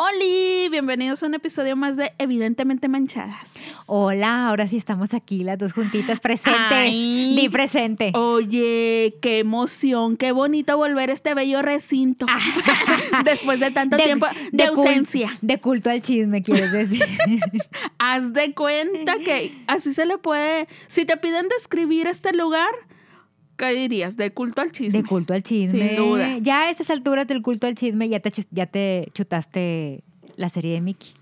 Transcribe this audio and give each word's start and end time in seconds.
Oli, 0.00 0.68
bienvenidos 0.70 1.24
a 1.24 1.26
un 1.26 1.34
episodio 1.34 1.74
más 1.74 1.96
de 1.96 2.12
Evidentemente 2.18 2.86
Manchadas. 2.86 3.54
Hola, 3.86 4.46
ahora 4.46 4.68
sí 4.68 4.76
estamos 4.76 5.12
aquí 5.12 5.42
las 5.42 5.58
dos 5.58 5.72
juntitas 5.72 6.20
presentes. 6.20 6.70
Ay. 6.70 7.34
Di 7.36 7.48
presente. 7.48 8.12
Oye, 8.14 9.16
qué 9.20 9.40
emoción, 9.40 10.16
qué 10.16 10.30
bonito 10.30 10.76
volver 10.76 11.10
a 11.10 11.12
este 11.12 11.34
bello 11.34 11.62
recinto. 11.62 12.26
Después 13.24 13.58
de 13.58 13.72
tanto 13.72 13.96
tiempo 13.96 14.26
de, 14.52 14.64
ausencia. 14.66 15.36
de 15.40 15.58
culto 15.58 15.90
al 15.90 16.00
chisme, 16.00 16.44
quieres 16.44 16.70
decir. 16.70 17.04
Haz 17.98 18.32
de 18.32 18.54
cuenta 18.54 19.18
que 19.18 19.52
así 19.66 19.92
se 19.92 20.06
le 20.06 20.16
puede. 20.16 20.68
Si 20.86 21.06
te 21.06 21.16
piden 21.16 21.48
describir 21.48 22.06
este 22.06 22.32
lugar, 22.32 22.70
¿qué 23.58 23.74
dirías? 23.74 24.16
De 24.16 24.30
culto 24.30 24.62
al 24.62 24.72
chisme. 24.72 25.02
de 25.02 25.06
culto 25.06 25.34
al 25.34 25.42
chisme. 25.42 25.88
Sin 25.88 25.96
duda. 25.96 26.38
Ya 26.38 26.62
a 26.62 26.70
estas 26.70 26.88
alturas 26.88 27.26
del 27.26 27.42
culto 27.42 27.66
al 27.66 27.74
chisme 27.74 28.08
ya 28.08 28.20
te, 28.20 28.32
ya 28.50 28.66
te 28.66 29.10
chutaste 29.12 30.02
la 30.36 30.48
serie 30.48 30.74
de 30.74 30.80
Mickey. 30.80 31.12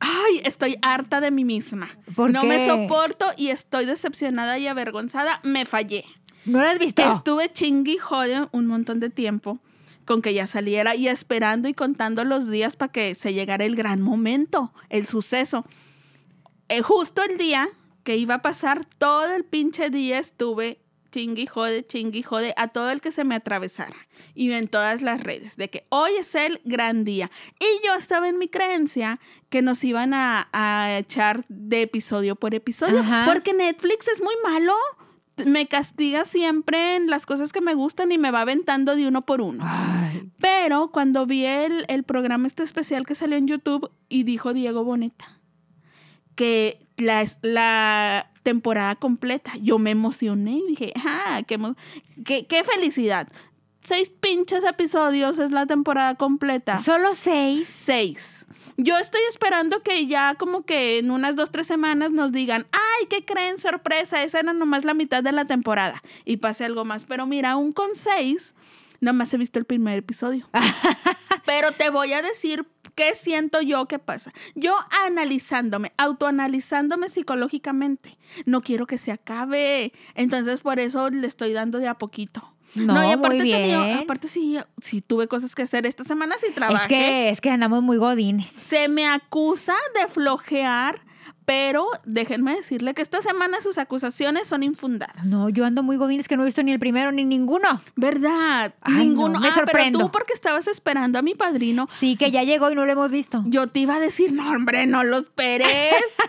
Ay, 0.00 0.40
estoy 0.44 0.76
harta 0.82 1.20
de 1.20 1.30
mí 1.30 1.44
misma. 1.44 1.88
¿Por 2.14 2.30
no 2.30 2.44
me 2.44 2.64
soporto 2.64 3.26
y 3.36 3.48
estoy 3.48 3.86
decepcionada 3.86 4.58
y 4.58 4.66
avergonzada. 4.66 5.40
Me 5.44 5.64
fallé. 5.64 6.04
¿No 6.44 6.60
la 6.60 6.72
has 6.72 6.78
visto? 6.78 7.02
Estuve 7.08 7.52
chingui 7.52 7.96
jode 7.96 8.48
un 8.52 8.66
montón 8.66 9.00
de 9.00 9.10
tiempo 9.10 9.58
con 10.04 10.22
que 10.22 10.32
ya 10.32 10.46
saliera 10.46 10.94
y 10.96 11.06
esperando 11.06 11.68
y 11.68 11.74
contando 11.74 12.24
los 12.24 12.50
días 12.50 12.76
para 12.76 12.90
que 12.90 13.14
se 13.14 13.34
llegara 13.34 13.64
el 13.64 13.76
gran 13.76 14.00
momento, 14.00 14.72
el 14.88 15.06
suceso. 15.06 15.64
Eh, 16.68 16.80
justo 16.80 17.22
el 17.22 17.36
día 17.36 17.68
que 18.04 18.16
iba 18.16 18.36
a 18.36 18.42
pasar, 18.42 18.86
todo 18.86 19.26
el 19.34 19.44
pinche 19.44 19.90
día 19.90 20.18
estuve 20.18 20.80
chingui 21.10 21.42
y 21.42 21.46
jode, 21.46 21.86
chingui 21.86 22.20
y 22.20 22.22
jode 22.22 22.54
a 22.56 22.68
todo 22.68 22.90
el 22.90 23.00
que 23.00 23.12
se 23.12 23.24
me 23.24 23.34
atravesara. 23.34 23.96
Y 24.34 24.50
en 24.52 24.68
todas 24.68 25.02
las 25.02 25.22
redes, 25.22 25.56
de 25.56 25.70
que 25.70 25.86
hoy 25.88 26.12
es 26.18 26.34
el 26.34 26.60
gran 26.64 27.04
día. 27.04 27.30
Y 27.58 27.86
yo 27.86 27.94
estaba 27.94 28.28
en 28.28 28.38
mi 28.38 28.48
creencia 28.48 29.20
que 29.48 29.62
nos 29.62 29.82
iban 29.84 30.14
a, 30.14 30.48
a 30.52 30.98
echar 30.98 31.44
de 31.48 31.82
episodio 31.82 32.36
por 32.36 32.54
episodio. 32.54 33.00
Ajá. 33.00 33.24
Porque 33.26 33.52
Netflix 33.52 34.08
es 34.08 34.22
muy 34.22 34.34
malo 34.42 34.74
me 35.46 35.66
castiga 35.66 36.24
siempre 36.24 36.96
en 36.96 37.08
las 37.08 37.26
cosas 37.26 37.52
que 37.52 37.60
me 37.60 37.74
gustan 37.74 38.12
y 38.12 38.18
me 38.18 38.30
va 38.30 38.40
aventando 38.40 38.96
de 38.96 39.06
uno 39.06 39.24
por 39.24 39.40
uno. 39.40 39.64
Ay, 39.66 40.30
Pero 40.40 40.90
cuando 40.90 41.26
vi 41.26 41.44
el, 41.44 41.84
el 41.88 42.02
programa 42.04 42.46
este 42.46 42.62
especial 42.62 43.06
que 43.06 43.14
salió 43.14 43.36
en 43.36 43.46
YouTube 43.46 43.90
y 44.08 44.24
dijo 44.24 44.52
Diego 44.52 44.84
Boneta 44.84 45.37
que 46.38 46.78
la, 46.96 47.26
la 47.42 48.30
temporada 48.44 48.94
completa, 48.94 49.54
yo 49.60 49.80
me 49.80 49.90
emocioné 49.90 50.52
y 50.58 50.66
dije, 50.68 50.92
ah, 51.04 51.42
qué, 51.48 51.58
qué, 52.24 52.46
qué 52.46 52.62
felicidad. 52.62 53.26
Seis 53.80 54.08
pinches 54.08 54.62
episodios 54.62 55.40
es 55.40 55.50
la 55.50 55.66
temporada 55.66 56.14
completa. 56.14 56.76
Solo 56.76 57.16
seis. 57.16 57.66
Seis. 57.66 58.46
Yo 58.76 58.98
estoy 58.98 59.20
esperando 59.28 59.82
que 59.82 60.06
ya 60.06 60.36
como 60.36 60.62
que 60.62 61.00
en 61.00 61.10
unas 61.10 61.34
dos, 61.34 61.50
tres 61.50 61.66
semanas 61.66 62.12
nos 62.12 62.30
digan, 62.30 62.68
ay, 62.70 63.06
¿qué 63.10 63.24
creen? 63.24 63.58
Sorpresa, 63.58 64.22
esa 64.22 64.38
era 64.38 64.52
nomás 64.52 64.84
la 64.84 64.94
mitad 64.94 65.24
de 65.24 65.32
la 65.32 65.44
temporada 65.44 66.00
y 66.24 66.36
pase 66.36 66.64
algo 66.64 66.84
más. 66.84 67.04
Pero 67.04 67.26
mira, 67.26 67.50
aún 67.50 67.72
con 67.72 67.96
seis, 67.96 68.54
nomás 69.00 69.34
he 69.34 69.38
visto 69.38 69.58
el 69.58 69.64
primer 69.64 69.98
episodio. 69.98 70.46
Pero 71.44 71.72
te 71.72 71.90
voy 71.90 72.12
a 72.12 72.22
decir 72.22 72.64
qué 72.98 73.14
siento 73.14 73.60
yo 73.62 73.86
que 73.86 74.00
pasa. 74.00 74.32
Yo 74.56 74.74
analizándome, 75.06 75.92
autoanalizándome 75.96 77.08
psicológicamente, 77.08 78.18
no 78.44 78.60
quiero 78.60 78.86
que 78.88 78.98
se 78.98 79.12
acabe. 79.12 79.92
Entonces 80.16 80.60
por 80.62 80.80
eso 80.80 81.08
le 81.10 81.26
estoy 81.28 81.52
dando 81.52 81.78
de 81.78 81.86
a 81.86 81.94
poquito. 81.94 82.52
No, 82.74 83.02
y 83.08 83.12
aparte, 83.12 83.38
muy 83.38 83.50
tenido- 83.50 83.84
bien. 83.84 83.98
aparte 83.98 84.26
sí, 84.28 84.58
sí 84.82 85.00
tuve 85.00 85.28
cosas 85.28 85.54
que 85.54 85.62
hacer. 85.62 85.86
Esta 85.86 86.04
semana 86.04 86.34
sí 86.38 86.48
trabajé. 86.54 86.82
Es 86.82 86.88
que, 86.88 87.28
es 87.30 87.40
que 87.40 87.50
andamos 87.50 87.82
muy 87.82 87.96
godines. 87.98 88.50
Se 88.50 88.88
me 88.88 89.06
acusa 89.06 89.74
de 89.94 90.06
flojear, 90.08 91.00
pero 91.48 91.88
déjenme 92.04 92.56
decirle 92.56 92.92
que 92.92 93.00
esta 93.00 93.22
semana 93.22 93.62
sus 93.62 93.78
acusaciones 93.78 94.46
son 94.46 94.62
infundadas. 94.62 95.24
No, 95.24 95.48
yo 95.48 95.64
ando 95.64 95.82
muy 95.82 95.96
godines 95.96 96.28
que 96.28 96.36
no 96.36 96.42
he 96.42 96.44
visto 96.44 96.62
ni 96.62 96.72
el 96.72 96.78
primero 96.78 97.10
ni 97.10 97.24
ninguno. 97.24 97.80
¿Verdad? 97.96 98.74
Ay, 98.82 99.08
Ninguno. 99.08 99.30
no, 99.30 99.40
me 99.40 99.48
ah, 99.48 99.64
pero 99.72 99.98
tú 99.98 100.10
porque 100.10 100.34
estabas 100.34 100.68
esperando 100.68 101.18
a 101.18 101.22
mi 101.22 101.34
padrino. 101.34 101.88
Sí, 101.90 102.16
que 102.16 102.30
ya 102.30 102.42
llegó 102.42 102.70
y 102.70 102.74
no 102.74 102.84
lo 102.84 102.92
hemos 102.92 103.10
visto. 103.10 103.42
Yo 103.46 103.66
te 103.68 103.80
iba 103.80 103.94
a 103.94 103.98
decir, 103.98 104.30
no, 104.30 104.46
hombre, 104.46 104.84
no 104.84 105.04
lo 105.04 105.20
esperes. 105.20 105.70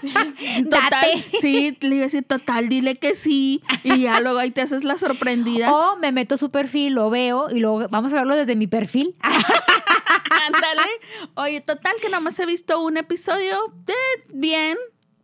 total, 0.63 0.89
Date. 0.89 1.25
sí, 1.41 1.77
le 1.81 1.95
iba 1.95 2.03
a 2.03 2.07
decir, 2.07 2.23
total, 2.23 2.69
dile 2.69 2.95
que 2.95 3.13
sí. 3.13 3.61
Y 3.83 4.03
ya 4.03 4.21
luego 4.21 4.39
ahí 4.39 4.51
te 4.51 4.61
haces 4.61 4.85
la 4.85 4.95
sorprendida. 4.95 5.69
O 5.69 5.97
me 5.97 6.13
meto 6.13 6.37
su 6.37 6.49
perfil, 6.49 6.93
lo 6.93 7.09
veo 7.09 7.49
y 7.53 7.59
luego 7.59 7.89
vamos 7.89 8.13
a 8.13 8.15
verlo 8.15 8.37
desde 8.37 8.55
mi 8.55 8.67
perfil. 8.67 9.17
Ándale. 10.47 10.87
Oye, 11.35 11.59
total, 11.59 11.95
que 12.01 12.07
nomás 12.07 12.39
he 12.39 12.45
visto 12.45 12.81
un 12.81 12.95
episodio 12.95 13.57
de 13.85 13.93
bien. 14.33 14.77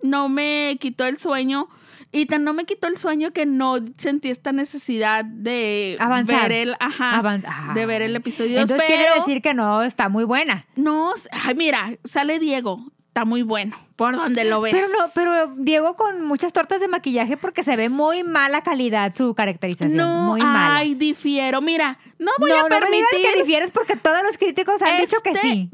No 0.09 0.29
me 0.29 0.77
quitó 0.79 1.05
el 1.05 1.17
sueño. 1.17 1.67
Y 2.11 2.27
tan 2.27 2.45
no 2.45 2.53
me 2.53 2.63
quitó 2.63 2.88
el 2.88 2.97
sueño 2.97 3.31
que 3.31 3.45
no 3.45 3.75
sentí 3.97 4.29
esta 4.29 4.53
necesidad 4.53 5.25
de 5.25 5.97
Avanzar. 5.99 6.47
ver 6.47 6.51
el, 6.69 6.75
ajá, 6.79 7.19
Avan- 7.21 7.73
de 7.73 7.85
ver 7.85 8.01
el 8.01 8.15
episodio. 8.15 8.59
Entonces 8.61 8.77
pero 8.88 8.99
quiere 9.01 9.19
decir 9.19 9.41
que 9.41 9.53
no 9.53 9.83
está 9.83 10.07
muy 10.07 10.23
buena. 10.23 10.65
no, 10.77 11.11
ay, 11.31 11.55
mira, 11.55 11.91
sale 12.05 12.39
Diego, 12.39 12.79
está 13.09 13.25
muy 13.25 13.41
bueno, 13.41 13.75
por 13.97 14.15
donde 14.15 14.45
lo 14.45 14.61
ves. 14.61 14.73
Pero 14.73 14.88
no, 14.88 15.09
pero 15.13 15.55
Diego 15.57 15.97
con 15.97 16.23
muchas 16.25 16.53
tortas 16.53 16.79
de 16.79 16.88
maquillaje 16.88 17.35
porque 17.35 17.63
se 17.63 17.75
ve 17.75 17.89
muy 17.89 18.23
mala 18.23 18.61
calidad 18.61 19.13
su 19.13 19.35
caracterización. 19.35 19.97
no, 19.97 20.31
muy 20.31 20.41
mala. 20.41 20.77
ay, 20.77 20.95
difiero. 20.95 21.59
Mira, 21.61 21.99
no 22.17 22.31
voy 22.39 22.49
no, 22.51 22.55
a 22.55 22.59
no 22.61 22.69
me 22.69 22.75
digas 22.75 22.89
permitir 23.09 23.29
que 23.33 23.39
difieres 23.41 23.71
porque 23.71 23.97
todos 23.97 24.23
los 24.23 24.38
críticos 24.38 24.81
han 24.81 25.01
dicho 25.01 25.17
que 25.21 25.31
Este- 25.31 25.41
sí. 25.41 25.69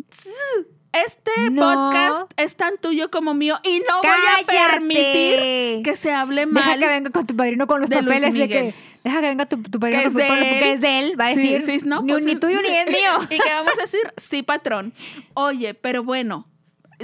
Este 0.93 1.31
No. 1.51 1.61
podcast 1.61 2.31
es 2.37 2.55
tan 2.55 2.77
tuyo 2.77 3.09
como 3.09 3.33
mío 3.33 3.57
y 3.63 3.79
no 3.87 4.01
voy 4.01 4.09
a 4.11 4.45
permitir 4.45 5.83
que 5.83 5.95
se 5.95 6.11
hable 6.11 6.45
Deja 6.45 6.51
mal. 6.65 6.79
que 6.79 6.85
venga 6.87 7.09
con 7.11 7.25
tu 7.25 7.35
padrino 7.35 7.65
con 7.67 7.81
los 7.81 7.89
de 7.89 7.97
papeles 7.97 8.33
de 8.33 8.47
que 8.49 8.73
deja 9.03 9.21
que 9.21 9.27
venga 9.29 9.45
tu, 9.45 9.61
tu 9.63 9.79
padrino 9.79 10.03
con, 10.03 10.15
de 10.15 10.27
él. 10.27 10.59
que 10.59 10.71
es 10.73 10.81
de 10.81 10.99
él, 10.99 11.19
va 11.19 11.27
a 11.27 11.33
Sí, 11.33 11.47
decir. 11.53 11.79
sí, 11.81 11.87
no, 11.87 12.01
ni, 12.01 12.11
pues, 12.11 12.25
ni 12.25 12.35
tuyo 12.35 12.61
ni 12.61 12.67
es 12.69 12.87
mío. 12.91 13.11
y 13.29 13.39
que 13.39 13.49
vamos 13.53 13.71
a 13.77 13.81
decir, 13.81 14.01
sí, 14.17 14.43
patrón. 14.43 14.93
Oye, 15.33 15.73
pero 15.73 16.03
bueno, 16.03 16.45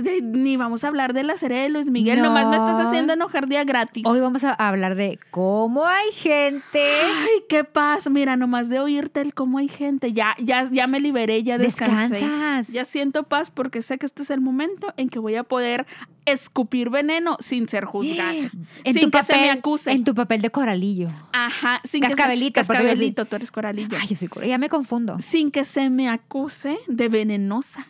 de- 0.01 0.21
ni 0.21 0.57
vamos 0.57 0.83
a 0.83 0.87
hablar 0.87 1.13
de 1.13 1.23
la 1.23 1.37
serie 1.37 1.59
de 1.59 1.69
Luis 1.69 1.89
Miguel, 1.89 2.19
No. 2.21 2.25
nomás 2.25 2.47
me 2.47 2.55
estás 2.57 2.87
haciendo 2.87 3.13
enojar 3.13 3.47
día 3.47 3.63
gratis. 3.63 4.03
Hoy 4.05 4.19
vamos 4.19 4.43
a 4.43 4.53
hablar 4.53 4.95
de 4.95 5.19
cómo 5.31 5.85
hay 5.85 6.11
gente. 6.13 6.81
Ay, 6.81 7.43
qué 7.49 7.63
paz. 7.63 8.09
Mira, 8.09 8.35
nomás 8.35 8.69
de 8.69 8.79
oírte 8.79 9.21
el 9.21 9.33
cómo 9.33 9.57
hay 9.57 9.67
gente. 9.67 10.13
Ya, 10.13 10.35
ya, 10.39 10.67
ya 10.71 10.87
me 10.87 10.99
liberé, 10.99 11.43
ya 11.43 11.57
descansé. 11.57 12.15
Descansas. 12.15 12.67
Ya 12.69 12.85
siento 12.85 13.23
paz 13.23 13.51
porque 13.51 13.81
sé 13.81 13.97
que 13.97 14.05
este 14.05 14.23
es 14.23 14.29
el 14.31 14.41
momento 14.41 14.93
en 14.97 15.09
que 15.09 15.19
voy 15.19 15.35
a 15.35 15.43
poder 15.43 15.85
escupir 16.25 16.89
veneno 16.89 17.37
sin 17.39 17.69
ser 17.69 17.85
juzgada. 17.85 18.33
En 18.83 18.93
sin 18.93 19.03
tu 19.03 19.07
que 19.11 19.19
papel, 19.19 19.35
se 19.35 19.41
me 19.41 19.49
acuse. 19.51 19.91
En 19.91 20.03
tu 20.03 20.13
papel 20.13 20.41
de 20.41 20.49
coralillo. 20.49 21.07
Ajá, 21.31 21.79
sin 21.85 22.01
que 22.01 22.09
se- 22.09 22.15
Cascabelito, 22.15 22.59
Cascabelito, 22.59 23.25
tú 23.25 23.35
eres 23.37 23.51
coralillo. 23.51 23.97
Ay, 23.99 24.07
yo 24.07 24.15
soy 24.15 24.27
cor- 24.27 24.45
ya 24.45 24.57
me 24.57 24.67
confundo. 24.69 25.17
Sin 25.19 25.51
que 25.51 25.63
se 25.65 25.89
me 25.89 26.09
acuse 26.09 26.77
de 26.87 27.07
venenosa. 27.09 27.87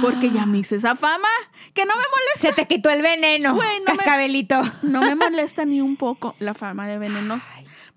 Porque 0.00 0.30
ya 0.30 0.46
me 0.46 0.58
hice 0.58 0.76
esa 0.76 0.96
fama. 0.96 1.28
Que 1.74 1.84
no 1.84 1.92
me 1.94 2.02
molesta. 2.02 2.48
Se 2.48 2.52
te 2.52 2.66
quitó 2.66 2.90
el 2.90 3.02
veneno. 3.02 3.54
Güey, 3.54 3.78
no 3.86 3.92
me- 3.92 3.98
Cascabelito. 3.98 4.60
No 4.82 5.02
me 5.02 5.14
molesta 5.14 5.64
ni 5.64 5.80
un 5.80 5.96
poco 5.96 6.34
la 6.38 6.54
fama 6.54 6.86
de 6.88 6.98
venenosa. 6.98 7.52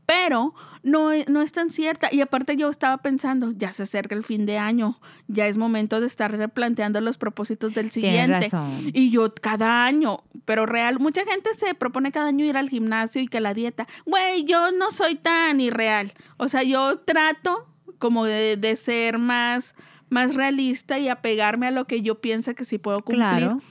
Pero 0.05 0.53
no, 0.83 1.09
no 1.27 1.41
es 1.41 1.51
tan 1.51 1.71
cierta. 1.71 2.09
Y 2.11 2.21
aparte 2.21 2.55
yo 2.55 2.69
estaba 2.69 2.97
pensando, 2.99 3.51
ya 3.51 3.71
se 3.71 3.83
acerca 3.83 4.13
el 4.13 4.23
fin 4.23 4.45
de 4.45 4.59
año, 4.59 4.99
ya 5.27 5.47
es 5.47 5.57
momento 5.57 5.99
de 5.99 6.05
estar 6.05 6.31
replanteando 6.31 7.01
los 7.01 7.17
propósitos 7.17 7.73
del 7.73 7.89
siguiente. 7.89 8.41
razón. 8.49 8.91
Y 8.93 9.09
yo 9.09 9.33
cada 9.33 9.83
año, 9.85 10.23
pero 10.45 10.67
real, 10.67 10.99
mucha 10.99 11.25
gente 11.25 11.51
se 11.55 11.73
propone 11.73 12.11
cada 12.11 12.27
año 12.27 12.45
ir 12.45 12.55
al 12.55 12.69
gimnasio 12.69 13.19
y 13.19 13.27
que 13.27 13.39
la 13.39 13.55
dieta. 13.55 13.87
Güey, 14.05 14.43
yo 14.43 14.71
no 14.73 14.91
soy 14.91 15.15
tan 15.15 15.59
irreal. 15.59 16.13
O 16.37 16.49
sea, 16.49 16.61
yo 16.61 16.99
trato 16.99 17.67
como 17.97 18.25
de, 18.25 18.57
de 18.57 18.75
ser 18.75 19.17
más, 19.17 19.73
más 20.15 20.33
realista 20.33 20.97
y 20.97 21.09
apegarme 21.09 21.67
a 21.67 21.71
lo 21.71 21.85
que 21.85 22.01
yo 22.01 22.21
pienso 22.21 22.55
que 22.55 22.63
sí 22.65 22.77
puedo 22.77 23.01
cumplir. 23.01 23.19
Claro. 23.19 23.61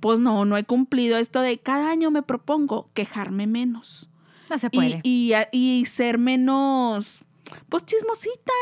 Pues 0.00 0.20
no, 0.20 0.44
no 0.44 0.56
he 0.58 0.64
cumplido 0.64 1.16
esto 1.16 1.40
de 1.40 1.58
cada 1.58 1.88
año 1.90 2.10
me 2.10 2.22
propongo 2.22 2.90
quejarme 2.92 3.46
menos 3.46 4.10
No 4.50 4.58
se 4.58 4.68
puede. 4.68 5.00
y, 5.02 5.32
y 5.50 5.84
ser 5.86 6.18
menos, 6.18 7.22
pues 7.70 7.86
chismosita. 7.86 8.52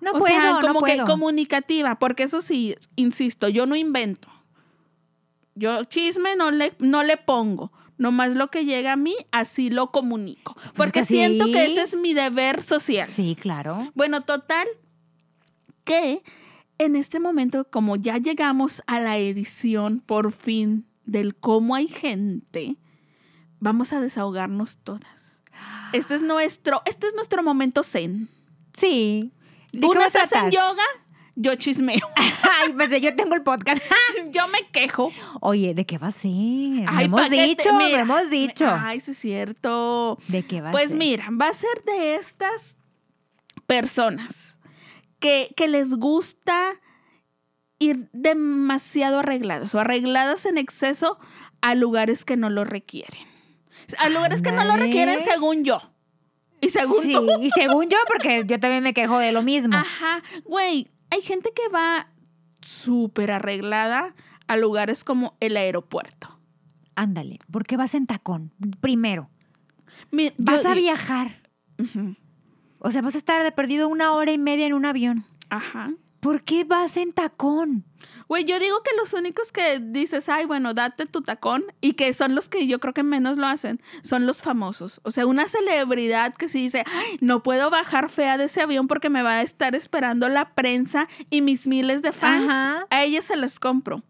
no 0.00 0.12
o 0.12 0.18
puedo, 0.18 0.26
sea, 0.34 0.52
no 0.52 0.60
como 0.66 0.82
que 0.82 0.96
comunicativa, 1.04 1.98
porque 1.98 2.22
eso 2.22 2.40
sí, 2.40 2.74
insisto, 2.96 3.48
yo 3.50 3.66
no 3.66 3.76
invento. 3.76 4.28
Yo 5.54 5.84
chisme 5.84 6.34
no 6.36 6.50
le, 6.50 6.72
no 6.78 7.02
le 7.02 7.18
pongo. 7.18 7.70
Nomás 7.98 8.34
lo 8.34 8.50
que 8.50 8.64
llega 8.64 8.92
a 8.92 8.96
mí, 8.96 9.14
así 9.30 9.68
lo 9.70 9.90
comunico. 9.90 10.56
Porque 10.74 11.00
así- 11.00 11.16
siento 11.16 11.44
que 11.46 11.66
ese 11.66 11.82
es 11.82 11.94
mi 11.94 12.14
deber 12.14 12.62
social. 12.62 13.08
Sí, 13.14 13.36
claro. 13.38 13.76
Bueno, 13.94 14.22
total, 14.22 14.66
que 15.84 16.22
en 16.84 16.96
este 16.96 17.20
momento, 17.20 17.68
como 17.70 17.96
ya 17.96 18.18
llegamos 18.18 18.82
a 18.86 19.00
la 19.00 19.18
edición 19.18 20.00
por 20.00 20.32
fin 20.32 20.86
del 21.04 21.34
cómo 21.34 21.74
hay 21.74 21.88
gente, 21.88 22.76
vamos 23.60 23.92
a 23.92 24.00
desahogarnos 24.00 24.78
todas. 24.78 25.42
Este 25.92 26.14
es 26.14 26.22
nuestro, 26.22 26.82
este 26.86 27.06
es 27.06 27.14
nuestro 27.14 27.42
momento 27.42 27.82
zen. 27.82 28.28
Sí. 28.72 29.32
¿De 29.72 29.80
qué 29.80 29.86
va 29.86 29.92
a 29.92 29.96
Unas 29.96 30.16
hacen 30.16 30.28
tratar? 30.28 30.50
yoga 30.52 30.82
yo 31.34 31.54
chismeo. 31.54 32.06
Ay, 32.16 32.72
pues 32.74 33.00
yo 33.00 33.14
tengo 33.16 33.34
el 33.34 33.42
podcast. 33.42 33.82
yo 34.32 34.48
me 34.48 34.66
quejo. 34.70 35.10
Oye, 35.40 35.74
¿de 35.74 35.86
qué 35.86 35.98
va 35.98 36.08
a 36.08 36.12
ser? 36.12 36.30
Lo 36.30 36.84
Ay, 36.88 37.04
hemos 37.06 37.30
dicho, 37.30 37.72
mira, 37.74 38.04
lo 38.04 38.14
hemos 38.14 38.30
dicho. 38.30 38.66
Ay, 38.70 39.00
sí 39.00 39.12
es 39.12 39.18
cierto. 39.18 40.18
¿De 40.28 40.44
qué 40.46 40.60
va 40.60 40.68
a 40.68 40.72
Pues 40.72 40.90
ser? 40.90 40.98
mira, 40.98 41.28
va 41.30 41.48
a 41.48 41.54
ser 41.54 41.82
de 41.86 42.16
estas 42.16 42.76
personas 43.66 44.51
que, 45.22 45.54
que 45.56 45.68
les 45.68 45.94
gusta 45.94 46.74
ir 47.78 48.10
demasiado 48.12 49.20
arregladas 49.20 49.74
o 49.74 49.80
arregladas 49.80 50.44
en 50.46 50.58
exceso 50.58 51.18
a 51.62 51.74
lugares 51.74 52.24
que 52.24 52.36
no 52.36 52.50
lo 52.50 52.64
requieren. 52.64 53.22
A 53.98 54.08
lugares 54.08 54.42
que 54.42 54.52
no 54.52 54.64
lo 54.64 54.76
requieren 54.76 55.24
según 55.24 55.64
yo. 55.64 55.80
Y 56.60 56.68
según 56.68 57.02
Sí, 57.02 57.12
tú. 57.14 57.26
y 57.40 57.50
según 57.50 57.88
yo, 57.88 57.98
porque 58.08 58.44
yo 58.46 58.60
también 58.60 58.82
me 58.84 58.94
quejo 58.94 59.18
de 59.18 59.32
lo 59.32 59.42
mismo. 59.42 59.74
Ajá. 59.76 60.22
Güey, 60.44 60.90
hay 61.10 61.22
gente 61.22 61.52
que 61.54 61.68
va 61.68 62.08
súper 62.60 63.32
arreglada 63.32 64.14
a 64.46 64.56
lugares 64.56 65.02
como 65.02 65.36
el 65.40 65.56
aeropuerto. 65.56 66.38
Ándale, 66.94 67.38
¿por 67.50 67.64
qué 67.64 67.76
vas 67.76 67.94
en 67.94 68.06
tacón? 68.06 68.52
Primero, 68.80 69.28
Mi- 70.12 70.32
vas 70.38 70.62
yo- 70.62 70.70
a 70.70 70.74
viajar. 70.74 71.42
Ujú. 71.78 72.14
O 72.84 72.90
sea, 72.90 73.00
vas 73.00 73.14
a 73.14 73.18
estar 73.18 73.42
de 73.42 73.52
perdido 73.52 73.88
una 73.88 74.12
hora 74.12 74.32
y 74.32 74.38
media 74.38 74.66
en 74.66 74.74
un 74.74 74.84
avión. 74.84 75.24
Ajá. 75.50 75.92
¿Por 76.18 76.42
qué 76.42 76.64
vas 76.64 76.96
en 76.96 77.12
tacón? 77.12 77.84
Güey, 78.28 78.44
yo 78.44 78.58
digo 78.58 78.82
que 78.82 78.96
los 78.96 79.12
únicos 79.12 79.52
que 79.52 79.78
dices, 79.78 80.28
ay, 80.28 80.46
bueno, 80.46 80.74
date 80.74 81.06
tu 81.06 81.22
tacón, 81.22 81.64
y 81.80 81.92
que 81.94 82.12
son 82.12 82.34
los 82.34 82.48
que 82.48 82.66
yo 82.66 82.80
creo 82.80 82.94
que 82.94 83.02
menos 83.02 83.36
lo 83.36 83.46
hacen, 83.46 83.80
son 84.02 84.26
los 84.26 84.42
famosos. 84.42 85.00
O 85.04 85.10
sea, 85.10 85.26
una 85.26 85.48
celebridad 85.48 86.34
que 86.34 86.48
sí 86.48 86.62
dice, 86.62 86.84
ay, 86.86 87.18
no 87.20 87.42
puedo 87.42 87.70
bajar 87.70 88.08
fea 88.08 88.38
de 88.38 88.44
ese 88.44 88.62
avión 88.62 88.88
porque 88.88 89.10
me 89.10 89.22
va 89.22 89.34
a 89.34 89.42
estar 89.42 89.74
esperando 89.74 90.28
la 90.28 90.54
prensa 90.54 91.08
y 91.28 91.40
mis 91.40 91.66
miles 91.66 92.02
de 92.02 92.12
fans. 92.12 92.50
Ajá. 92.50 92.86
A 92.90 93.04
ellas 93.04 93.26
se 93.26 93.36
las 93.36 93.60
compro. 93.60 94.02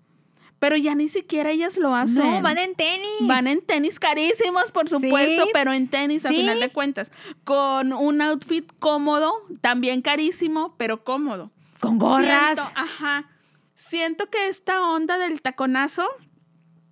Pero 0.62 0.76
ya 0.76 0.94
ni 0.94 1.08
siquiera 1.08 1.50
ellas 1.50 1.76
lo 1.76 1.92
hacen. 1.92 2.22
No, 2.22 2.40
van 2.40 2.56
en 2.56 2.76
tenis. 2.76 3.08
Van 3.22 3.48
en 3.48 3.62
tenis 3.62 3.98
carísimos, 3.98 4.70
por 4.70 4.88
supuesto, 4.88 5.42
Sí. 5.46 5.50
pero 5.52 5.72
en 5.72 5.88
tenis 5.88 6.24
a 6.24 6.28
final 6.28 6.60
de 6.60 6.68
cuentas. 6.68 7.10
Con 7.42 7.92
un 7.92 8.22
outfit 8.22 8.70
cómodo, 8.78 9.32
también 9.60 10.02
carísimo, 10.02 10.76
pero 10.78 11.02
cómodo. 11.02 11.50
Con 11.80 11.98
gorras. 11.98 12.60
Siento, 12.60 12.72
ajá. 12.76 13.28
Siento 13.74 14.30
que 14.30 14.46
esta 14.46 14.82
onda 14.82 15.18
del 15.18 15.42
taconazo 15.42 16.08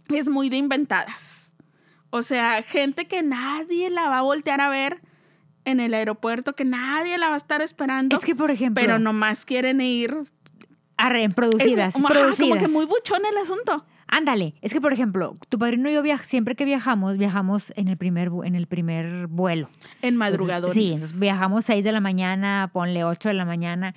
es 0.09 0.29
muy 0.29 0.49
de 0.51 0.57
inventadas. 0.57 1.53
O 2.11 2.23
sea, 2.23 2.65
gente 2.65 3.07
que 3.07 3.23
nadie 3.23 3.89
la 3.89 4.09
va 4.09 4.19
a 4.19 4.23
voltear 4.23 4.61
a 4.61 4.69
ver 4.69 5.01
en 5.65 5.79
el 5.79 5.95
aeropuerto, 5.95 6.57
que 6.57 6.65
nadie 6.65 7.19
la 7.19 7.29
va 7.29 7.35
a 7.35 7.37
estar 7.37 7.63
esperando. 7.63 8.17
Es 8.17 8.25
que, 8.25 8.35
por 8.35 8.51
ejemplo, 8.51 8.83
pero 8.83 8.99
nomás 8.99 9.45
quieren 9.45 9.81
ir. 9.81 10.27
Arre, 11.07 11.25
Es 11.25 11.35
producidas, 11.35 11.97
ajá, 11.97 12.09
producidas. 12.09 12.49
como 12.49 12.61
que 12.61 12.69
muy 12.69 12.87
buchón 12.87 13.23
el 13.31 13.37
asunto. 13.37 13.85
Ándale, 14.07 14.55
es 14.61 14.73
que 14.73 14.81
por 14.81 14.93
ejemplo, 14.93 15.37
tu 15.49 15.59
padrino 15.59 15.89
y 15.89 15.95
yo 15.95 16.03
viaj 16.03 16.25
siempre 16.25 16.57
que 16.57 16.65
viajamos, 16.65 17.17
viajamos 17.17 17.73
en 17.77 17.87
el 17.89 17.97
primer 17.97 18.31
en 18.45 18.57
el 18.57 18.67
primer 18.67 19.29
vuelo. 19.29 19.69
En 20.03 20.17
madrugadores. 20.17 20.75
Sí, 20.75 20.93
entonces 20.93 21.19
viajamos 21.19 21.65
6 21.67 21.85
de 21.85 21.93
la 21.93 22.01
mañana, 22.01 22.71
ponle 22.73 23.05
8 23.05 23.29
de 23.29 23.35
la 23.35 23.45
mañana. 23.45 23.95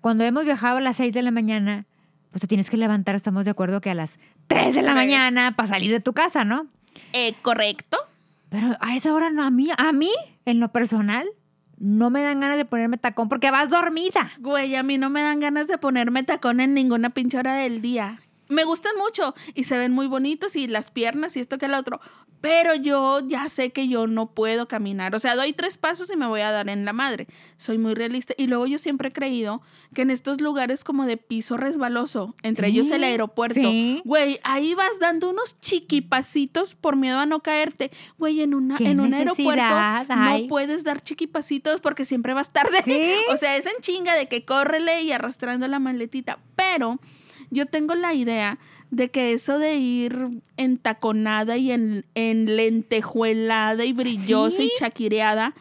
Cuando 0.00 0.22
hemos 0.22 0.44
viajado 0.44 0.76
a 0.76 0.80
las 0.80 0.96
6 0.96 1.12
de 1.12 1.22
la 1.22 1.32
mañana, 1.32 1.86
pues 2.30 2.40
te 2.40 2.46
tienes 2.46 2.70
que 2.70 2.76
levantar, 2.76 3.16
estamos 3.16 3.44
de 3.44 3.50
acuerdo 3.50 3.80
que 3.80 3.90
a 3.90 3.94
las 3.94 4.18
3 4.46 4.76
de 4.76 4.82
la 4.82 4.94
mañana 4.94 5.56
para 5.56 5.68
salir 5.68 5.90
de 5.90 6.00
tu 6.00 6.12
casa, 6.12 6.44
¿no? 6.44 6.68
Eh, 7.12 7.34
correcto. 7.42 7.96
Pero 8.50 8.76
a 8.80 8.96
esa 8.96 9.12
hora 9.12 9.30
no, 9.30 9.42
a 9.42 9.50
mí, 9.50 9.68
a 9.76 9.92
mí, 9.92 10.10
en 10.44 10.60
lo 10.60 10.68
personal, 10.70 11.28
no 11.80 12.10
me 12.10 12.22
dan 12.22 12.40
ganas 12.40 12.56
de 12.56 12.64
ponerme 12.64 12.98
tacón 12.98 13.28
porque 13.28 13.50
vas 13.50 13.70
dormida. 13.70 14.32
Güey, 14.38 14.74
a 14.76 14.82
mí 14.82 14.98
no 14.98 15.10
me 15.10 15.22
dan 15.22 15.40
ganas 15.40 15.68
de 15.68 15.78
ponerme 15.78 16.22
tacón 16.22 16.60
en 16.60 16.74
ninguna 16.74 17.10
pinche 17.10 17.38
hora 17.38 17.54
del 17.54 17.80
día. 17.80 18.20
Me 18.48 18.64
gustan 18.64 18.92
mucho 18.96 19.34
y 19.54 19.64
se 19.64 19.76
ven 19.78 19.92
muy 19.92 20.06
bonitos 20.06 20.56
y 20.56 20.66
las 20.66 20.90
piernas 20.90 21.36
y 21.36 21.40
esto 21.40 21.58
que 21.58 21.66
el 21.66 21.74
otro. 21.74 22.00
Pero 22.40 22.72
yo 22.76 23.18
ya 23.26 23.48
sé 23.48 23.70
que 23.70 23.88
yo 23.88 24.06
no 24.06 24.32
puedo 24.32 24.68
caminar. 24.68 25.16
O 25.16 25.18
sea, 25.18 25.34
doy 25.34 25.52
tres 25.52 25.76
pasos 25.76 26.08
y 26.12 26.16
me 26.16 26.28
voy 26.28 26.40
a 26.42 26.52
dar 26.52 26.68
en 26.68 26.84
la 26.84 26.92
madre. 26.92 27.26
Soy 27.56 27.78
muy 27.78 27.94
realista. 27.94 28.32
Y 28.38 28.46
luego 28.46 28.68
yo 28.68 28.78
siempre 28.78 29.08
he 29.08 29.12
creído 29.12 29.60
que 29.92 30.02
en 30.02 30.10
estos 30.12 30.40
lugares 30.40 30.84
como 30.84 31.04
de 31.04 31.16
piso 31.16 31.56
resbaloso, 31.56 32.36
entre 32.44 32.68
Sí, 32.68 32.74
ellos 32.74 32.90
el 32.92 33.02
aeropuerto, 33.02 33.60
sí. 33.60 34.02
güey, 34.04 34.38
ahí 34.44 34.74
vas 34.74 35.00
dando 35.00 35.30
unos 35.30 35.60
chiquipasitos 35.60 36.76
por 36.76 36.94
miedo 36.94 37.18
a 37.18 37.26
no 37.26 37.40
caerte. 37.40 37.90
Güey, 38.18 38.42
en, 38.42 38.54
una, 38.54 38.76
¿Qué 38.78 38.90
en 38.90 39.00
un 39.00 39.12
aeropuerto 39.14 39.62
hay? 39.64 40.42
no 40.42 40.48
puedes 40.48 40.84
dar 40.84 41.02
chiquipasitos 41.02 41.80
porque 41.80 42.04
siempre 42.04 42.34
vas 42.34 42.52
tarde. 42.52 42.82
Sí. 42.84 43.14
O 43.32 43.36
sea, 43.36 43.56
es 43.56 43.66
en 43.66 43.80
chinga 43.80 44.14
de 44.14 44.26
que 44.28 44.44
córrele 44.44 45.02
y 45.02 45.10
arrastrando 45.12 45.66
la 45.66 45.80
maletita. 45.80 46.38
Pero 46.54 46.98
yo 47.50 47.66
tengo 47.66 47.94
la 47.94 48.14
idea 48.14 48.58
de 48.90 49.10
que 49.10 49.32
eso 49.32 49.58
de 49.58 49.76
ir 49.76 50.28
entaconada 50.56 51.56
y 51.56 51.72
en, 51.72 52.06
en 52.14 52.56
lentejuelada 52.56 53.84
y 53.84 53.92
brillosa 53.92 54.56
¿Sí? 54.58 54.70
y 54.74 54.78
chaquireada 54.78 55.54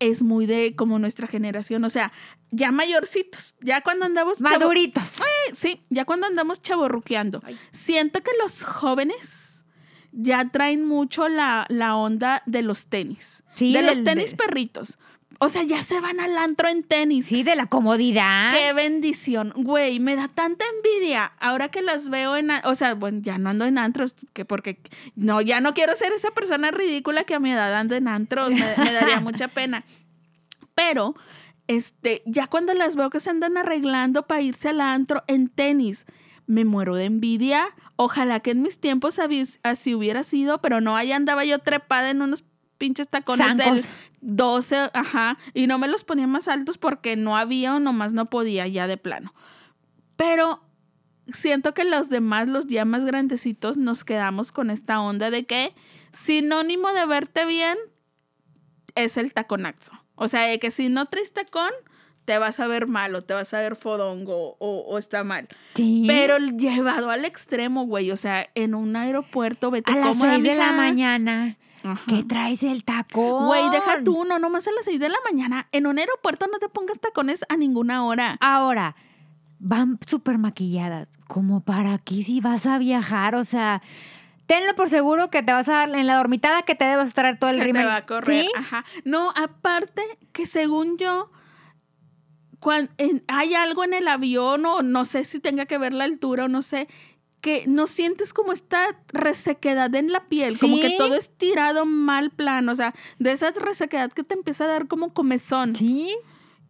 es 0.00 0.22
muy 0.22 0.46
de 0.46 0.74
como 0.76 0.98
nuestra 0.98 1.26
generación. 1.28 1.84
O 1.84 1.90
sea, 1.90 2.12
ya 2.50 2.72
mayorcitos, 2.72 3.54
ya 3.60 3.80
cuando 3.80 4.04
andamos... 4.06 4.38
chavo- 4.38 4.58
Maduritos. 4.58 5.20
Sí, 5.52 5.80
ya 5.90 6.04
cuando 6.04 6.26
andamos 6.26 6.60
chaborruqueando. 6.62 7.42
Siento 7.72 8.20
que 8.22 8.30
los 8.42 8.64
jóvenes 8.64 9.64
ya 10.12 10.48
traen 10.50 10.84
mucho 10.86 11.28
la, 11.28 11.66
la 11.68 11.96
onda 11.96 12.42
de 12.46 12.62
los 12.62 12.86
tenis. 12.86 13.42
Sí, 13.54 13.72
de 13.72 13.82
los 13.82 14.02
tenis 14.04 14.30
de- 14.32 14.36
perritos. 14.36 14.98
O 15.38 15.48
sea, 15.48 15.62
ya 15.62 15.82
se 15.82 16.00
van 16.00 16.20
al 16.20 16.36
antro 16.36 16.68
en 16.68 16.82
tenis. 16.82 17.26
Sí, 17.26 17.42
de 17.42 17.56
la 17.56 17.66
comodidad. 17.66 18.50
Qué 18.50 18.72
bendición, 18.72 19.52
güey, 19.56 20.00
me 20.00 20.16
da 20.16 20.28
tanta 20.28 20.64
envidia 20.76 21.32
ahora 21.40 21.70
que 21.70 21.82
las 21.82 22.08
veo 22.08 22.36
en, 22.36 22.50
o 22.64 22.74
sea, 22.74 22.94
bueno, 22.94 23.20
ya 23.22 23.38
no 23.38 23.50
ando 23.50 23.64
en 23.64 23.78
antros, 23.78 24.14
que 24.32 24.44
porque 24.44 24.78
no, 25.16 25.40
ya 25.40 25.60
no 25.60 25.74
quiero 25.74 25.94
ser 25.96 26.12
esa 26.12 26.30
persona 26.30 26.70
ridícula 26.70 27.24
que 27.24 27.34
a 27.34 27.40
mi 27.40 27.52
edad 27.52 27.74
ando 27.74 27.94
en 27.94 28.08
antros, 28.08 28.50
me, 28.50 28.76
me 28.76 28.92
daría 28.92 29.20
mucha 29.20 29.48
pena. 29.48 29.84
Pero, 30.74 31.14
este, 31.66 32.22
ya 32.26 32.46
cuando 32.46 32.74
las 32.74 32.96
veo 32.96 33.10
que 33.10 33.20
se 33.20 33.30
andan 33.30 33.56
arreglando 33.56 34.26
para 34.26 34.42
irse 34.42 34.68
al 34.68 34.80
antro 34.80 35.24
en 35.26 35.48
tenis, 35.48 36.06
me 36.46 36.64
muero 36.64 36.94
de 36.94 37.04
envidia. 37.04 37.74
Ojalá 37.96 38.40
que 38.40 38.50
en 38.50 38.62
mis 38.62 38.78
tiempos 38.78 39.20
así 39.62 39.94
hubiera 39.94 40.22
sido, 40.24 40.60
pero 40.60 40.80
no, 40.80 40.96
ahí 40.96 41.12
andaba 41.12 41.44
yo 41.44 41.58
trepada 41.60 42.10
en 42.10 42.22
unos 42.22 42.44
pinches 42.78 43.08
tacones 43.08 43.46
Zancos. 43.46 43.64
del 43.64 43.84
12, 44.20 44.90
ajá, 44.94 45.38
y 45.52 45.66
no 45.66 45.78
me 45.78 45.88
los 45.88 46.04
ponía 46.04 46.26
más 46.26 46.48
altos 46.48 46.78
porque 46.78 47.16
no 47.16 47.36
había 47.36 47.74
o 47.74 47.80
nomás 47.80 48.12
no 48.12 48.26
podía 48.26 48.66
ya 48.66 48.86
de 48.86 48.96
plano. 48.96 49.34
Pero 50.16 50.62
siento 51.32 51.74
que 51.74 51.84
los 51.84 52.08
demás, 52.08 52.48
los 52.48 52.66
ya 52.66 52.84
más 52.84 53.04
grandecitos, 53.04 53.76
nos 53.76 54.04
quedamos 54.04 54.52
con 54.52 54.70
esta 54.70 55.00
onda 55.00 55.30
de 55.30 55.44
que 55.44 55.74
sinónimo 56.12 56.92
de 56.92 57.06
verte 57.06 57.44
bien 57.44 57.76
es 58.94 59.16
el 59.16 59.32
taconazo. 59.32 59.92
O 60.14 60.28
sea, 60.28 60.42
de 60.42 60.58
que 60.58 60.70
si 60.70 60.88
no 60.88 61.06
traes 61.06 61.32
tacón, 61.32 61.70
te 62.24 62.38
vas 62.38 62.60
a 62.60 62.66
ver 62.66 62.86
mal 62.86 63.14
o 63.14 63.22
te 63.22 63.34
vas 63.34 63.52
a 63.52 63.60
ver 63.60 63.76
fodongo 63.76 64.56
o, 64.58 64.78
o 64.88 64.98
está 64.98 65.24
mal. 65.24 65.48
Sí. 65.74 66.04
Pero 66.06 66.38
llevado 66.38 67.10
al 67.10 67.24
extremo, 67.24 67.84
güey. 67.84 68.10
O 68.10 68.16
sea, 68.16 68.48
en 68.54 68.74
un 68.74 68.96
aeropuerto, 68.96 69.70
vete 69.70 69.92
a 69.92 69.96
las 69.96 70.08
cómoda, 70.10 70.32
6 70.34 70.44
de 70.44 70.54
la 70.54 70.72
mañana. 70.72 71.58
Ajá. 71.84 72.02
¿Qué 72.08 72.24
traes 72.24 72.62
el 72.64 72.82
tacón? 72.84 73.46
Güey, 73.46 73.68
deja 73.70 74.02
tú, 74.02 74.24
no, 74.24 74.38
nomás 74.38 74.66
a 74.66 74.72
las 74.72 74.84
6 74.86 74.98
de 74.98 75.08
la 75.10 75.18
mañana. 75.30 75.68
En 75.70 75.86
un 75.86 75.98
aeropuerto 75.98 76.46
no 76.50 76.58
te 76.58 76.68
pongas 76.68 76.98
tacones 76.98 77.44
a 77.48 77.56
ninguna 77.56 78.04
hora. 78.04 78.36
Ahora, 78.40 78.96
van 79.58 79.98
súper 80.06 80.38
maquilladas. 80.38 81.08
Como 81.28 81.60
para 81.60 81.98
qué 81.98 82.22
si 82.22 82.40
vas 82.40 82.66
a 82.66 82.78
viajar, 82.78 83.34
o 83.34 83.44
sea, 83.44 83.82
tenlo 84.46 84.74
por 84.76 84.88
seguro 84.90 85.30
que 85.30 85.42
te 85.42 85.52
vas 85.52 85.68
a 85.68 85.72
dar 85.86 85.94
en 85.94 86.06
la 86.06 86.16
dormitada 86.16 86.62
que 86.62 86.74
te 86.74 86.84
debes 86.86 87.12
traer 87.14 87.38
todo 87.38 87.50
el 87.50 87.56
Se 87.56 87.60
te 87.60 87.66
rímel. 87.66 87.86
va 87.86 87.96
a 87.96 88.06
correr. 88.06 88.44
¿Sí? 88.44 88.50
Ajá. 88.56 88.84
No, 89.04 89.30
aparte 89.36 90.02
que 90.32 90.46
según 90.46 90.96
yo, 90.98 91.30
cuan- 92.60 92.88
en- 92.98 93.24
hay 93.28 93.54
algo 93.54 93.84
en 93.84 93.94
el 93.94 94.08
avión 94.08 94.64
o 94.66 94.82
no 94.82 95.04
sé 95.04 95.24
si 95.24 95.38
tenga 95.40 95.66
que 95.66 95.78
ver 95.78 95.92
la 95.92 96.04
altura 96.04 96.46
o 96.46 96.48
no 96.48 96.62
sé, 96.62 96.88
que 97.44 97.64
no 97.66 97.86
sientes 97.86 98.32
como 98.32 98.54
esta 98.54 98.96
resequedad 99.08 99.94
en 99.94 100.10
la 100.10 100.24
piel, 100.24 100.58
como 100.58 100.78
que 100.78 100.96
todo 100.96 101.14
estirado 101.14 101.84
mal 101.84 102.30
plano, 102.30 102.72
o 102.72 102.74
sea, 102.74 102.94
de 103.18 103.32
esa 103.32 103.50
resequedad 103.50 104.10
que 104.12 104.24
te 104.24 104.32
empieza 104.32 104.64
a 104.64 104.68
dar 104.68 104.88
como 104.88 105.12
comezón. 105.12 105.76
Sí. 105.76 106.16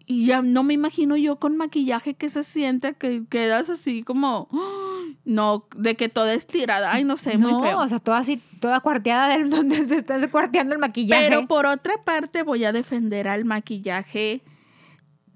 Y 0.05 0.27
ya 0.27 0.43
no 0.43 0.65
me 0.65 0.75
imagino 0.75 1.17
yo 1.17 1.37
con 1.37 1.57
maquillaje 1.57 2.15
que 2.15 2.29
se 2.29 2.43
siente 2.43 2.95
que 2.95 3.23
quedas 3.31 3.71
así 3.71 4.03
como, 4.03 4.49
no, 5.25 5.69
de 5.77 5.95
que 5.95 6.09
toda 6.09 6.35
estirada, 6.35 6.93
ay, 6.93 7.05
no 7.05 7.17
sé, 7.19 7.39
no, 7.39 7.51
muy 7.51 7.69
feo. 7.69 7.79
o 7.79 7.87
sea, 7.87 8.01
toda 8.01 8.19
así, 8.19 8.43
toda 8.59 8.81
cuarteada 8.81 9.29
del 9.29 9.51
donde 9.51 9.77
se 9.87 9.99
está 9.99 10.29
cuarteando 10.29 10.75
el 10.75 10.81
maquillaje. 10.81 11.29
Pero 11.29 11.47
por 11.47 11.67
otra 11.67 12.03
parte 12.03 12.43
voy 12.43 12.65
a 12.65 12.73
defender 12.73 13.29
al 13.29 13.45
maquillaje, 13.45 14.43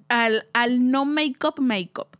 al, 0.08 0.48
al 0.52 0.90
no 0.90 1.04
make-up, 1.04 1.60
make-up. 1.60 2.17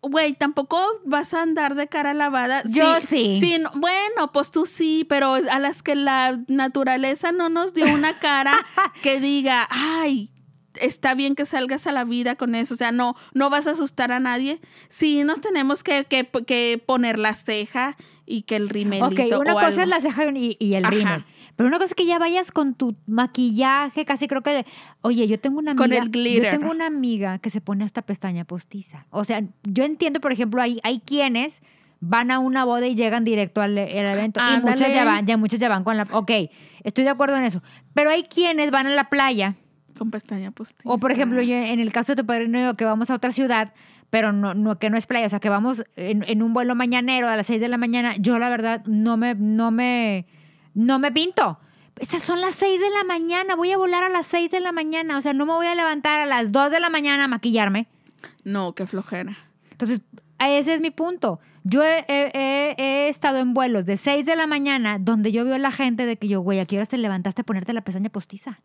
Güey, 0.00 0.34
tampoco 0.34 0.80
vas 1.04 1.34
a 1.34 1.42
andar 1.42 1.74
de 1.74 1.88
cara 1.88 2.14
lavada. 2.14 2.62
Yo 2.66 3.00
sí. 3.00 3.38
sí, 3.40 3.58
no- 3.58 3.70
bueno, 3.74 4.30
pues 4.32 4.50
tú 4.52 4.64
sí, 4.64 5.04
pero 5.08 5.34
a 5.34 5.58
las 5.58 5.82
que 5.82 5.94
la 5.96 6.38
naturaleza 6.46 7.32
no 7.32 7.48
nos 7.48 7.74
dio 7.74 7.92
una 7.92 8.16
cara 8.18 8.54
que 9.02 9.18
diga, 9.20 9.66
ay, 9.70 10.30
está 10.80 11.14
bien 11.14 11.34
que 11.34 11.44
salgas 11.46 11.88
a 11.88 11.92
la 11.92 12.04
vida 12.04 12.36
con 12.36 12.54
eso, 12.54 12.74
o 12.74 12.76
sea, 12.76 12.92
no, 12.92 13.16
no 13.34 13.50
vas 13.50 13.66
a 13.66 13.72
asustar 13.72 14.12
a 14.12 14.20
nadie. 14.20 14.60
Sí, 14.88 15.24
nos 15.24 15.40
tenemos 15.40 15.82
que, 15.82 16.04
que, 16.04 16.28
que 16.46 16.80
poner 16.86 17.18
la 17.18 17.34
ceja 17.34 17.96
y 18.24 18.42
que 18.42 18.54
el 18.54 18.68
rimelito 18.68 19.06
Ok, 19.22 19.40
una 19.40 19.52
o 19.52 19.54
cosa 19.56 19.66
algo. 19.66 19.80
es 19.82 19.88
la 19.88 20.00
ceja 20.00 20.24
y, 20.32 20.56
y 20.60 20.74
el 20.74 20.84
Ajá. 20.84 20.94
rímel. 20.94 21.24
Pero 21.58 21.66
una 21.66 21.78
cosa 21.78 21.86
es 21.86 21.94
que 21.96 22.06
ya 22.06 22.20
vayas 22.20 22.52
con 22.52 22.74
tu 22.74 22.94
maquillaje, 23.08 24.04
casi 24.04 24.28
creo 24.28 24.42
que... 24.42 24.64
Oye, 25.00 25.26
yo 25.26 25.40
tengo 25.40 25.58
una 25.58 25.72
amiga... 25.72 25.84
Con 25.88 25.92
el 25.92 26.08
glitter. 26.08 26.52
Yo 26.52 26.56
tengo 26.56 26.70
una 26.70 26.86
amiga 26.86 27.40
que 27.40 27.50
se 27.50 27.60
pone 27.60 27.82
hasta 27.82 28.02
pestaña 28.02 28.44
postiza. 28.44 29.06
O 29.10 29.24
sea, 29.24 29.42
yo 29.64 29.82
entiendo, 29.82 30.20
por 30.20 30.30
ejemplo, 30.30 30.62
hay, 30.62 30.78
hay 30.84 31.00
quienes 31.00 31.62
van 31.98 32.30
a 32.30 32.38
una 32.38 32.64
boda 32.64 32.86
y 32.86 32.94
llegan 32.94 33.24
directo 33.24 33.60
al 33.60 33.76
el 33.76 34.06
evento. 34.06 34.40
Y 34.40 34.60
muchas 34.60 34.94
ya 34.94 35.04
van, 35.04 35.26
ya 35.26 35.36
muchas 35.36 35.58
ya 35.58 35.68
van 35.68 35.82
con 35.82 35.96
la... 35.96 36.06
Ok, 36.12 36.30
estoy 36.84 37.02
de 37.02 37.10
acuerdo 37.10 37.36
en 37.36 37.42
eso. 37.42 37.60
Pero 37.92 38.10
hay 38.10 38.22
quienes 38.22 38.70
van 38.70 38.86
a 38.86 38.90
la 38.90 39.10
playa 39.10 39.56
Con 39.98 40.12
pestaña 40.12 40.52
postiza. 40.52 40.88
o 40.88 40.96
por 40.98 41.10
ejemplo, 41.10 41.42
yo 41.42 41.56
en 41.56 41.80
el 41.80 41.90
caso 41.92 42.12
de 42.12 42.22
tu 42.22 42.24
padrino 42.24 42.60
yo, 42.60 42.76
que 42.76 42.84
vamos 42.84 43.10
a 43.10 43.16
otra 43.16 43.32
ciudad, 43.32 43.72
pero 44.10 44.32
no, 44.32 44.54
no, 44.54 44.78
que 44.78 44.90
no 44.90 44.96
es 44.96 45.08
playa, 45.08 45.26
o 45.26 45.28
sea, 45.28 45.40
que 45.40 45.48
vamos 45.48 45.82
en, 45.96 46.24
en 46.28 46.40
un 46.40 46.54
vuelo 46.54 46.76
mañanero 46.76 47.28
a 47.28 47.34
las 47.34 47.48
6 47.48 47.60
de 47.60 47.66
la 47.66 47.78
mañana, 47.78 48.14
yo 48.16 48.38
la 48.38 48.48
verdad 48.48 48.84
no 48.86 49.16
me, 49.16 49.34
no 49.34 49.72
me, 49.72 50.26
no 50.78 50.98
me 50.98 51.10
pinto. 51.12 51.58
Estas 51.96 52.22
son 52.22 52.40
las 52.40 52.54
6 52.54 52.80
de 52.80 52.90
la 52.90 53.02
mañana, 53.04 53.56
voy 53.56 53.72
a 53.72 53.76
volar 53.76 54.04
a 54.04 54.08
las 54.08 54.26
6 54.26 54.50
de 54.52 54.60
la 54.60 54.70
mañana, 54.70 55.18
o 55.18 55.20
sea, 55.20 55.32
no 55.32 55.44
me 55.46 55.52
voy 55.52 55.66
a 55.66 55.74
levantar 55.74 56.20
a 56.20 56.26
las 56.26 56.52
2 56.52 56.70
de 56.70 56.78
la 56.78 56.90
mañana 56.90 57.24
a 57.24 57.28
maquillarme. 57.28 57.88
No, 58.44 58.74
qué 58.74 58.86
flojera. 58.86 59.36
Entonces, 59.72 60.00
ese 60.38 60.74
es 60.74 60.80
mi 60.80 60.90
punto. 60.92 61.40
Yo 61.64 61.82
he, 61.82 62.04
he- 62.08 62.30
he- 62.34 62.74
he 62.78 63.08
estado 63.08 63.38
en 63.38 63.52
vuelos 63.52 63.84
de 63.84 63.96
6 63.96 64.24
de 64.26 64.36
la 64.36 64.46
mañana 64.46 64.98
donde 65.00 65.32
yo 65.32 65.44
veo 65.44 65.56
a 65.56 65.58
la 65.58 65.72
gente 65.72 66.06
de 66.06 66.16
que 66.16 66.28
yo, 66.28 66.40
güey, 66.40 66.60
¿a 66.60 66.66
qué 66.66 66.76
horas 66.76 66.88
te 66.88 66.96
levantaste 66.98 67.42
a 67.42 67.44
ponerte 67.44 67.72
la 67.72 67.82
pestaña 67.82 68.10
postiza? 68.10 68.60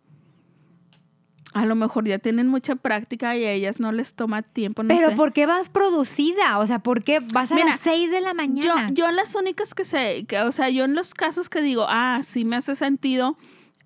A 1.54 1.66
lo 1.66 1.76
mejor 1.76 2.08
ya 2.08 2.18
tienen 2.20 2.48
mucha 2.48 2.76
práctica 2.76 3.36
y 3.38 3.46
a 3.46 3.52
ellas 3.52 3.80
no 3.80 3.92
les 3.92 4.16
toma 4.16 4.42
tiempo, 4.42 4.82
no 4.84 4.88
Pero 4.96 5.10
sé. 5.10 5.16
¿por 5.16 5.34
qué 5.34 5.46
vas 5.46 5.70
producida? 5.70 6.58
O 6.60 6.66
sea, 6.68 6.80
¿por 6.80 7.04
qué 7.04 7.20
vas 7.20 7.52
a 7.52 7.56
Mira, 7.56 7.68
las 7.68 7.80
6 7.82 8.10
de 8.12 8.22
la 8.22 8.30
Yo, 8.32 8.36
mañana? 8.36 8.90
yo 8.92 9.12
las 9.12 9.36
únicas 9.36 9.76
que 9.76 9.86
sé, 9.86 10.26
que, 10.28 10.40
o 10.42 10.52
sea, 10.52 10.70
yo 10.70 10.86
en 10.86 10.96
los 10.96 11.14
casos 11.14 11.50
que 11.50 11.62
digo, 11.62 11.86
ah, 11.88 12.20
sí 12.24 12.44
me 12.46 12.56
hace 12.56 12.74
sentido, 12.76 13.38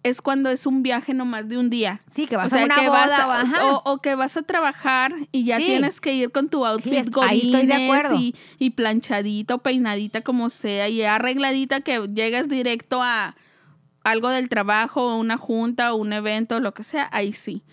es 0.04 0.22
cuando 0.22 0.50
es 0.50 0.66
un 0.66 0.84
viaje 0.84 1.14
nomás 1.14 1.50
de 1.50 1.58
un 1.58 1.70
día. 1.70 2.02
sí, 2.10 2.28
que 2.28 2.36
O 2.36 2.40
vas 2.40 2.52
sea, 2.52 2.62
a 2.62 2.66
una 2.66 2.76
que 2.76 2.88
boda. 2.88 3.26
vas 3.26 3.54
a- 3.54 3.66
o- 3.66 3.82
o, 3.84 3.92
o 3.94 3.98
que 3.98 4.16
vas 4.16 4.38
a 4.38 4.44
trabajar 4.44 5.14
y 5.34 5.44
ya 5.44 5.58
Sí. 5.58 5.66
tienes 5.66 6.00
que 6.00 6.14
ir 6.14 6.32
con 6.32 6.48
tu 6.50 6.66
outfit 6.66 6.94
es- 6.94 7.08
ahí 7.22 7.42
estoy 7.42 7.66
de 7.66 7.74
godines 7.74 7.84
acuerdo. 7.90 8.16
y, 8.16 8.36
y 8.60 8.70
planchadito, 8.70 9.58
peinadita 9.58 10.22
como 10.22 10.50
sea 10.50 10.88
y 10.88 11.02
arregladita 11.04 11.82
que 11.82 12.08
llegas 12.14 12.48
directo 12.48 13.02
a 13.04 13.36
algo 14.08 14.30
del 14.30 14.50
trabajo, 14.50 15.14
o 15.14 15.16
una 15.18 15.38
junta 15.38 15.94
o 15.94 15.98
un 15.98 16.14
evento, 16.14 16.60
lo 16.60 16.74
que 16.74 16.84
sea, 16.84 17.10
ahí 17.12 17.34
sí. 17.34 17.64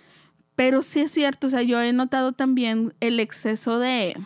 Pero 0.56 0.82
sí 0.82 1.00
es 1.00 1.12
cierto, 1.12 1.46
o 1.46 1.50
sea, 1.50 1.62
yo 1.62 1.80
he 1.80 1.92
notado 1.92 2.32
también 2.32 2.94
el 3.00 3.20
exceso 3.20 3.78
de, 3.78 4.16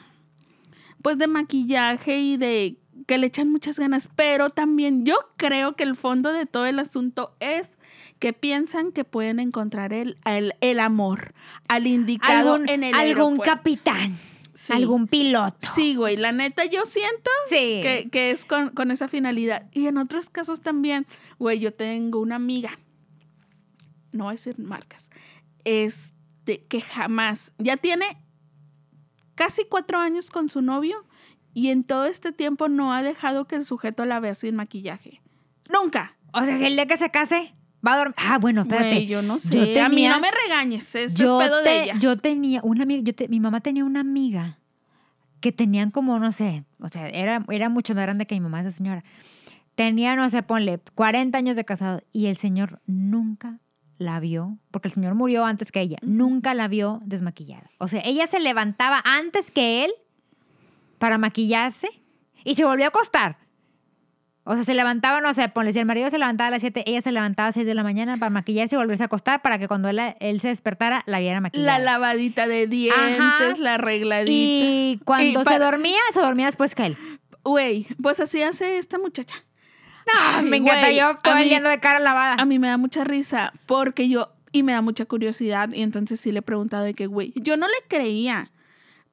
pues 1.03 1.19
de 1.19 1.27
maquillaje 1.27 2.19
y 2.19 2.37
de 2.37 2.77
que 3.07 3.19
le 3.19 3.27
echan 3.27 3.51
muchas 3.51 3.79
ganas, 3.79 4.09
pero 4.15 4.51
también 4.51 5.05
yo 5.07 5.17
creo 5.37 5.77
que 5.77 5.85
el 5.85 5.97
fondo 5.97 6.33
de 6.33 6.45
todo 6.45 6.67
el 6.67 6.79
asunto 6.79 7.35
es 7.41 7.79
que 8.19 8.33
piensan 8.33 8.93
que 8.93 9.05
pueden 9.05 9.39
encontrar 9.39 9.93
el, 9.93 10.19
el, 10.25 10.55
el 10.61 10.81
amor 10.81 11.33
al 11.69 11.87
indicado 11.87 12.57
en 12.57 12.85
el 12.85 12.95
algún 12.95 13.01
aeropuerto. 13.01 13.45
capitán, 13.45 14.19
Sí. 14.59 14.73
algún 14.73 15.07
piloto. 15.07 15.69
Sí, 15.73 15.95
güey, 15.95 16.17
la 16.17 16.33
neta 16.33 16.65
yo 16.65 16.85
siento 16.85 17.31
Sí. 17.49 17.79
que, 17.81 18.09
que 18.11 18.33
es 18.33 18.45
con, 18.45 18.71
con 18.71 18.91
esa 18.91 19.07
finalidad. 19.07 19.69
Y 19.73 19.87
en 19.87 19.99
otros 19.99 20.31
casos 20.31 20.63
también, 20.63 21.07
güey, 21.39 21.61
yo 21.61 21.73
tengo 21.73 22.19
una 22.19 22.35
amiga, 22.35 22.77
no 24.11 24.25
voy 24.25 24.33
a 24.33 24.35
decir 24.35 24.59
marcas, 24.59 25.11
este, 25.63 26.65
que 26.65 26.81
jamás, 26.81 27.53
ya 27.59 27.77
tiene 27.77 28.21
casi 29.37 29.63
cuatro 29.65 30.01
años 30.01 30.29
con 30.33 30.49
su 30.49 30.61
novio 30.61 31.07
y 31.55 31.69
en 31.69 31.85
todo 31.85 32.07
este 32.07 32.33
tiempo 32.33 32.69
no 32.69 32.93
ha 32.93 33.05
dejado 33.05 33.47
que 33.47 33.55
el 33.55 33.65
sujeto 33.65 34.07
la 34.07 34.19
vea 34.19 34.35
sin 34.35 34.57
maquillaje. 34.57 35.23
Nunca. 35.73 36.17
O 36.33 36.43
sea, 36.43 36.59
si 36.59 36.65
el 36.65 36.75
día 36.75 36.87
que 36.87 36.99
se 36.99 37.13
case 37.13 37.55
va 37.87 37.95
a 37.95 37.97
dormir. 37.99 38.15
Ah, 38.19 38.39
bueno, 38.39 38.63
espérate. 38.63 38.91
Güey, 38.91 39.07
yo 39.07 39.23
no 39.23 39.39
sé. 39.39 39.51
Yo 39.75 39.85
a 39.85 39.89
mí 39.89 39.95
tenía- 39.97 40.11
no 40.11 40.21
me 40.21 40.29
regañes, 40.31 40.95
es 40.95 41.15
yo, 41.15 41.39
pedo 41.39 41.63
te- 41.63 41.69
de 41.69 41.83
ella. 41.85 41.97
yo 41.99 42.17
tenía 42.17 42.61
una 42.63 42.83
amiga, 42.85 43.03
yo 43.03 43.15
te- 43.15 43.29
mi 43.29 43.41
mamá 43.41 43.61
tenía 43.61 43.85
una 43.85 44.01
amiga 44.01 44.59
que 45.41 45.53
tenían 45.53 45.91
como, 45.91 46.19
no 46.19 46.33
sé, 46.33 46.65
o 46.81 46.89
sea, 46.89 47.09
era, 47.09 47.45
era 47.51 47.69
mucho 47.69 47.95
más 47.95 48.03
grande 48.03 48.27
que 48.27 48.35
mi 48.35 48.41
mamá, 48.41 48.61
esa 48.61 48.71
señora. 48.73 49.05
Tenía, 49.77 50.17
no 50.17 50.29
sé, 50.29 50.43
ponle 50.43 50.81
40 50.97 51.39
años 51.39 51.55
de 51.55 51.65
casado 51.65 52.03
y 52.13 52.27
el 52.27 52.37
señor 52.37 52.81
nunca 52.87 53.61
la 53.99 54.19
vio, 54.19 54.59
porque 54.73 54.89
el 54.89 54.95
señor 54.95 55.15
murió 55.15 55.45
antes 55.45 55.71
que 55.71 55.81
ella, 55.81 55.99
nunca 56.03 56.55
la 56.55 56.67
vio 56.69 57.01
desmaquillada. 57.05 57.71
O 57.79 57.87
sea, 57.89 58.01
ella 58.05 58.27
se 58.27 58.41
levantaba 58.41 59.01
antes 59.05 59.51
que 59.53 59.85
él 59.85 59.93
para 60.99 61.19
maquillarse 61.19 61.89
y 62.45 62.55
se 62.57 62.65
volvió 62.65 62.87
a 62.87 62.89
acostar. 62.89 63.39
O 64.51 64.55
sea, 64.55 64.65
se 64.65 64.73
levantaba, 64.73 65.21
no 65.21 65.35
sé, 65.35 65.47
ponle, 65.51 65.75
si 65.75 65.79
el 65.79 65.85
marido 65.85 66.09
se 66.09 66.17
levantaba 66.17 66.49
a 66.49 66.51
las 66.53 66.63
7, 66.63 66.85
ella 66.87 67.03
se 67.03 67.13
levantaba 67.13 67.51
a 67.51 67.53
6 67.53 67.67
de 67.67 67.75
la 67.75 67.83
mañana 67.83 68.17
para 68.17 68.31
maquillarse 68.31 68.77
y 68.77 68.79
volverse 68.79 69.03
a 69.03 69.07
acostar 69.07 69.43
para 69.43 69.59
que 69.59 69.69
cuando 69.69 69.91
él, 69.91 70.01
él 70.21 70.41
se 70.41 70.49
despertara 70.49 71.03
la 71.05 71.19
viera 71.19 71.43
maquillada. 71.43 71.79
La 71.79 71.85
lavadita 71.85 72.49
de 72.49 72.67
dientes, 72.67 73.21
Ajá. 73.21 73.55
la 73.59 73.75
arregladita. 73.75 74.33
y 74.33 75.01
cuando 75.05 75.43
Y 75.43 75.45
se 75.45 75.59
dormía, 75.59 75.99
se 76.15 76.21
dormía 76.21 76.47
después 76.47 76.75
que 76.75 76.87
él. 76.87 76.99
Güey, 77.45 77.89
pues 78.03 78.21
así 78.21 78.41
hace 78.43 78.79
esta 78.79 78.97
muchacha. 78.97 79.37
Ay, 80.19 80.47
me 80.47 80.57
encanta 80.57 80.93
yo 80.93 81.19
todo 81.23 81.39
yendo 81.43 81.69
de 81.69 81.79
cara 81.79 81.99
lavada. 81.99 82.37
A 82.39 82.47
mí 82.47 82.59
me 82.59 82.69
da 82.69 82.79
mucha 82.79 83.05
risa 83.05 83.53
porque 83.67 84.09
yo, 84.09 84.33
y 84.51 84.63
me 84.63 84.73
da 84.73 84.81
mucha 84.81 85.05
curiosidad, 85.05 85.71
y 85.75 85.83
entonces 85.83 86.21
sí 86.21 86.33
le 86.33 86.39
he 86.39 86.43
preguntado 86.43 86.85
de 86.85 86.95
que, 86.95 87.07
güey, 87.07 87.35
yo 87.37 87.59
no 87.59 87.67
le 87.67 87.87
creía, 87.87 88.51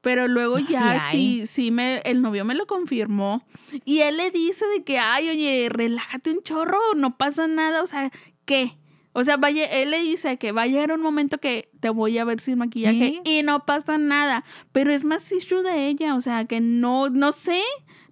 pero 0.06 0.28
luego 0.28 0.60
No, 0.60 0.70
ya 0.70 1.00
sí 1.10 1.42
sí, 1.42 1.48
sí, 1.48 1.72
me, 1.72 1.98
el 2.06 2.22
novio 2.22 2.46
me 2.46 2.54
lo 2.54 2.68
confirmó, 2.68 3.44
y 3.86 4.02
él 4.02 4.18
le 4.18 4.30
dice 4.30 4.64
de 4.68 4.84
que, 4.84 5.00
ay, 5.00 5.30
oye, 5.30 5.68
relájate 5.72 6.30
un 6.30 6.44
chorro, 6.44 6.78
no 6.96 7.18
pasa 7.18 7.48
nada, 7.48 7.82
o 7.82 7.88
sea, 7.88 8.12
¿qué? 8.46 8.78
O 9.14 9.24
sea, 9.24 9.38
vaya, 9.38 9.66
él 9.66 9.90
le 9.90 10.02
dice 10.04 10.38
que 10.38 10.52
va 10.52 10.62
a 10.62 10.68
llegar 10.68 10.92
un 10.92 11.02
momento 11.02 11.40
que 11.40 11.70
te 11.80 11.90
voy 11.90 12.20
a 12.20 12.24
ver 12.24 12.40
sin 12.40 12.60
maquillaje 12.60 13.20
Sí. 13.26 13.40
y 13.40 13.42
no 13.42 13.66
pasa 13.66 13.98
nada, 13.98 14.44
pero 14.72 14.94
es 14.94 15.04
más 15.06 15.32
issue 15.32 15.64
de 15.64 15.88
ella, 15.88 16.14
o 16.14 16.22
sea, 16.22 16.46
que 16.46 16.60
no, 16.62 17.10
no 17.10 17.32
sé, 17.32 17.64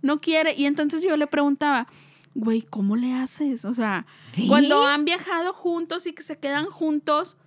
no 0.01 0.19
quiere, 0.19 0.55
y 0.57 0.65
entonces 0.65 1.03
yo 1.03 1.15
le 1.15 1.27
preguntaba, 1.27 1.85
güey, 2.33 2.63
¿cómo 2.63 2.95
le 2.95 3.13
haces? 3.13 3.65
O 3.65 3.75
sea, 3.75 4.07
¿Sí? 4.31 4.47
cuando 4.47 4.83
han 4.88 5.05
viajado 5.05 5.53
juntos 5.53 6.07
y 6.07 6.13
que 6.13 6.23
se 6.23 6.39
quedan 6.39 6.65
juntos, 6.65 7.38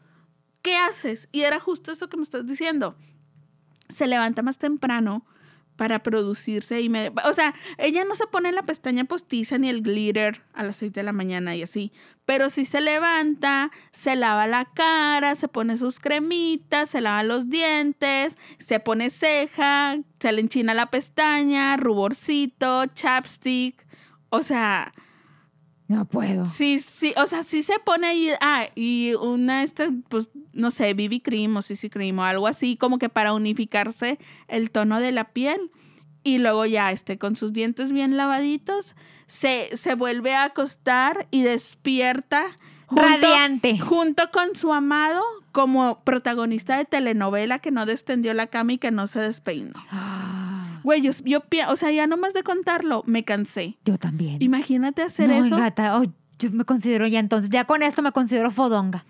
¿qué 0.63 0.77
haces? 0.77 1.29
Y 1.33 1.41
era 1.41 1.59
justo 1.59 1.91
esto 1.91 2.09
que 2.09 2.17
me 2.17 2.23
estás 2.23 2.47
diciendo. 2.47 2.95
Se 3.89 4.07
levanta 4.07 4.43
más 4.43 4.59
temprano 4.59 5.25
para 5.77 6.03
producirse 6.03 6.81
y 6.81 6.89
me... 6.89 7.13
O 7.25 7.33
sea, 7.33 7.55
ella 7.79 8.05
no 8.05 8.15
se 8.15 8.27
pone 8.27 8.51
la 8.53 8.63
pestaña 8.63 9.05
postiza 9.05 9.59
ni 9.59 9.69
el 9.69 9.83
glitter 9.83 10.43
a 10.55 10.65
las 10.65 10.77
6 10.79 10.93
de 10.93 11.03
la 11.03 11.13
mañana 11.13 11.55
y 11.55 11.63
así, 11.63 11.93
pero 12.25 12.51
sí 12.51 12.65
se 12.65 12.81
levanta, 12.81 13.71
se 13.93 14.17
lava 14.17 14.47
la 14.47 14.65
cara, 14.75 15.35
se 15.35 15.49
pone 15.49 15.77
sus 15.77 16.01
cremitas, 16.01 16.91
se 16.91 17.01
lava 17.01 17.23
los 17.23 17.49
dientes, 17.49 18.37
se 18.59 18.81
pone 18.81 19.11
ceja, 19.11 19.99
se 20.19 20.33
le 20.33 20.41
enchina 20.41 20.75
la 20.75 20.91
pestaña, 20.91 21.77
ruborcito, 21.77 22.87
chapstick, 22.87 23.87
o 24.31 24.43
sea... 24.43 24.93
No 25.89 26.05
puedo. 26.05 26.47
Sí, 26.47 26.81
sí, 26.81 27.15
o 27.17 27.27
sea, 27.27 27.45
sí 27.45 27.63
se 27.63 27.79
pone 27.79 28.09
ahí, 28.09 28.31
ah, 28.41 28.67
y 28.75 29.15
una, 29.21 29.63
esta, 29.63 29.89
pues, 30.09 30.31
no 30.53 30.73
sé, 30.73 30.95
BB 30.95 31.23
cream 31.23 31.57
o 31.57 31.63
CC 31.63 31.91
cream 31.91 32.19
o 32.19 32.25
algo 32.25 32.49
así, 32.49 32.77
como 32.77 32.99
que 32.99 33.09
para 33.09 33.33
unificarse 33.33 34.19
el 34.49 34.71
tono 34.71 35.01
de 35.01 35.13
la 35.13 35.25
piel. 35.25 35.71
Y 36.25 36.39
luego 36.39 36.67
ya, 36.67 36.91
este, 36.91 37.19
con 37.19 37.37
sus 37.37 37.53
dientes 37.53 37.93
bien 37.93 38.17
lavaditos, 38.17 38.97
se, 39.29 39.77
se 39.77 39.95
vuelve 39.95 40.35
a 40.35 40.45
acostar 40.45 41.29
y 41.31 41.43
despierta. 41.43 42.45
Radiante. 42.91 43.79
Junto 43.79 44.31
con 44.33 44.57
su 44.57 44.73
amado 44.73 45.23
como 45.53 46.01
protagonista 46.05 46.77
de 46.79 46.85
telenovela 46.85 47.61
que 47.61 47.71
no 47.71 47.87
descendió 47.87 48.35
la 48.35 48.49
cama 48.49 48.75
y 48.75 48.79
que 48.79 48.91
no 48.91 49.07
se 49.07 49.21
despeinó. 49.21 49.73
Ah, 49.91 50.36
Güey, 50.87 51.01
yo, 51.03 51.11
yo 51.25 51.43
o 51.69 51.75
sea, 51.75 51.91
ya 51.91 52.07
nomás 52.07 52.33
de 52.33 52.45
contarlo, 52.45 53.03
me 53.07 53.25
cansé. 53.25 53.77
Yo 53.85 53.99
también. 53.99 54.41
Imagínate 54.41 55.03
hacer 55.03 55.29
no, 55.29 55.35
eso. 55.45 55.57
gata, 55.57 55.99
oh, 55.99 56.05
yo 56.39 56.51
me 56.53 56.65
considero 56.65 57.09
ya 57.09 57.19
entonces, 57.19 57.51
ya 57.51 57.65
con 57.65 57.83
esto 57.83 58.03
me 58.03 58.13
considero 58.13 58.53
fodonga. 58.53 59.05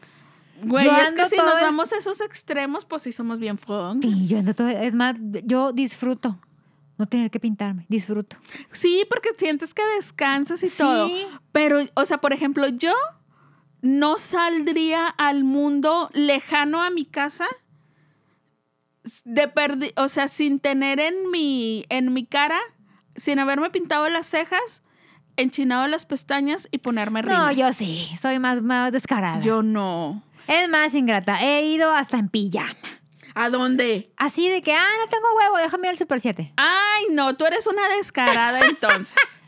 Güey, 0.65 0.87
es 0.89 1.13
que 1.13 1.27
si 1.27 1.37
nos 1.37 1.57
el- 1.59 1.65
vamos 1.65 1.93
a 1.93 1.99
esos 1.99 2.23
extremos, 2.23 2.87
pues 2.87 3.03
sí 3.03 3.13
somos 3.13 3.39
bien 3.41 3.59
fodongas. 3.59 4.11
Sí, 4.11 4.27
yo 4.27 4.39
ando 4.39 4.55
todo, 4.55 4.69
es 4.69 4.95
más, 4.95 5.17
yo 5.45 5.73
disfruto 5.73 6.39
no 6.97 7.05
tener 7.07 7.31
que 7.31 7.39
pintarme, 7.41 7.85
disfruto. 7.91 8.39
Sí, 8.73 9.05
porque 9.11 9.29
sientes 9.37 9.75
que 9.75 9.83
descansas 9.97 10.63
y 10.63 10.69
Sí. 10.69 10.79
todo. 10.79 11.11
Pero, 11.53 11.81
o 11.93 12.07
sea, 12.07 12.17
por 12.23 12.33
ejemplo, 12.33 12.69
yo 12.69 12.95
no 13.83 14.17
saldría 14.17 15.07
al 15.07 15.45
mundo 15.45 16.09
lejano 16.15 16.83
a 16.83 16.89
mi 16.89 17.05
casa 17.05 17.45
de 19.25 19.53
perdi- 19.53 19.93
o 19.97 20.09
sea, 20.09 20.29
sin 20.29 20.59
tener 20.61 21.01
en 21.01 21.31
mi, 21.31 21.85
en 21.89 22.13
mi 22.13 22.25
cara, 22.27 22.59
sin 23.17 23.39
haberme 23.39 23.71
pintado 23.71 24.09
las 24.09 24.27
cejas, 24.27 24.83
enchinado 25.37 25.87
las 25.87 26.07
pestañas 26.07 26.69
y 26.71 26.79
ponerme 26.79 27.23
rímel. 27.23 27.39
No, 27.39 27.53
yo 27.53 27.73
sí, 27.73 28.09
soy 28.21 28.39
más, 28.39 28.63
más 28.63 28.93
descarada. 28.93 29.41
Yo 29.41 29.63
no. 29.63 30.23
Es 30.49 30.69
más, 30.69 30.95
ingrata, 30.95 31.41
he 31.43 31.63
ido 31.67 31.93
hasta 31.93 32.19
en 32.19 32.29
pijama. 32.29 32.75
¿A 33.35 33.51
dónde? 33.51 34.11
Así 34.17 34.49
de 34.49 34.63
que, 34.63 34.73
ah, 34.73 34.87
no 35.01 35.09
tengo 35.09 35.27
huevo, 35.37 35.59
déjame 35.59 35.89
ir 35.89 35.91
al 35.91 35.99
Super 35.99 36.21
7. 36.21 36.53
Ay, 36.57 37.05
no, 37.11 37.37
tú 37.37 37.45
eres 37.45 37.67
una 37.67 37.89
descarada 37.97 38.61
entonces. 38.61 39.17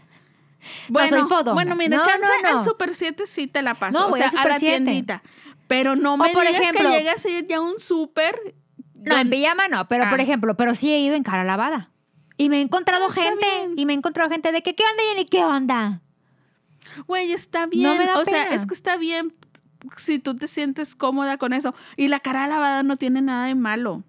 No, 0.91 1.09
soy 1.09 1.21
fodonga. 1.23 1.53
bueno, 1.55 1.77
mira, 1.77 1.97
No, 1.99 2.03
chance 2.03 2.29
no, 2.43 2.51
no. 2.53 2.59
al 2.59 2.65
Super 2.65 2.95
7 2.95 3.27
sí 3.27 3.47
te 3.47 3.63
la 3.63 3.75
paso. 3.75 3.99
No, 3.99 4.09
o 4.09 4.17
sea, 4.17 4.27
a 4.27 4.31
Super 4.31 4.49
la 4.49 4.59
7. 4.59 4.85
tiendita. 4.85 5.23
Pero 5.67 5.97
no 5.97 6.17
me 6.19 6.29
por 6.31 6.47
digas 6.47 6.61
ejemplo- 6.63 6.91
que 6.91 6.99
llegas 6.99 7.25
a 7.25 7.29
ir 7.31 7.47
ya 7.47 7.57
a 7.59 7.61
un 7.61 7.79
súper. 7.79 8.55
No, 9.03 9.17
en 9.19 9.31
pijama 9.31 9.69
no, 9.69 9.87
pero 9.89 10.09
por 10.11 10.21
Ah. 10.21 10.23
ejemplo, 10.23 10.57
pero 10.57 10.75
sí 10.75 10.93
he 10.93 10.99
ido 11.01 11.15
en 11.15 11.23
cara 11.23 11.45
lavada. 11.45 11.91
Y 12.37 12.49
me 12.49 12.59
he 12.59 12.61
encontrado 12.61 13.07
Ah, 13.07 13.09
está 13.09 13.23
gente, 13.23 13.47
bien. 13.67 13.73
y 13.77 13.87
me 13.87 13.93
he 13.93 13.97
encontrado 13.97 14.31
gente 14.31 14.53
de 14.53 14.63
que, 14.63 14.75
¿qué 14.75 14.83
onda, 14.85 15.03
Jenny? 15.11 15.25
¿Qué 15.27 15.45
onda? 15.45 16.01
Güey, 17.07 17.33
está 17.33 17.67
bien. 17.67 17.85
No 17.85 17.95
me 17.97 18.07
da 18.07 18.19
o 18.19 18.25
sea, 18.25 18.45
pena. 18.45 18.55
es 18.57 18.67
que 18.67 18.75
está 18.75 18.97
bien 18.97 19.35
si 19.97 20.19
tú 20.19 20.35
te 20.37 20.49
sientes 20.49 20.95
cómoda 20.95 21.37
con 21.39 21.53
eso. 21.53 21.75
Y 21.97 22.09
la 22.09 22.21
cara 22.21 22.47
lavada 22.47 22.83
no 22.83 22.97
tiene 22.97 23.23
nada 23.23 23.47
de 23.47 23.55
malo. 23.55 24.03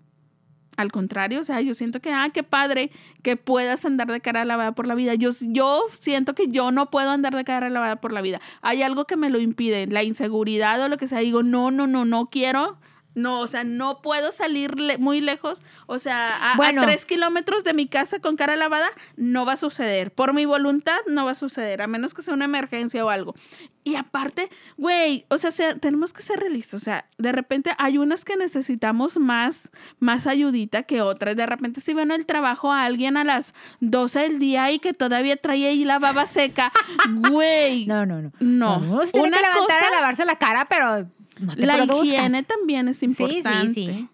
Al 0.78 0.92
contrario, 0.94 1.42
o 1.42 1.44
sea, 1.44 1.60
yo 1.60 1.74
siento 1.74 2.00
que, 2.00 2.14
ah, 2.14 2.30
qué 2.34 2.42
padre 2.42 2.90
que 3.22 3.36
puedas 3.36 3.84
andar 3.86 4.08
de 4.08 4.22
cara 4.22 4.46
lavada 4.46 4.72
por 4.72 4.88
la 4.88 4.96
vida. 4.96 5.14
Yo, 5.16 5.30
yo 5.42 5.82
siento 5.92 6.36
que 6.36 6.48
yo 6.48 6.72
no 6.72 6.90
puedo 6.90 7.10
andar 7.12 7.36
de 7.36 7.44
cara 7.44 7.70
lavada 7.70 7.98
por 7.98 8.14
la 8.14 8.22
vida. 8.22 8.40
Hay 8.62 8.82
algo 8.82 9.06
que 9.06 9.18
me 9.18 9.30
lo 9.30 9.40
impide, 9.40 9.88
la 9.88 10.04
inseguridad 10.04 10.82
o 10.82 10.88
lo 10.88 10.98
que 10.98 11.08
sea. 11.08 11.20
Digo, 11.20 11.44
no, 11.44 11.70
no, 11.72 11.86
no, 11.86 12.06
no 12.06 12.28
quiero. 12.30 12.78
No, 13.22 13.40
o 13.40 13.48
sea, 13.48 13.64
no 13.64 14.02
puedo 14.02 14.32
salir 14.32 14.80
le- 14.80 14.98
muy 14.98 15.22
lejos. 15.22 15.62
O 15.88 16.00
sea, 16.00 16.30
a, 16.36 16.54
a 16.54 16.56
Bueno. 16.58 16.82
tres 16.82 17.06
kilómetros 17.06 17.64
de 17.64 17.74
mi 17.74 17.88
casa 17.88 18.20
con 18.20 18.36
cara 18.36 18.56
lavada, 18.56 18.90
no 19.16 19.46
va 19.46 19.54
a 19.54 19.58
suceder. 19.58 20.12
Por 20.12 20.34
mi 20.34 20.46
voluntad, 20.46 20.98
no 21.08 21.26
va 21.26 21.32
a 21.32 21.36
suceder, 21.36 21.82
a 21.82 21.88
menos 21.88 22.14
que 22.14 22.22
sea 22.22 22.34
una 22.34 22.46
emergencia 22.46 23.04
o 23.06 23.10
algo. 23.10 23.36
Y 23.84 23.96
aparte, 23.96 24.50
güey, 24.78 25.26
o 25.30 25.38
sea, 25.38 25.50
tenemos 25.80 26.14
que 26.14 26.22
ser 26.22 26.40
realistas. 26.40 26.82
O 26.82 26.84
sea, 26.84 27.06
de 27.18 27.32
repente 27.32 27.72
hay 27.78 27.98
unas 27.98 28.24
que 28.26 28.36
necesitamos 28.38 29.18
más, 29.18 29.72
más 30.00 30.28
ayudita 30.28 30.84
que 30.84 31.02
otras. 31.02 31.36
De 31.36 31.46
repente, 31.46 31.82
si 31.82 31.94
veo 31.94 32.04
en 32.04 32.12
el 32.12 32.26
trabajo 32.26 32.72
a 32.72 32.84
alguien 32.84 33.18
a 33.18 33.24
las 33.24 33.54
12 33.80 34.20
del 34.20 34.40
día 34.40 34.70
y 34.72 34.80
que 34.80 34.94
todavía 34.94 35.38
trae 35.38 35.66
ahí 35.68 35.86
la 35.86 35.98
baba 35.98 36.26
seca, 36.26 36.72
güey. 37.32 37.86
No, 37.88 38.06
no, 38.06 38.22
no. 38.22 38.32
No. 38.40 39.00
tiene 39.12 39.28
Una 39.30 39.38
que 39.38 39.44
levantar 39.44 39.80
cosa- 39.80 39.88
a 39.88 39.92
lavarse 39.96 40.26
la 40.26 40.36
cara, 40.38 40.68
pero 40.70 41.08
no 41.40 41.56
te 41.56 41.66
la 41.66 41.78
produzcas. 41.78 42.08
higiene 42.08 42.44
también 42.44 42.88
es 42.88 42.98
Sí, 42.98 43.06
importante. 43.06 43.74
sí, 43.74 43.86
sí. 43.88 44.08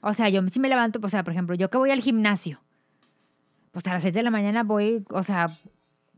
O 0.00 0.14
sea, 0.14 0.28
yo 0.28 0.46
sí 0.48 0.58
me 0.60 0.68
levanto, 0.68 0.98
o 1.02 1.08
sea, 1.08 1.22
por 1.24 1.32
ejemplo, 1.32 1.54
yo 1.54 1.68
que 1.70 1.76
voy 1.78 1.90
al 1.90 2.00
gimnasio, 2.00 2.60
pues 3.72 3.86
a 3.86 3.92
las 3.94 4.02
6 4.02 4.14
de 4.14 4.22
la 4.22 4.30
mañana 4.30 4.62
voy, 4.62 5.04
o 5.10 5.22
sea, 5.22 5.56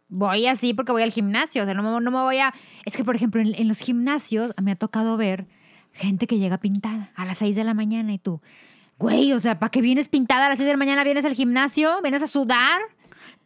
voy 0.08 0.46
así 0.46 0.72
porque 0.74 0.92
voy 0.92 1.02
al 1.02 1.10
gimnasio, 1.10 1.62
o 1.62 1.64
sea, 1.64 1.74
no 1.74 1.82
me, 1.82 1.90
no 2.00 2.10
me 2.10 2.18
voy 2.18 2.38
a... 2.38 2.54
Es 2.84 2.96
que, 2.96 3.04
por 3.04 3.16
ejemplo, 3.16 3.40
en, 3.40 3.54
en 3.54 3.68
los 3.68 3.78
gimnasios 3.78 4.52
me 4.62 4.70
ha 4.72 4.76
tocado 4.76 5.16
ver 5.16 5.46
gente 5.92 6.26
que 6.26 6.38
llega 6.38 6.58
pintada 6.58 7.10
a 7.16 7.24
las 7.26 7.38
6 7.38 7.56
de 7.56 7.64
la 7.64 7.74
mañana 7.74 8.12
y 8.12 8.18
tú, 8.18 8.40
güey, 8.98 9.32
o 9.32 9.40
sea, 9.40 9.58
¿para 9.58 9.70
qué 9.70 9.80
vienes 9.82 10.08
pintada 10.08 10.46
a 10.46 10.48
las 10.48 10.58
6 10.58 10.66
de 10.66 10.72
la 10.72 10.78
mañana? 10.78 11.02
¿Vienes 11.04 11.24
al 11.24 11.34
gimnasio? 11.34 12.00
¿Vienes 12.02 12.22
a 12.22 12.26
sudar? 12.28 12.80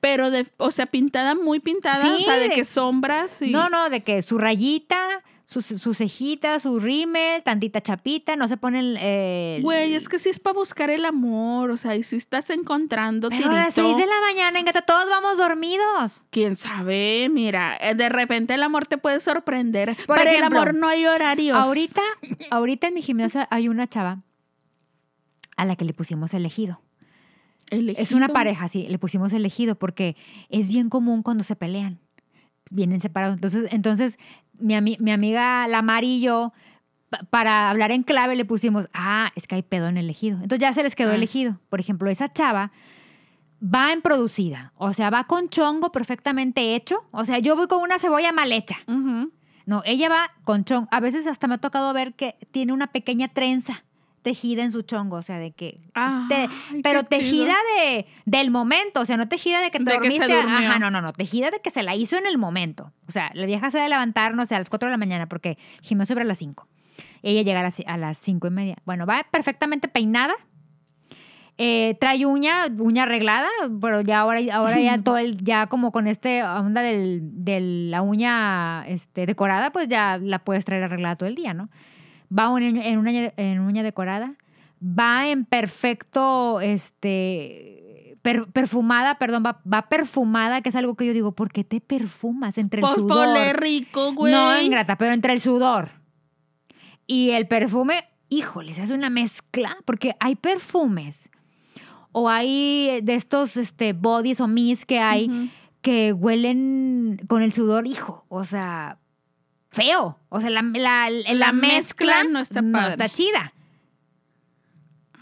Pero, 0.01 0.31
de, 0.31 0.47
o 0.59 0.71
sea, 0.71 0.85
pintada, 0.87 1.35
muy 1.35 1.59
pintada. 1.61 2.03
Sí, 2.03 2.09
o 2.09 2.25
sea, 2.25 2.35
de 2.35 2.49
de- 2.51 2.55
que 2.55 2.65
sombras 2.67 3.41
y... 3.43 3.51
No, 3.51 3.71
no, 3.71 3.89
de 3.89 4.03
que 4.03 4.21
su 4.23 4.37
rayita, 4.39 5.23
su, 5.49 5.63
su 5.63 5.95
cejita, 5.95 6.59
su 6.59 6.81
rímel, 6.81 7.43
tantita 7.45 7.81
chapita, 7.81 8.35
no 8.35 8.49
se 8.49 8.57
ponen... 8.57 8.97
Eh, 8.99 9.61
Güey, 9.63 9.95
es 9.95 10.09
que 10.09 10.19
sí 10.19 10.29
es 10.29 10.41
para 10.41 10.55
buscar 10.55 10.91
el 10.91 11.05
amor, 11.05 11.71
o 11.71 11.77
sea, 11.77 11.95
y 11.95 12.03
si 12.03 12.17
estás 12.17 12.51
encontrando 12.51 13.29
Pero 13.29 13.51
a 13.51 13.55
las 13.55 13.75
tirito, 13.75 13.95
6 13.95 13.97
de 13.97 14.13
la 14.13 14.21
mañana, 14.23 14.59
engata, 14.59 14.83
todos 14.83 15.05
vamos 15.09 15.37
dormidos. 15.39 16.25
quién 16.31 16.57
sabe, 16.57 17.29
mira, 17.31 17.77
eh, 17.81 17.95
de 17.95 18.09
repente 18.09 18.55
el 18.55 18.63
amor 18.65 18.89
te 18.89 18.99
puede 18.99 19.21
sorprender. 19.21 19.97
Por 20.07 20.17
Para 20.17 20.33
ejemplo, 20.33 20.47
el 20.49 20.53
amor 20.69 20.75
no 20.75 20.89
hay 20.89 21.07
horarios. 21.07 21.57
Ahorita, 21.57 22.03
ahorita 22.51 22.89
en 22.89 22.95
mi 22.95 23.03
gimnasio 23.03 23.47
hay 23.49 23.69
una 23.69 23.87
chava 23.87 24.23
a 25.57 25.65
la 25.65 25.77
que 25.77 25.85
le 25.85 25.95
pusimos 25.95 26.35
elegido. 26.35 26.81
Es 27.71 27.79
una 27.79 27.93
Elegido. 28.27 28.33
pareja, 28.33 28.69
sí, 28.69 28.87
le 28.89 28.99
pusimos 28.99 29.33
elegido 29.33 29.75
porque 29.77 30.17
es 30.51 30.69
bien 30.69 30.89
común 30.91 31.23
cuando 31.23 31.45
se 31.45 31.57
pelean. 31.57 31.99
Vienen 32.71 33.01
separados. 33.01 33.37
Entonces, 33.37 33.69
entonces 33.71 34.19
mi, 34.59 34.75
ami- 34.75 34.99
mi 35.01 35.11
amiga 35.13 35.67
la 35.69 35.83
Mari 35.83 36.17
y 36.17 36.21
yo, 36.21 36.53
pa- 37.11 37.21
para 37.31 37.71
hablar 37.71 37.91
en 37.93 38.03
clave, 38.03 38.37
le 38.37 38.45
pusimos, 38.45 38.89
ah, 38.93 39.31
es 39.37 39.47
que 39.47 39.55
hay 39.57 39.63
pedo 39.63 39.89
en 39.89 39.97
elegido. 39.97 40.37
Entonces 40.37 40.61
ya 40.61 40.73
se 40.73 40.83
les 40.83 40.95
quedó 40.95 41.13
Ah. 41.13 41.17
elegido. 41.17 41.61
Por 41.69 41.81
ejemplo, 41.81 42.11
esa 42.11 42.33
chava 42.33 42.73
va 43.63 43.93
en 43.93 44.03
producida. 44.03 44.73
O 44.77 44.93
sea, 44.93 45.09
va 45.11 45.25
con 45.25 45.49
chongo 45.49 45.91
perfectamente 45.93 46.75
hecho. 46.75 47.05
O 47.11 47.25
sea, 47.25 47.39
yo 47.39 47.57
voy 47.57 47.67
con 47.69 47.81
una 47.83 47.99
cebolla 47.99 48.33
mal 48.33 48.53
hecha. 48.53 48.77
No, 49.67 49.83
ella 49.85 50.09
va 50.09 50.31
con 50.45 50.65
chongo. 50.65 50.87
A 50.93 51.01
veces 51.01 51.27
hasta 51.27 51.49
me 51.49 51.55
ha 51.55 51.59
tocado 51.59 51.93
ver 51.93 52.15
que 52.15 52.37
tiene 52.53 52.73
una 52.73 52.87
pequeña 52.89 53.29
trenza 53.29 53.83
tejida 54.27 54.65
en 54.65 54.73
su 54.73 54.83
chongo, 54.83 55.15
o 55.19 55.23
sea, 55.23 55.39
de 55.39 55.53
que... 55.53 55.79
Ay, 55.95 56.27
te- 56.29 56.81
pero 56.83 57.05
tejida 57.05 57.55
de, 57.79 58.07
del 58.25 58.51
momento, 58.51 58.99
o 58.99 59.05
sea, 59.05 59.17
no 59.17 59.29
tejida 59.29 59.61
de 59.61 59.71
que 59.71 59.79
te 59.79 59.85
De 59.85 60.01
que 60.01 60.11
se 60.11 60.27
dormiste. 60.27 60.67
Ajá, 60.67 60.81
no, 60.81 60.91
no, 60.91 61.01
no, 61.01 61.13
tejida 61.13 61.53
de 61.53 61.61
que 61.61 61.71
se 61.71 61.85
la 61.85 61.95
hizo 61.95 62.17
en 62.17 62.27
el 62.27 62.37
momento. 62.37 62.93
O 63.07 63.13
sea, 63.13 63.31
la 63.35 63.47
vieja 63.47 63.71
se 63.71 63.79
ha 63.79 63.85
de 63.85 63.89
levantar, 63.89 64.35
no 64.35 64.45
sé, 64.45 64.57
a 64.57 64.59
las 64.59 64.69
4 64.69 64.89
de 64.89 64.91
la 64.91 64.97
mañana, 64.97 65.29
porque 65.29 65.59
gimnasio 65.81 66.15
sobre 66.15 66.25
a 66.25 66.27
las 66.27 66.39
5. 66.39 66.67
Ella 67.23 67.43
llega 67.43 67.61
a 67.61 67.63
las, 67.63 67.81
a 67.87 67.97
las 67.97 68.19
5 68.19 68.49
y 68.49 68.51
media. 68.51 68.77
Bueno, 68.85 69.07
va 69.07 69.25
perfectamente 69.31 69.87
peinada. 69.87 70.35
Eh, 71.57 71.97
trae 72.01 72.27
uña, 72.27 72.67
uña 72.81 73.05
arreglada, 73.05 73.49
pero 73.81 74.01
ya 74.01 74.19
ahora, 74.19 74.41
ahora 74.53 74.81
ya 74.81 74.99
todo 75.05 75.19
el, 75.19 75.39
ya 75.45 75.69
como 75.69 75.93
con 75.93 76.09
este 76.09 76.43
onda 76.43 76.83
del, 76.83 77.21
de 77.45 77.61
la 77.61 78.03
uña 78.03 78.85
este, 78.89 79.25
decorada, 79.25 79.71
pues 79.71 79.87
ya 79.87 80.19
la 80.21 80.41
puedes 80.41 80.65
traer 80.65 80.83
arreglada 80.83 81.15
todo 81.15 81.29
el 81.29 81.37
día, 81.37 81.55
¿no? 81.55 81.69
Va 82.37 82.49
un- 82.51 82.63
en, 82.63 82.77
en 83.37 83.61
uña 83.61 83.83
decorada, 83.83 84.35
va 84.83 85.29
en 85.29 85.45
perfecto, 85.45 86.61
este, 86.61 88.19
per- 88.23 88.47
perfumada, 88.49 89.19
perdón, 89.19 89.43
va, 89.47 89.61
va 89.73 89.89
perfumada, 89.89 90.61
que 90.61 90.69
es 90.71 90.77
algo 90.77 90.95
que 90.95 91.07
yo 91.07 91.13
digo, 91.13 91.33
¿por 91.33 91.51
qué 91.53 91.65
te 91.65 91.81
perfumas 91.81 92.59
entre 92.59 92.81
el 92.81 92.87
Pues 92.89 92.95
sudor? 92.95 93.57
rico, 93.57 94.13
güey. 94.15 94.33
No, 94.33 94.61
ingrata, 94.61 94.97
pero 94.99 95.13
entre 95.13 95.33
el 95.33 95.41
sudor 95.41 95.91
y 97.07 97.31
el 97.31 97.47
perfume, 97.47 98.05
híjole, 98.29 98.75
se 98.75 98.83
hace 98.83 98.95
una 98.95 99.11
mezcla, 99.11 99.77
porque 99.85 100.17
hay 100.21 100.35
perfumes 100.35 101.31
o 102.13 102.29
hay 102.29 103.01
de 103.03 103.15
estos 103.15 103.57
este, 103.57 103.93
bodies 103.93 104.41
o 104.41 104.49
mis 104.49 104.85
que 104.87 104.99
hay 104.99 105.51
que 105.83 106.13
huelen 106.13 107.21
con 107.29 107.43
el 107.43 107.53
sudor, 107.53 107.87
hijo, 107.87 108.25
o 108.29 108.43
sea, 108.43 108.99
feo. 109.77 110.19
O 110.31 110.41
sea, 110.41 110.51
la, 110.51 110.63
la, 110.63 111.09
la 111.11 111.35
La 111.35 111.53
mezcla, 111.53 112.23
mezcla 112.23 112.25
no 112.25 112.39
está 112.41 112.63
padre. 112.63 112.91
está 112.91 113.09
chida. 113.11 113.53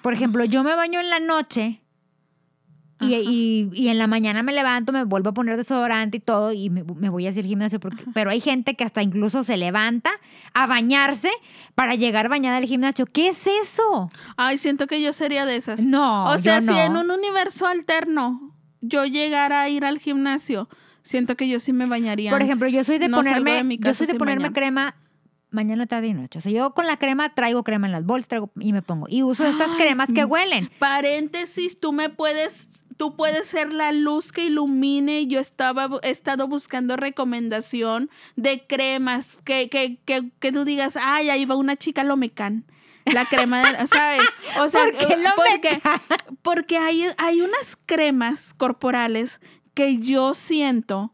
Por 0.02 0.12
ejemplo, 0.12 0.44
yo 0.44 0.62
me 0.64 0.74
baño 0.74 1.00
en 1.00 1.08
la 1.10 1.18
noche 1.20 1.80
y, 3.00 3.14
Ajá. 3.14 3.22
y- 3.24 3.70
y 3.72 3.88
en 3.88 3.98
la 3.98 4.06
mañana 4.06 4.42
me 4.42 4.52
levanto, 4.52 4.92
me 4.92 5.04
vuelvo 5.04 5.30
a 5.30 5.34
poner 5.34 5.56
desodorante 5.56 6.18
y 6.18 6.20
todo 6.20 6.52
y 6.52 6.68
me, 6.70 6.84
me 6.84 7.08
voy 7.08 7.26
hacia 7.26 7.40
el 7.40 7.46
gimnasio. 7.46 7.80
Porque, 7.80 8.04
pero 8.14 8.30
hay 8.30 8.40
gente 8.40 8.74
que 8.76 8.84
hasta 8.84 9.02
incluso 9.02 9.44
se 9.44 9.56
levanta 9.56 10.10
a 10.52 10.66
bañarse 10.66 11.30
para 11.74 11.94
llegar 11.94 12.28
bañada 12.28 12.58
al 12.58 12.66
gimnasio. 12.66 13.06
¿Qué 13.06 13.28
es 13.28 13.46
eso? 13.46 14.10
Ay, 14.36 14.58
siento 14.58 14.86
que 14.86 15.00
yo 15.02 15.12
sería 15.12 15.46
de 15.46 15.56
esas. 15.56 15.84
No, 15.84 16.24
o 16.24 16.38
sea, 16.38 16.60
yo 16.60 16.66
si 16.72 16.78
en 16.78 16.96
un 16.96 17.10
universo 17.10 17.66
alterno 17.66 18.54
yo 18.80 19.06
llegara 19.06 19.62
a 19.62 19.68
ir 19.70 19.84
al 19.86 19.98
gimnasio, 19.98 20.68
siento 21.04 21.36
que 21.36 21.46
yo 21.46 21.60
sí 21.60 21.72
me 21.72 21.86
bañaría. 21.86 22.30
Por 22.30 22.42
ejemplo, 22.42 22.66
yo 22.68 22.82
soy 22.82 22.98
de 22.98 23.08
No 23.08 23.18
ponerme, 23.18 23.78
yo 23.78 23.94
soy 23.94 24.08
de 24.08 24.14
ponerme 24.14 24.52
crema 24.52 24.96
mañana, 25.54 25.86
tarde 25.86 26.08
y 26.08 26.14
noche. 26.14 26.40
O 26.40 26.42
sea, 26.42 26.50
yo 26.50 26.74
con 26.74 26.86
la 26.86 26.96
crema 26.96 27.32
traigo 27.34 27.62
crema 27.62 27.86
en 27.86 27.92
las 27.92 28.04
bolsas 28.04 28.28
traigo, 28.28 28.50
y 28.58 28.72
me 28.72 28.82
pongo. 28.82 29.06
Y 29.08 29.22
uso 29.22 29.46
estas 29.46 29.70
Ay, 29.70 29.76
cremas 29.78 30.10
que 30.12 30.24
huelen. 30.24 30.70
Paréntesis, 30.80 31.78
tú 31.78 31.92
me 31.92 32.10
puedes, 32.10 32.68
tú 32.96 33.14
puedes 33.16 33.46
ser 33.46 33.72
la 33.72 33.92
luz 33.92 34.32
que 34.32 34.46
ilumine. 34.46 35.26
Yo 35.26 35.38
estaba, 35.38 35.88
he 36.02 36.10
estado 36.10 36.48
buscando 36.48 36.96
recomendación 36.96 38.10
de 38.34 38.66
cremas 38.66 39.38
que, 39.44 39.70
que, 39.70 39.98
que, 40.04 40.30
que 40.40 40.52
tú 40.52 40.64
digas, 40.64 40.98
ay, 41.00 41.30
ahí 41.30 41.44
va 41.44 41.54
una 41.54 41.76
chica 41.76 42.02
Lomecan. 42.02 42.64
La 43.12 43.26
crema 43.26 43.60
de, 43.60 43.86
¿sabes? 43.86 44.22
O 44.60 44.68
sea, 44.70 44.84
¿Por 44.86 44.96
qué 44.96 45.12
eh, 45.12 45.24
porque, 45.36 45.80
porque 46.42 46.78
hay, 46.78 47.04
hay 47.18 47.42
unas 47.42 47.76
cremas 47.76 48.54
corporales 48.54 49.40
que 49.74 49.98
yo 49.98 50.34
siento 50.34 51.12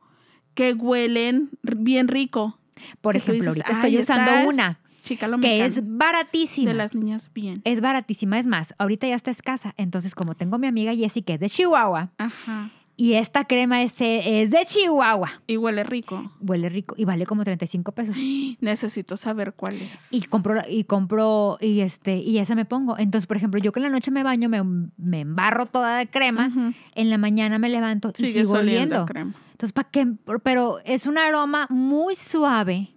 que 0.54 0.72
huelen 0.74 1.50
bien 1.62 2.08
rico. 2.08 2.58
Por 3.00 3.12
que 3.14 3.18
ejemplo, 3.18 3.52
dices, 3.52 3.64
ahorita 3.66 3.68
"Ay, 3.68 3.96
estoy 3.96 3.98
usando 3.98 4.48
una 4.48 4.78
Chica 5.02 5.26
que 5.26 5.30
Lomecan. 5.30 5.66
es 5.66 5.80
baratísima. 5.82 6.70
de 6.70 6.76
las 6.76 6.94
niñas 6.94 7.30
bien. 7.34 7.62
Es 7.64 7.80
baratísima. 7.80 8.38
Es 8.38 8.46
más, 8.46 8.74
ahorita 8.78 9.06
ya 9.08 9.14
está 9.16 9.30
escasa. 9.30 9.74
Entonces, 9.78 10.14
como 10.14 10.34
tengo 10.34 10.58
mi 10.58 10.66
amiga 10.66 10.94
Jessie, 10.94 11.22
que 11.22 11.34
es 11.34 11.40
de 11.40 11.48
Chihuahua, 11.48 12.10
Ajá. 12.18 12.70
Y 13.02 13.14
esta 13.14 13.46
crema 13.46 13.80
es, 13.80 13.94
es 13.98 14.50
de 14.50 14.58
Chihuahua, 14.66 15.42
Y 15.46 15.56
huele 15.56 15.84
rico. 15.84 16.30
huele 16.40 16.68
rico 16.68 16.94
y 16.98 17.06
vale 17.06 17.24
como 17.24 17.44
35 17.44 17.92
pesos. 17.92 18.14
Necesito 18.60 19.16
saber 19.16 19.54
cuál 19.54 19.76
es. 19.80 20.12
Y 20.12 20.20
compro, 20.22 20.60
y 20.68 20.84
compro, 20.84 21.56
y 21.62 21.80
este, 21.80 22.16
y 22.16 22.36
esa 22.36 22.54
me 22.54 22.66
pongo. 22.66 22.98
Entonces, 22.98 23.26
por 23.26 23.38
ejemplo, 23.38 23.58
yo 23.58 23.72
que 23.72 23.80
en 23.80 23.84
la 23.84 23.88
noche 23.90 24.10
me 24.10 24.22
baño, 24.22 24.50
me, 24.50 24.62
me 24.98 25.20
embarro 25.20 25.64
toda 25.64 25.96
de 25.96 26.08
crema, 26.08 26.50
en 26.94 27.08
la 27.08 27.16
mañana 27.16 27.58
me 27.58 27.70
levanto 27.70 28.10
y 28.18 28.22
Sigue 28.26 28.44
sigo 28.44 28.58
oliendo. 28.58 29.06
crema. 29.06 29.32
Entonces, 29.52 29.72
¿para 29.72 29.88
qué? 29.90 30.06
Pero 30.42 30.78
es 30.84 31.06
un 31.06 31.16
aroma 31.16 31.66
muy 31.70 32.14
suave 32.16 32.90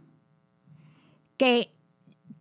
que 1.38 1.70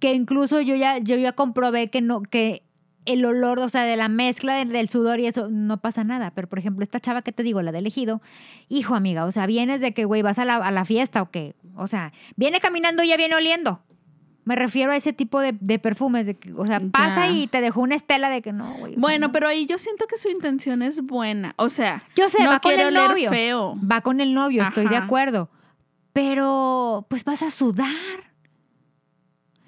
que 0.01 0.14
incluso 0.14 0.61
yo 0.61 0.75
ya, 0.75 0.98
yo 0.98 1.14
ya 1.16 1.31
comprobé 1.31 1.88
que 1.88 2.01
no, 2.01 2.22
que 2.22 2.64
el 3.05 3.25
olor, 3.25 3.59
o 3.59 3.69
sea, 3.69 3.83
de 3.83 3.97
la 3.97 4.09
mezcla 4.09 4.55
del, 4.57 4.69
del 4.71 4.88
sudor 4.88 5.19
y 5.21 5.27
eso, 5.27 5.49
no 5.51 5.81
pasa 5.81 6.05
nada. 6.05 6.31
Pero, 6.33 6.49
por 6.49 6.59
ejemplo, 6.59 6.83
esta 6.85 7.01
chava 7.01 7.23
que 7.23 7.33
te 7.33 7.43
digo, 7.43 7.61
la 7.62 7.73
de 7.73 7.79
elegido, 7.79 8.23
hijo, 8.69 8.95
amiga, 8.95 9.25
o 9.25 9.33
sea, 9.33 9.47
vienes 9.47 9.81
de 9.81 9.93
que, 9.93 10.05
güey, 10.05 10.23
vas 10.23 10.38
a 10.38 10.45
la, 10.45 10.57
a 10.57 10.71
la 10.71 10.85
fiesta 10.85 11.21
o 11.23 11.31
qué. 11.31 11.55
O 11.77 11.87
sea, 11.87 12.12
viene 12.37 12.61
caminando 12.61 13.03
y 13.03 13.09
ya 13.09 13.17
viene 13.17 13.35
oliendo. 13.35 13.83
Me 14.45 14.57
refiero 14.57 14.91
a 14.91 14.97
ese 14.97 15.12
tipo 15.12 15.38
de, 15.41 15.53
de 15.61 15.79
perfumes, 15.79 16.27
de 16.27 16.35
que, 16.37 16.53
o 16.53 16.67
sea, 16.67 16.81
pasa 16.81 17.27
Ya. 17.29 17.33
y 17.33 17.47
te 17.47 17.61
dejó 17.61 17.81
una 17.81 17.95
estela 17.95 18.29
de 18.29 18.43
que 18.43 18.53
no, 18.53 18.73
güey. 18.75 18.95
sea, 18.95 19.01
Bueno, 19.01 19.29
no. 19.29 19.33
pero 19.33 19.47
ahí 19.47 19.67
yo 19.67 19.79
siento 19.79 20.07
que 20.09 20.19
su 20.19 20.29
intención 20.31 20.83
es 20.83 21.01
buena. 21.01 21.55
O 21.59 21.69
sea, 21.69 22.03
Yo 22.17 22.29
sé, 22.29 22.43
no 22.43 22.51
va 22.51 22.59
con 22.61 22.73
el 22.73 22.93
novio. 22.93 23.31
feo. 23.31 23.77
Va 23.88 24.01
con 24.01 24.21
el 24.21 24.35
novio, 24.35 24.65
estoy 24.65 24.87
de 24.88 24.97
acuerdo. 24.97 25.49
Pero, 26.12 27.07
pues 27.09 27.25
vas 27.25 27.43
a 27.43 27.51
sudar. 27.51 27.88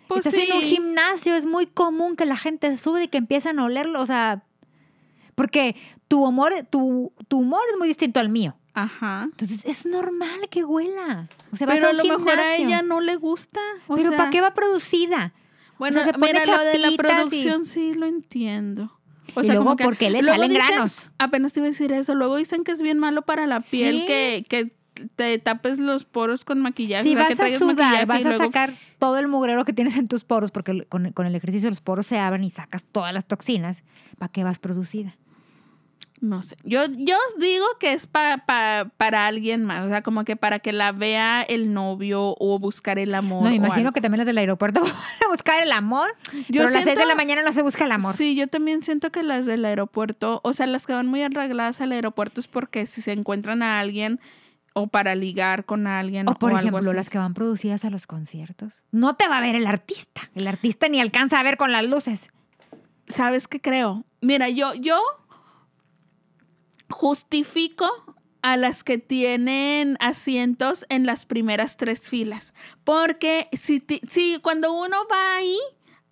Pues 0.08 0.26
Estás 0.26 0.40
en 0.40 0.52
un 0.56 0.60
sí. 0.62 0.66
gimnasio, 0.76 1.34
es 1.34 1.46
muy 1.46 1.66
común 1.66 2.14
que 2.16 2.26
la 2.26 2.36
gente 2.36 2.76
sube 2.76 3.04
y 3.04 3.08
que 3.08 3.18
empiezan 3.18 3.58
a 3.58 3.64
olerlo, 3.64 4.00
o 4.00 4.06
sea, 4.06 4.44
porque 5.34 5.76
tu 6.08 6.24
humor, 6.24 6.52
tu, 6.70 7.12
tu 7.28 7.38
humor 7.38 7.62
es 7.72 7.78
muy 7.78 7.88
distinto 7.88 8.20
al 8.20 8.28
mío. 8.28 8.54
Ajá. 8.74 9.22
Entonces 9.24 9.60
es 9.64 9.86
normal 9.86 10.48
que 10.50 10.64
huela. 10.64 11.28
O 11.52 11.56
sea, 11.56 11.66
vas 11.66 11.76
Pero 11.76 11.86
a 11.86 11.90
a 11.90 11.92
un 11.92 12.08
lo 12.08 12.18
mejor 12.18 12.38
a 12.38 12.56
ella 12.56 12.82
no 12.82 13.00
le 13.00 13.16
gusta. 13.16 13.60
O 13.86 13.94
Pero 13.96 14.08
sea, 14.10 14.18
¿para 14.18 14.30
qué 14.30 14.40
va 14.40 14.52
producida? 14.52 15.32
Bueno, 15.78 16.02
se 16.02 16.12
pone 16.12 16.32
mira, 16.32 16.44
lo 16.56 16.64
de 16.64 16.78
la 16.78 16.90
y- 16.90 16.96
producción 16.96 17.64
sí 17.64 17.94
lo 17.94 18.06
entiendo. 18.06 18.92
O 19.34 19.40
Y 19.40 19.44
sea, 19.44 19.54
luego 19.54 19.64
como 19.70 19.76
que 19.76 19.84
porque 19.84 20.10
le 20.10 20.22
salen 20.22 20.50
dicen- 20.50 20.66
granos. 20.68 21.06
Apenas 21.18 21.52
te 21.52 21.60
iba 21.60 21.66
a 21.66 21.70
decir 21.70 21.92
eso. 21.92 22.14
Luego 22.14 22.36
dicen 22.36 22.62
que 22.64 22.72
es 22.72 22.82
bien 22.82 22.98
malo 22.98 23.22
para 23.22 23.46
la 23.46 23.60
piel 23.60 24.00
Sí. 24.00 24.06
que, 24.06 24.46
que 24.48 24.76
te 25.16 25.38
tapes 25.38 25.78
los 25.78 26.04
poros 26.04 26.44
con 26.44 26.60
maquillaje. 26.60 27.04
Si 27.04 27.14
o 27.14 27.18
sea, 27.18 27.26
que 27.28 27.34
vas 27.34 27.38
a 27.38 27.42
traigas 27.42 27.58
sudar, 27.58 28.06
vas 28.06 28.24
a 28.24 28.28
luego- 28.28 28.44
sacar 28.44 28.72
todo 28.98 29.18
el 29.18 29.28
mugrero 29.28 29.64
que 29.64 29.72
tienes 29.72 29.96
en 29.96 30.06
tus 30.08 30.24
poros, 30.24 30.50
porque 30.50 30.84
con, 30.88 31.10
con 31.12 31.26
el 31.26 31.34
ejercicio 31.34 31.68
los 31.70 31.80
poros 31.80 32.06
se 32.06 32.18
abren 32.18 32.44
y 32.44 32.50
sacas 32.50 32.84
todas 32.84 33.12
las 33.12 33.26
toxinas. 33.26 33.82
¿Para 34.18 34.30
qué 34.30 34.44
vas 34.44 34.58
producida? 34.58 35.16
No 36.20 36.40
sé. 36.40 36.56
Yo, 36.64 36.86
yo 36.96 37.16
os 37.28 37.38
digo 37.40 37.66
que 37.78 37.92
es 37.92 38.06
pa- 38.06 38.44
pa- 38.46 38.90
para 38.96 39.26
alguien 39.26 39.62
más. 39.64 39.84
O 39.84 39.88
sea, 39.88 40.00
como 40.02 40.24
que 40.24 40.36
para 40.36 40.58
que 40.60 40.72
la 40.72 40.92
vea 40.92 41.42
el 41.42 41.74
novio 41.74 42.34
o 42.38 42.58
buscar 42.58 42.98
el 42.98 43.14
amor. 43.14 43.42
No, 43.42 43.50
me 43.50 43.56
imagino 43.56 43.92
que 43.92 44.00
también 44.00 44.18
las 44.18 44.26
del 44.26 44.38
aeropuerto 44.38 44.80
van 44.82 44.90
a 44.90 45.28
buscar 45.28 45.62
el 45.62 45.70
amor. 45.72 46.14
Yo 46.48 46.62
pero 46.62 46.68
a 46.68 46.70
las 46.70 46.84
6 46.84 46.96
de 46.96 47.04
la 47.04 47.14
mañana 47.14 47.42
no 47.42 47.52
se 47.52 47.62
busca 47.62 47.84
el 47.84 47.92
amor. 47.92 48.14
Sí, 48.14 48.36
yo 48.36 48.46
también 48.46 48.80
siento 48.82 49.10
que 49.10 49.22
las 49.22 49.44
del 49.44 49.64
aeropuerto, 49.66 50.40
o 50.44 50.52
sea, 50.54 50.66
las 50.66 50.86
que 50.86 50.94
van 50.94 51.08
muy 51.08 51.20
arregladas 51.20 51.82
al 51.82 51.92
aeropuerto 51.92 52.40
es 52.40 52.46
porque 52.48 52.86
si 52.86 53.02
se 53.02 53.12
encuentran 53.12 53.62
a 53.62 53.80
alguien 53.80 54.18
o 54.74 54.88
para 54.88 55.14
ligar 55.14 55.64
con 55.64 55.86
alguien 55.86 56.28
O 56.28 56.34
por 56.34 56.52
o 56.52 56.56
algo 56.56 56.68
ejemplo, 56.68 56.90
así. 56.90 56.96
las 56.96 57.08
que 57.10 57.18
van 57.18 57.32
producidas 57.32 57.84
a 57.84 57.90
los 57.90 58.06
conciertos. 58.06 58.82
No 58.90 59.14
te 59.16 59.26
va 59.28 59.38
a 59.38 59.40
ver 59.40 59.54
el 59.54 59.66
artista. 59.66 60.20
El 60.34 60.46
artista 60.46 60.88
ni 60.88 61.00
alcanza 61.00 61.38
a 61.38 61.42
ver 61.42 61.56
con 61.56 61.72
las 61.72 61.84
luces. 61.84 62.30
¿Sabes 63.06 63.48
qué 63.48 63.60
creo? 63.60 64.04
Mira, 64.20 64.48
yo, 64.48 64.74
yo 64.74 65.00
justifico 66.90 67.86
a 68.42 68.56
las 68.56 68.84
que 68.84 68.98
tienen 68.98 69.96
asientos 70.00 70.84
en 70.88 71.06
las 71.06 71.24
primeras 71.24 71.76
tres 71.76 72.00
filas. 72.08 72.52
Porque 72.84 73.48
si, 73.52 73.80
ti- 73.80 74.02
si 74.08 74.38
cuando 74.42 74.72
uno 74.72 74.96
va 75.10 75.36
ahí, 75.36 75.56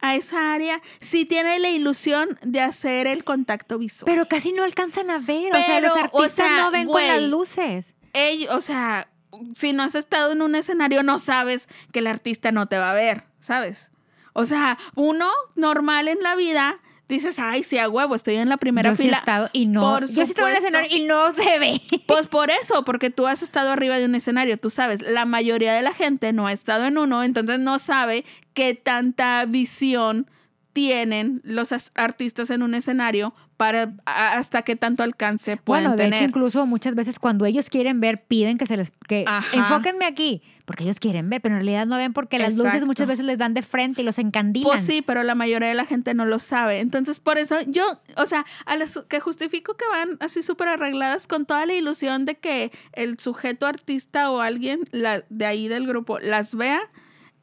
a 0.04 0.16
esa 0.16 0.52
área, 0.52 0.80
sí 1.00 1.24
tiene 1.26 1.58
la 1.60 1.70
ilusión 1.70 2.36
de 2.42 2.60
hacer 2.60 3.06
el 3.06 3.22
contacto 3.22 3.78
visual. 3.78 4.10
Pero 4.12 4.26
casi 4.26 4.52
no 4.52 4.64
alcanzan 4.64 5.10
a 5.10 5.18
ver. 5.18 5.52
o 5.54 5.56
sea, 5.62 5.80
los 5.80 5.92
o 5.92 5.96
artistas 5.96 6.32
sea, 6.32 6.56
no 6.64 6.70
ven 6.72 6.88
con 6.88 7.06
las 7.06 7.22
luces. 7.22 7.94
Ey, 8.12 8.46
o 8.50 8.60
sea, 8.60 9.08
si 9.54 9.72
no 9.72 9.82
has 9.82 9.94
estado 9.94 10.32
en 10.32 10.42
un 10.42 10.54
escenario, 10.54 11.02
no 11.02 11.18
sabes 11.18 11.68
que 11.92 12.00
el 12.00 12.06
artista 12.06 12.52
no 12.52 12.66
te 12.66 12.78
va 12.78 12.90
a 12.90 12.94
ver, 12.94 13.24
¿sabes? 13.40 13.90
O 14.34 14.44
sea, 14.44 14.78
uno 14.94 15.28
normal 15.56 16.08
en 16.08 16.22
la 16.22 16.36
vida 16.36 16.78
dices, 17.08 17.38
ay, 17.38 17.62
sí, 17.64 17.76
a 17.78 17.88
huevo, 17.90 18.14
estoy 18.14 18.36
en 18.36 18.48
la 18.48 18.56
primera 18.56 18.90
yo 18.90 18.96
sí 18.96 19.02
he 19.02 19.04
fila. 19.06 19.18
estado 19.18 19.50
y 19.52 19.66
no. 19.66 19.82
Por 19.82 20.06
yo 20.06 20.06
sí 20.08 20.20
estuve 20.20 20.50
en 20.50 20.56
un 20.56 20.62
supuesto. 20.62 20.78
escenario 20.78 20.96
y 20.96 21.04
no 21.06 21.34
se 21.34 21.58
ve. 21.58 21.82
Pues 22.06 22.26
por 22.26 22.50
eso, 22.50 22.84
porque 22.84 23.10
tú 23.10 23.26
has 23.26 23.42
estado 23.42 23.70
arriba 23.70 23.98
de 23.98 24.06
un 24.06 24.14
escenario, 24.14 24.56
tú 24.58 24.70
sabes, 24.70 25.00
la 25.02 25.24
mayoría 25.26 25.74
de 25.74 25.82
la 25.82 25.92
gente 25.92 26.32
no 26.32 26.46
ha 26.46 26.52
estado 26.52 26.86
en 26.86 26.96
uno, 26.98 27.22
entonces 27.22 27.58
no 27.58 27.78
sabe 27.78 28.24
qué 28.54 28.74
tanta 28.74 29.44
visión 29.46 30.30
tienen 30.72 31.40
los 31.44 31.72
as- 31.72 31.92
artistas 31.94 32.50
en 32.50 32.62
un 32.62 32.74
escenario 32.74 33.34
para 33.56 33.92
hasta 34.06 34.62
qué 34.62 34.74
tanto 34.76 35.02
alcance 35.02 35.56
pueden 35.56 35.84
Bueno, 35.84 35.96
de 35.96 36.04
tener. 36.04 36.18
hecho, 36.20 36.28
incluso 36.28 36.66
muchas 36.66 36.94
veces 36.94 37.18
cuando 37.18 37.44
ellos 37.46 37.70
quieren 37.70 38.00
ver, 38.00 38.24
piden 38.24 38.58
que 38.58 38.66
se 38.66 38.76
les. 38.76 38.90
que 39.08 39.24
Ajá. 39.26 39.56
enfóquenme 39.56 40.04
aquí. 40.04 40.42
Porque 40.64 40.84
ellos 40.84 41.00
quieren 41.00 41.28
ver, 41.28 41.40
pero 41.42 41.56
en 41.56 41.60
realidad 41.62 41.86
no 41.86 41.96
ven 41.96 42.12
porque 42.12 42.38
las 42.38 42.56
luces 42.56 42.86
muchas 42.86 43.08
veces 43.08 43.24
les 43.24 43.36
dan 43.36 43.52
de 43.52 43.62
frente 43.62 44.02
y 44.02 44.04
los 44.04 44.18
encandilan. 44.20 44.68
Pues 44.70 44.82
sí, 44.82 45.02
pero 45.02 45.24
la 45.24 45.34
mayoría 45.34 45.68
de 45.68 45.74
la 45.74 45.84
gente 45.86 46.14
no 46.14 46.24
lo 46.24 46.38
sabe. 46.38 46.78
Entonces, 46.78 47.18
por 47.18 47.36
eso 47.36 47.56
yo, 47.66 47.82
o 48.16 48.26
sea, 48.26 48.46
a 48.64 48.76
las 48.76 48.96
que 49.08 49.18
justifico 49.18 49.74
que 49.76 49.84
van 49.90 50.16
así 50.20 50.40
súper 50.42 50.68
arregladas 50.68 51.26
con 51.26 51.46
toda 51.46 51.66
la 51.66 51.74
ilusión 51.74 52.24
de 52.24 52.36
que 52.36 52.70
el 52.92 53.18
sujeto 53.18 53.66
artista 53.66 54.30
o 54.30 54.40
alguien 54.40 54.80
la- 54.92 55.24
de 55.30 55.46
ahí 55.46 55.66
del 55.66 55.84
grupo 55.86 56.20
las 56.20 56.54
vea, 56.54 56.80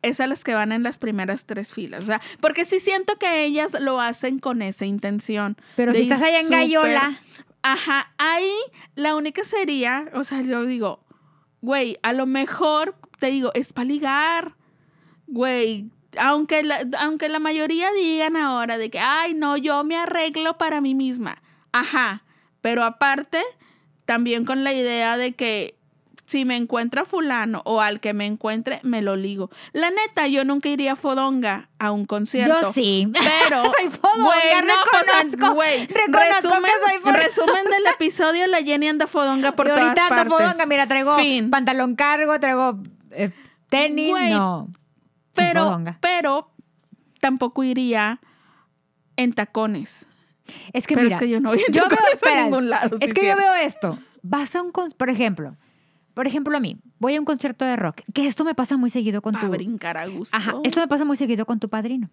es 0.01 0.19
a 0.19 0.27
las 0.27 0.43
que 0.43 0.53
van 0.53 0.71
en 0.71 0.83
las 0.83 0.97
primeras 0.97 1.45
tres 1.45 1.73
filas. 1.73 2.03
O 2.03 2.07
sea, 2.07 2.21
porque 2.39 2.65
sí 2.65 2.79
siento 2.79 3.17
que 3.17 3.43
ellas 3.43 3.73
lo 3.79 3.99
hacen 3.99 4.39
con 4.39 4.62
esa 4.62 4.85
intención. 4.85 5.57
Pero 5.75 5.93
si 5.93 6.01
estás 6.03 6.21
allá 6.21 6.39
en 6.39 6.45
súper- 6.45 6.59
Gallola. 6.59 7.21
Ajá, 7.62 8.13
ahí 8.17 8.51
la 8.95 9.15
única 9.15 9.43
sería, 9.43 10.09
o 10.13 10.23
sea, 10.23 10.41
yo 10.41 10.65
digo, 10.65 11.03
güey, 11.62 11.97
a 12.03 12.13
lo 12.13 12.25
mejor 12.25 12.95
te 13.19 13.27
digo, 13.27 13.51
es 13.53 13.73
para 13.73 13.85
ligar, 13.85 14.55
güey. 15.27 15.89
Aunque 16.17 16.63
la, 16.63 16.88
aunque 16.99 17.29
la 17.29 17.39
mayoría 17.39 17.91
digan 17.91 18.35
ahora 18.38 18.77
de 18.77 18.89
que, 18.89 18.99
ay, 18.99 19.33
no, 19.33 19.57
yo 19.57 19.83
me 19.83 19.97
arreglo 19.97 20.57
para 20.57 20.81
mí 20.81 20.95
misma. 20.95 21.41
Ajá, 21.71 22.23
pero 22.62 22.83
aparte, 22.83 23.41
también 24.05 24.43
con 24.45 24.63
la 24.63 24.73
idea 24.73 25.17
de 25.17 25.33
que 25.33 25.77
si 26.30 26.46
me 26.46 26.56
encuentra 26.58 27.06
fulano 27.06 27.63
o 27.65 27.82
al 27.82 28.00
que 28.00 28.13
me 28.13 28.28
encuentre, 28.28 28.82
me 28.84 29.02
lo 29.02 29.15
ligo. 29.15 29.50
La 29.74 29.89
neta, 29.89 30.28
yo 30.28 30.46
nunca 30.46 30.70
iría 30.70 30.92
a 30.92 30.96
Fodonga 30.96 31.70
a 31.80 31.92
un 31.92 32.06
concierto. 32.06 32.56
Yo 32.62 32.72
sí. 32.74 33.12
Pero, 33.12 33.63
Soy 33.80 33.89
fodonga, 33.89 34.26
güey, 34.26 34.68
no, 34.68 34.74
pues, 34.92 35.06
reconozco, 35.08 35.54
güey, 35.56 35.88
reconozco 35.88 36.36
resumen, 36.36 36.62
que 36.63 36.89
soy 36.92 37.00
fodonga. 37.02 37.20
resumen 37.20 37.63
del 37.65 37.86
episodio, 37.96 38.46
la 38.46 38.62
Jenny 38.62 38.88
anda 38.89 39.08
fodonga 39.08 39.54
por 39.54 39.65
Y 39.65 39.70
todas 39.70 39.84
ahorita 39.84 40.04
ando 40.04 40.15
partes. 40.15 40.34
fodonga, 40.34 40.65
mira, 40.68 40.88
traigo 40.88 41.18
Fin. 41.18 41.50
pantalón 41.50 41.96
cargo, 41.96 42.39
traigo 42.39 42.78
eh, 43.10 43.32
tenis, 43.70 44.13
no. 44.30 44.68
Pero, 45.34 45.63
fodonga. 45.63 45.98
pero 46.00 46.52
tampoco 47.20 47.63
iría 47.63 48.20
en 49.15 49.34
tacones. 49.34 50.06
Es 50.74 50.86
que 50.86 50.94
pero 50.94 51.06
mira, 51.06 51.15
es 51.15 51.20
que 51.20 51.28
yo 51.30 51.39
no 51.39 51.50
voy 51.50 51.63
en 51.68 51.74
yo 51.74 51.82
veo, 51.82 51.89
tacones 51.89 52.12
a 52.12 52.13
espera, 52.13 52.44
ningún 52.44 52.70
lado. 52.70 52.98
es 53.00 53.13
que 53.15 53.26
yo 53.26 53.36
veo 53.36 53.56
esto. 53.56 53.98
Vas 54.22 54.56
a 54.56 54.62
un 54.62 54.72
por 54.72 55.10
ejemplo, 55.10 55.56
por 56.19 56.27
ejemplo 56.27 56.58
a 56.58 56.60
mí, 56.60 56.75
voy 56.99 57.15
a 57.15 57.19
un 57.19 57.23
concierto 57.25 57.63
de 57.63 57.77
rock, 57.77 58.01
que 58.13 58.27
esto 58.27 58.43
me 58.43 58.53
pasa 58.53 58.75
muy 58.75 58.89
seguido 58.89 59.21
con 59.21 59.32
Pa' 59.36 59.39
tu 59.39 59.47
brincar 59.47 59.95
a 59.95 60.05
gusto. 60.05 60.36
Ajá, 60.36 60.53
esto 60.65 60.82
me 60.82 60.88
pasa 60.89 61.05
muy 61.05 61.15
seguido 61.15 61.45
con 61.45 61.60
tu 61.62 61.69
padrino. 61.69 62.10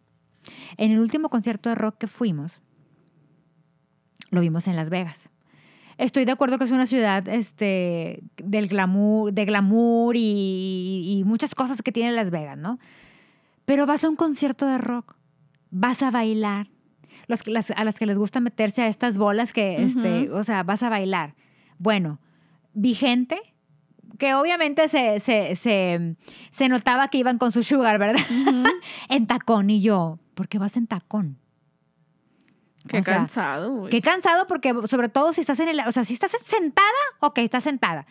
En 0.77 0.93
el 0.93 1.01
último 1.01 1.29
concierto 1.29 1.71
de 1.71 1.75
rock 1.75 1.99
que 1.99 2.07
fuimos, 2.07 2.61
lo 4.31 4.41
vimos 4.43 4.69
en 4.69 4.77
Las 4.77 4.91
Vegas. 4.91 5.29
Estoy 5.99 6.25
de 6.25 6.31
acuerdo 6.31 6.57
que 6.59 6.67
es 6.67 6.71
una 6.71 6.87
ciudad 6.87 7.27
este, 7.29 8.23
del 8.37 8.69
glamour, 8.69 9.33
de 9.33 9.45
glamour 9.45 10.15
y, 10.17 11.17
y 11.19 11.25
muchas 11.25 11.55
cosas 11.57 11.83
que 11.83 11.91
tiene 11.91 12.13
Las 12.13 12.31
Vegas, 12.31 12.57
¿no? 12.59 12.79
Pero 13.65 13.87
vas 13.87 14.05
a 14.05 14.09
un 14.09 14.15
concierto 14.15 14.67
de 14.69 14.79
rock, 14.79 15.17
vas 15.73 16.03
a 16.05 16.13
bailar. 16.13 16.69
Los, 17.27 17.43
que- 17.43 17.51
las- 17.51 17.73
a 17.73 17.83
las 17.83 17.99
que 17.99 18.07
les 18.07 18.17
gusta 18.19 18.39
meterse 18.39 18.83
a 18.83 18.87
estas 18.87 19.19
bolas 19.19 19.53
que, 19.53 19.83
este, 19.83 20.31
o 20.31 20.45
sea, 20.45 20.63
vas 20.63 20.85
a 20.85 20.91
bailar. 20.91 21.35
Bueno, 21.79 22.21
vi 22.73 22.95
gente 22.95 23.41
que 24.19 24.35
obviamente 24.35 24.89
se, 24.89 25.21
se, 25.21 25.57
se, 25.57 26.17
se 26.51 26.69
notaba 26.69 27.09
que 27.09 27.19
iban 27.19 27.39
con 27.39 27.53
su 27.53 27.63
sugar, 27.63 27.99
¿verdad? 27.99 28.21
en 29.09 29.27
tacón 29.27 29.71
y 29.71 29.81
yo, 29.83 30.19
¿por 30.35 30.49
qué 30.49 30.59
vas 30.59 30.77
en 30.77 30.87
tacón? 30.87 31.39
Qué 32.89 32.99
O 33.01 33.03
sea, 33.03 33.17
cansado, 33.17 33.73
güey. 33.75 33.91
Qué 33.91 34.01
cansado 34.01 34.47
porque 34.47 34.73
sobre 34.89 35.09
todo 35.09 35.33
si 35.33 35.41
estás 35.41 35.59
en 35.61 35.69
el, 35.69 35.81
o 35.81 35.93
sea, 35.93 36.05
si 36.05 36.15
estás 36.15 36.31
sentada, 36.45 36.87
ok, 37.21 37.39
estás 37.39 37.65
sentada. 37.65 38.07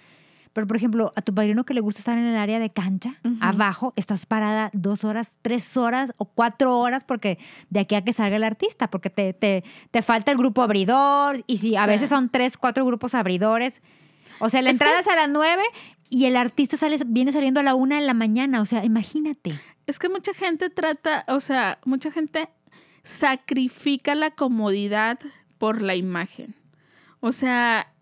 Pero 0.51 0.67
por 0.67 0.77
ejemplo, 0.77 1.11
a 1.17 1.21
tu 1.21 1.33
padrino 1.33 1.65
que 1.65 1.73
le 1.73 1.81
gusta 1.81 1.99
estar 1.99 2.17
en 2.17 2.25
el 2.25 2.35
área 2.37 2.59
de 2.59 2.69
cancha, 2.69 3.15
abajo, 3.41 3.91
estás 3.97 4.25
parada 4.25 4.69
dos 4.73 5.03
horas, 5.03 5.31
tres 5.41 5.75
horas 5.75 6.13
o 6.17 6.25
cuatro 6.25 6.77
horas 6.79 7.03
porque 7.03 7.39
de 7.69 7.81
aquí 7.81 7.95
a 7.95 8.03
que 8.05 8.13
salga 8.13 8.37
el 8.37 8.43
artista, 8.45 8.89
porque 8.89 9.09
te, 9.09 9.33
te, 9.33 9.65
te 9.91 10.01
falta 10.01 10.31
el 10.31 10.37
grupo 10.37 10.61
abridor 10.61 11.43
y 11.45 11.57
si 11.57 11.75
a 11.75 11.83
Sí. 11.83 11.87
veces 11.89 12.09
son 12.09 12.29
tres, 12.29 12.55
cuatro 12.57 12.85
grupos 12.85 13.15
abridores. 13.15 13.81
O 14.39 14.49
sea, 14.49 14.61
la 14.61 14.69
Es 14.71 14.77
que- 14.79 14.83
entrada 14.85 15.01
es 15.01 15.07
a 15.09 15.15
las 15.15 15.29
nueve 15.29 15.63
y 16.09 16.25
el 16.25 16.35
artista 16.35 16.77
sale, 16.77 16.99
viene 17.05 17.31
saliendo 17.31 17.59
a 17.59 17.63
la 17.63 17.75
una 17.75 17.99
de 17.99 18.05
la 18.05 18.13
mañana. 18.13 18.61
O 18.61 18.65
sea, 18.65 18.85
imagínate. 18.85 19.53
Es 19.87 19.99
que 19.99 20.09
mucha 20.09 20.33
gente 20.33 20.69
trata, 20.69 21.25
o 21.27 21.39
sea, 21.39 21.79
mucha 21.85 22.11
gente 22.11 22.49
sacrifica 23.03 24.15
la 24.15 24.31
comodidad 24.31 25.19
por 25.57 25.81
la 25.81 25.95
imagen. 25.95 26.55
O 27.19 27.31
sea, 27.31 27.93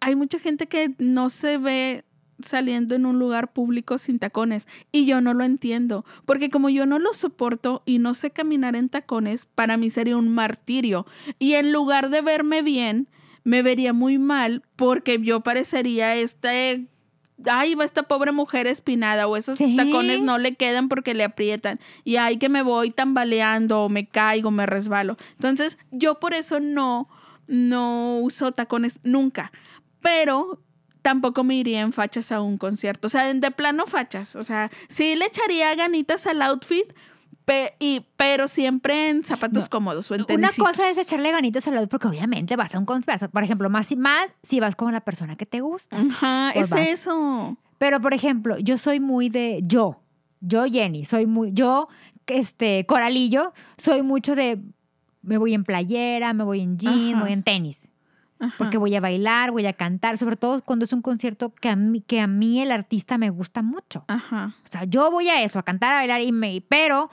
hay 0.00 0.14
mucha 0.14 0.38
gente 0.38 0.66
que 0.66 0.94
no 0.98 1.28
se 1.28 1.58
ve 1.58 2.04
saliendo 2.42 2.94
en 2.94 3.04
un 3.04 3.18
lugar 3.18 3.52
público 3.52 3.98
sin 3.98 4.18
tacones 4.18 4.66
y 4.92 5.04
yo 5.04 5.20
no 5.20 5.34
lo 5.34 5.44
entiendo, 5.44 6.06
porque 6.24 6.48
como 6.48 6.70
yo 6.70 6.86
no 6.86 6.98
lo 6.98 7.12
soporto 7.12 7.82
y 7.84 7.98
no 7.98 8.14
sé 8.14 8.30
caminar 8.30 8.76
en 8.76 8.88
tacones, 8.88 9.44
para 9.46 9.76
mí 9.76 9.90
sería 9.90 10.16
un 10.16 10.28
martirio 10.28 11.06
y 11.38 11.54
en 11.54 11.72
lugar 11.72 12.08
de 12.08 12.22
verme 12.22 12.62
bien, 12.62 13.08
me 13.44 13.62
vería 13.62 13.92
muy 13.92 14.16
mal 14.16 14.62
porque 14.76 15.20
yo 15.20 15.40
parecería 15.40 16.16
este 16.16 16.86
ay, 17.50 17.74
va 17.74 17.84
esta 17.84 18.02
pobre 18.04 18.32
mujer 18.32 18.66
espinada 18.66 19.26
o 19.26 19.36
esos 19.36 19.58
Sí. 19.58 19.76
tacones 19.76 20.20
no 20.20 20.38
le 20.38 20.54
quedan 20.54 20.88
porque 20.88 21.14
le 21.14 21.24
aprietan 21.24 21.80
y 22.04 22.16
ay 22.16 22.36
que 22.38 22.48
me 22.48 22.62
voy 22.62 22.90
tambaleando 22.90 23.82
o 23.84 23.88
me 23.88 24.06
caigo, 24.06 24.50
me 24.50 24.66
resbalo. 24.66 25.16
Entonces, 25.32 25.78
yo 25.90 26.18
por 26.20 26.34
eso 26.34 26.60
no 26.60 27.08
no 27.46 28.18
uso 28.18 28.52
tacones 28.52 29.00
nunca, 29.02 29.50
pero 30.00 30.60
tampoco 31.02 31.42
me 31.44 31.56
iría 31.56 31.80
en 31.80 31.92
fachas 31.92 32.30
a 32.30 32.40
un 32.40 32.58
concierto, 32.58 33.06
o 33.06 33.10
sea, 33.10 33.32
de 33.32 33.50
plano 33.50 33.86
fachas, 33.86 34.36
o 34.36 34.42
sea, 34.44 34.70
sí 34.88 35.16
le 35.16 35.24
echaría 35.26 35.74
ganitas 35.74 36.26
al 36.26 36.42
outfit, 36.42 36.92
pe- 37.50 37.74
y, 37.80 38.06
pero 38.16 38.46
siempre 38.46 39.08
en 39.10 39.24
zapatos 39.24 39.64
No. 39.64 39.70
cómodos 39.70 40.08
o 40.10 40.14
en 40.14 40.24
Una 40.30 40.50
cosa 40.56 40.88
es 40.88 40.96
echarle 40.98 41.32
ganitas 41.32 41.66
a 41.66 41.72
la 41.72 41.80
luz 41.80 41.88
porque 41.88 42.06
obviamente 42.06 42.54
vas 42.54 42.72
a 42.76 42.78
un 42.78 42.84
concierto. 42.84 43.28
Por 43.28 43.42
ejemplo, 43.42 43.68
más 43.68 43.90
y 43.90 43.96
más 43.96 44.32
si 44.44 44.60
vas 44.60 44.76
con 44.76 44.92
la 44.92 45.00
persona 45.00 45.34
que 45.34 45.46
te 45.46 45.60
gusta. 45.60 45.96
Ajá, 45.98 46.52
es 46.54 46.70
vas. 46.70 46.80
eso. 46.80 47.56
Pero, 47.78 48.00
por 48.00 48.14
ejemplo, 48.14 48.56
yo 48.58 48.78
soy 48.78 49.00
muy 49.00 49.30
de 49.30 49.62
yo, 49.64 50.00
yo 50.40 50.64
Jenny, 50.64 51.04
soy 51.04 51.26
muy, 51.26 51.50
yo, 51.52 51.88
este, 52.26 52.86
Coralillo, 52.86 53.52
soy 53.78 54.02
mucho 54.02 54.36
de, 54.36 54.60
me 55.22 55.36
voy 55.36 55.52
en 55.54 55.64
playera, 55.64 56.32
me 56.32 56.44
voy 56.44 56.60
en 56.60 56.78
jean, 56.78 57.16
me 57.16 57.20
voy 57.22 57.32
en 57.32 57.42
tenis, 57.42 57.88
Ajá. 58.38 58.54
porque 58.58 58.78
voy 58.78 58.94
a 58.94 59.00
bailar, 59.00 59.50
voy 59.50 59.66
a 59.66 59.72
cantar, 59.72 60.18
sobre 60.18 60.36
todo 60.36 60.62
cuando 60.62 60.84
es 60.84 60.92
un 60.92 61.02
concierto 61.02 61.52
que 61.54 61.68
a 61.68 61.74
mí, 61.76 62.00
que 62.02 62.20
a 62.20 62.26
mí 62.26 62.60
el 62.60 62.70
artista 62.70 63.18
me 63.18 63.30
gusta 63.30 63.62
mucho. 63.62 64.04
Ajá. 64.08 64.52
O 64.64 64.68
sea, 64.70 64.84
yo 64.84 65.10
voy 65.10 65.28
a 65.28 65.42
eso, 65.42 65.58
a 65.58 65.62
cantar, 65.64 65.92
a 65.94 65.96
bailar, 65.96 66.20
y 66.20 66.30
me, 66.32 66.62
pero, 66.68 67.10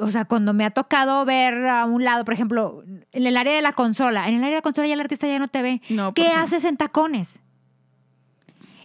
o 0.00 0.10
sea, 0.10 0.24
cuando 0.24 0.52
me 0.52 0.64
ha 0.64 0.70
tocado 0.70 1.24
ver 1.24 1.66
a 1.66 1.84
un 1.84 2.04
lado, 2.04 2.24
por 2.24 2.34
ejemplo, 2.34 2.82
en 3.12 3.26
el 3.26 3.36
área 3.36 3.54
de 3.54 3.62
la 3.62 3.72
consola, 3.72 4.28
en 4.28 4.34
el 4.36 4.40
área 4.40 4.50
de 4.50 4.56
la 4.56 4.62
consola 4.62 4.86
ya 4.88 4.94
el 4.94 5.00
artista 5.00 5.26
ya 5.26 5.38
no 5.38 5.48
te 5.48 5.62
ve. 5.62 5.82
No, 5.88 6.14
¿Qué 6.14 6.28
haces 6.28 6.64
en 6.64 6.76
tacones? 6.76 7.38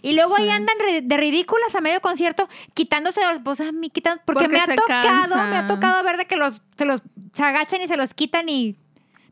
Y 0.02 0.12
luego 0.14 0.36
ahí 0.36 0.48
andan 0.50 0.76
de 1.02 1.16
ridículas 1.16 1.74
a 1.74 1.80
medio 1.80 2.00
concierto, 2.00 2.48
quitándose 2.74 3.20
los, 3.32 3.42
pues 3.42 3.60
a 3.60 3.72
mí 3.72 3.90
quitan, 3.90 4.20
porque, 4.24 4.44
Porque 4.44 4.48
me 4.56 4.60
ha 4.60 4.66
tocado, 4.76 5.34
me 5.50 5.56
ha 5.56 5.66
tocado 5.66 6.04
ver 6.04 6.16
de 6.16 6.26
que 6.26 6.36
los, 6.36 6.62
se 6.78 6.84
los 6.84 7.02
se 7.32 7.42
agachan 7.42 7.80
y 7.82 7.88
se 7.88 7.96
los 7.96 8.14
quitan 8.14 8.48
y, 8.48 8.76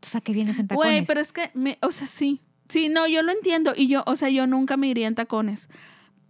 ¿tú 0.01 0.17
a 0.17 0.21
qué 0.21 0.33
vienes 0.33 0.59
en 0.59 0.67
tacones? 0.67 0.91
Güey, 0.91 1.05
pero 1.05 1.21
es 1.21 1.31
que, 1.31 1.49
me- 1.53 1.77
o 1.81 1.91
sea, 1.91 2.07
sí. 2.07 2.41
Sí, 2.67 2.89
no, 2.89 3.07
yo 3.07 3.21
lo 3.21 3.31
entiendo. 3.31 3.73
Y 3.75 3.87
yo, 3.87 4.03
o 4.05 4.15
sea, 4.17 4.29
yo 4.29 4.47
nunca 4.47 4.75
me 4.75 4.87
iría 4.87 5.07
en 5.07 5.15
tacones. 5.15 5.69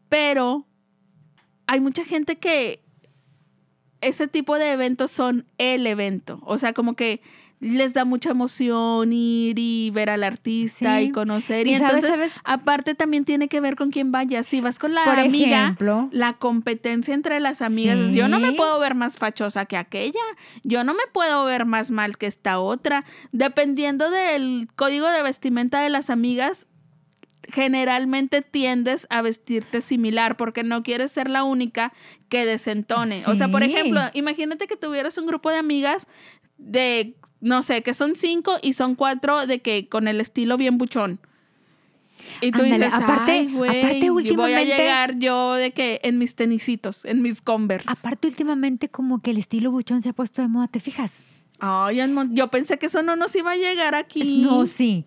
Pero 0.10 0.68
hay 1.65 1.80
mucha 1.80 2.06
gente 2.06 2.36
que 2.38 2.85
ese 4.01 4.27
tipo 4.27 4.58
de 4.58 4.71
eventos 4.71 5.12
son 5.12 5.45
el 5.58 5.88
evento. 5.88 6.39
O 6.43 6.58
sea, 6.58 6.73
como 6.73 6.95
que 6.95 7.21
les 7.62 7.93
da 7.93 8.03
mucha 8.03 8.31
emoción 8.31 9.13
ir 9.13 9.58
y 9.58 9.89
ver 9.91 10.10
al 10.10 10.23
artista 10.25 10.97
Sí. 10.99 11.05
y 11.05 11.12
conocer. 11.12 11.65
Y, 11.67 11.71
Y 11.71 11.77
sabes, 11.77 12.03
entonces, 12.03 12.12
sabes- 12.12 12.34
aparte 12.43 12.95
también 12.95 13.23
tiene 13.23 13.47
que 13.47 13.62
ver 13.62 13.75
con 13.77 13.91
quién 13.91 14.12
vayas. 14.12 14.45
Si 14.45 14.60
vas 14.60 14.77
con 14.77 14.93
la 14.93 15.05
Por 15.05 15.17
amiga, 15.19 15.62
ejemplo. 15.63 16.10
la 16.12 16.34
competencia 16.34 17.13
entre 17.13 17.39
las 17.39 17.62
amigas. 17.62 17.97
es, 17.97 18.12
Yo 18.12 18.27
no 18.27 18.39
me 18.41 18.51
puedo 18.51 18.77
ver 18.79 18.93
más 18.93 19.17
fachosa 19.17 19.65
que 19.65 19.77
aquella. 19.77 20.19
Yo 20.63 20.84
no 20.84 20.93
me 20.93 21.03
puedo 21.12 21.45
ver 21.45 21.65
más 21.65 21.91
mal 21.91 22.17
que 22.17 22.27
esta 22.27 22.60
otra. 22.60 23.05
Dependiendo 23.31 24.12
del 24.12 24.67
código 24.75 25.08
de 25.08 25.23
vestimenta 25.23 25.81
de 25.81 25.89
las 25.89 26.10
amigas, 26.10 26.67
generalmente 27.51 28.41
tiendes 28.41 29.08
a 29.10 29.21
vestirte 29.21 29.81
similar 29.81 30.38
porque 30.38 30.63
no 30.63 30.84
quieres 30.84 31.12
ser 31.12 31.29
la 31.29 31.43
única 31.43 31.93
que 32.29 32.45
desentone. 32.45 33.23
O 33.27 33.36
sea, 33.36 33.49
por 33.49 33.63
ejemplo, 33.63 34.01
imagínate 34.13 34.67
que 34.67 34.75
tuvieras 34.77 35.17
un 35.17 35.27
grupo 35.27 35.49
de 35.49 35.58
amigas 35.58 36.08
de, 36.58 37.15
no 37.41 37.62
sé, 37.63 37.81
que 37.84 37.93
son 37.93 38.15
cinco 38.15 38.58
y 38.62 38.73
son 38.73 38.95
cuatro 38.95 39.45
de 39.47 39.62
que 39.62 39.88
con 39.89 40.08
el 40.08 40.21
estilo 40.21 40.58
bien 40.58 40.77
buchón. 40.77 41.19
Y 42.41 42.51
tú 42.51 42.63
Ándale, 42.63 42.86
dices, 42.86 43.01
aparte- 43.01 43.31
ay, 43.31 43.53
güey, 43.53 43.79
aparte 43.79 43.97
y 43.97 44.10
voy 44.10 44.23
a 44.23 44.27
últimamente- 44.29 44.65
llegar 44.65 45.19
yo 45.19 45.53
de 45.53 45.71
que 45.71 45.99
en 46.03 46.17
mis 46.17 46.36
tenisitos, 46.36 47.03
en 47.05 47.21
mis 47.21 47.41
Converse. 47.41 47.88
Aparte, 47.89 48.27
últimamente, 48.29 48.89
como 48.89 49.21
que 49.21 49.31
el 49.31 49.38
estilo 49.38 49.69
buchón 49.71 50.01
se 50.01 50.10
ha 50.10 50.13
puesto 50.13 50.41
de 50.41 50.47
moda, 50.47 50.67
¿te 50.67 50.79
fijas? 50.79 51.12
Ay, 51.60 51.99
yo 52.31 52.47
pensé 52.49 52.77
que 52.79 52.88
eso 52.88 53.01
no 53.03 53.15
nos 53.15 53.36
iba 53.36 53.51
a 53.51 53.55
llegar 53.55 53.95
aquí. 53.95 54.41
No, 54.41 54.65
sí. 54.65 55.05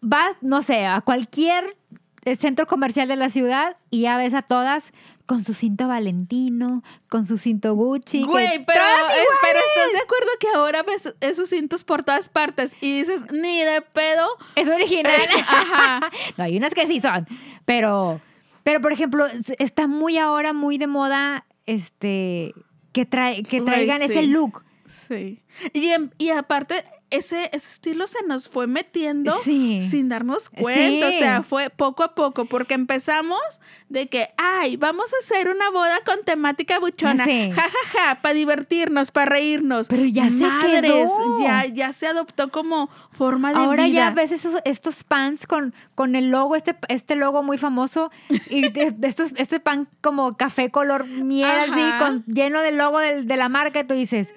Vas, 0.00 0.36
no 0.40 0.62
sé, 0.62 0.86
a 0.86 1.00
cualquier 1.00 1.76
eh, 2.24 2.36
centro 2.36 2.66
comercial 2.66 3.08
de 3.08 3.16
la 3.16 3.30
ciudad 3.30 3.76
y 3.90 4.02
ya 4.02 4.16
ves 4.16 4.34
a 4.34 4.42
todas 4.42 4.92
con 5.26 5.44
su 5.44 5.52
cinto 5.52 5.88
Valentino, 5.88 6.82
con 7.10 7.26
su 7.26 7.36
cinto 7.36 7.74
Gucci. 7.74 8.24
Güey, 8.24 8.64
pero, 8.64 8.80
es- 8.80 9.28
pero 9.42 9.58
estás 9.58 9.92
de 9.92 9.98
acuerdo 9.98 10.28
que 10.40 10.46
ahora 10.54 10.82
ves 10.82 11.12
esos 11.20 11.50
cintos 11.50 11.84
por 11.84 12.02
todas 12.02 12.28
partes 12.30 12.76
y 12.80 12.98
dices, 13.00 13.24
ni 13.30 13.62
de 13.62 13.82
pedo. 13.82 14.26
Es 14.56 14.68
original. 14.68 15.12
Ajá. 15.46 16.00
no, 16.38 16.44
hay 16.44 16.56
unas 16.56 16.72
que 16.74 16.86
sí 16.86 16.98
son. 17.00 17.26
Pero, 17.66 18.20
pero 18.62 18.80
por 18.80 18.92
ejemplo, 18.92 19.26
está 19.58 19.86
muy 19.86 20.16
ahora 20.16 20.54
muy 20.54 20.78
de 20.78 20.86
moda 20.86 21.44
este 21.66 22.54
que, 22.92 23.04
trae, 23.04 23.42
que 23.42 23.60
Güey, 23.60 23.66
traigan 23.70 24.00
ese 24.00 24.22
look. 24.22 24.64
Sí. 24.86 25.42
Y, 25.74 25.90
y 26.16 26.30
aparte, 26.30 26.84
ese, 27.10 27.50
ese 27.52 27.68
estilo 27.68 28.06
se 28.06 28.18
nos 28.26 28.48
fue 28.48 28.66
metiendo 28.66 29.36
Sí. 29.42 29.80
sin 29.82 30.08
darnos 30.08 30.50
cuenta. 30.50 31.08
O 31.08 31.12
sea, 31.12 31.42
fue 31.42 31.70
poco 31.70 32.02
a 32.02 32.14
poco, 32.14 32.44
porque 32.46 32.74
empezamos 32.74 33.40
de 33.88 34.08
que, 34.08 34.28
ay, 34.36 34.76
vamos 34.76 35.12
a 35.14 35.16
hacer 35.18 35.48
una 35.48 35.70
boda 35.70 35.98
con 36.04 36.24
temática 36.24 36.78
buchona. 36.78 37.24
Sí. 37.24 37.50
Ja, 37.54 37.62
ja, 37.62 37.98
ja, 38.00 38.22
para 38.22 38.34
divertirnos, 38.34 39.10
para 39.10 39.26
reírnos. 39.26 39.88
Pero 39.88 40.04
ya 40.04 40.30
se 40.30 40.46
quedó. 40.66 41.40
Ya, 41.42 41.66
ya 41.66 41.92
se 41.92 42.06
adoptó 42.06 42.50
como 42.50 42.90
forma 43.10 43.52
de 43.52 43.58
Ahora 43.60 43.84
vida. 43.86 43.94
ya 43.94 44.10
ves 44.10 44.32
esos, 44.32 44.60
estos 44.64 45.04
pants 45.04 45.46
con, 45.46 45.74
con 45.94 46.14
el 46.16 46.30
logo, 46.30 46.56
este, 46.56 46.76
este 46.88 47.16
logo 47.16 47.42
muy 47.42 47.58
famoso, 47.58 48.10
y 48.50 48.68
de- 48.70 48.90
de 48.92 49.08
estos, 49.08 49.32
este 49.36 49.60
pan 49.60 49.88
como 50.00 50.36
café 50.36 50.70
color 50.70 51.06
miel, 51.06 51.48
así, 51.70 51.80
con, 51.98 52.24
lleno 52.26 52.60
del 52.60 52.76
logo 52.78 52.98
del- 52.98 53.26
de, 53.26 53.36
la 53.36 53.48
marca, 53.48 53.80
y 53.80 53.84
tú 53.84 53.94
dices, 53.94 54.34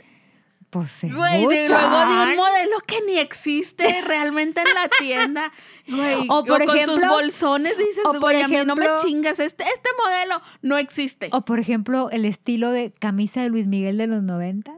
pues 0.71 1.03
es 1.03 1.13
Güey, 1.13 1.45
de, 1.47 1.67
luego 1.67 1.99
de 1.99 2.23
un 2.31 2.35
modelo 2.37 2.79
que 2.87 3.01
ni 3.05 3.19
existe 3.19 4.01
realmente 4.01 4.61
en 4.61 4.73
la 4.73 4.87
tienda. 4.99 5.51
Güey, 5.87 6.25
O 6.29 6.43
por 6.45 6.65
con 6.65 6.75
sus 6.79 6.87
ejemplo- 6.97 7.09
bolsones 7.09 7.77
dices, 7.77 8.03
o 8.05 8.13
por 8.13 8.21
güey, 8.21 8.41
a 8.41 8.47
mí 8.47 8.55
no 8.65 8.75
me 8.75 8.87
chingas, 9.01 9.39
este, 9.39 9.63
este 9.65 9.89
modelo 10.03 10.41
no 10.61 10.77
existe. 10.77 11.29
O 11.33 11.41
por 11.45 11.59
ejemplo, 11.59 12.09
el 12.11 12.23
estilo 12.25 12.71
de 12.71 12.91
camisa 12.93 13.41
de 13.43 13.49
Luis 13.49 13.67
Miguel 13.67 13.97
de 13.97 14.07
los 14.07 14.23
90. 14.23 14.71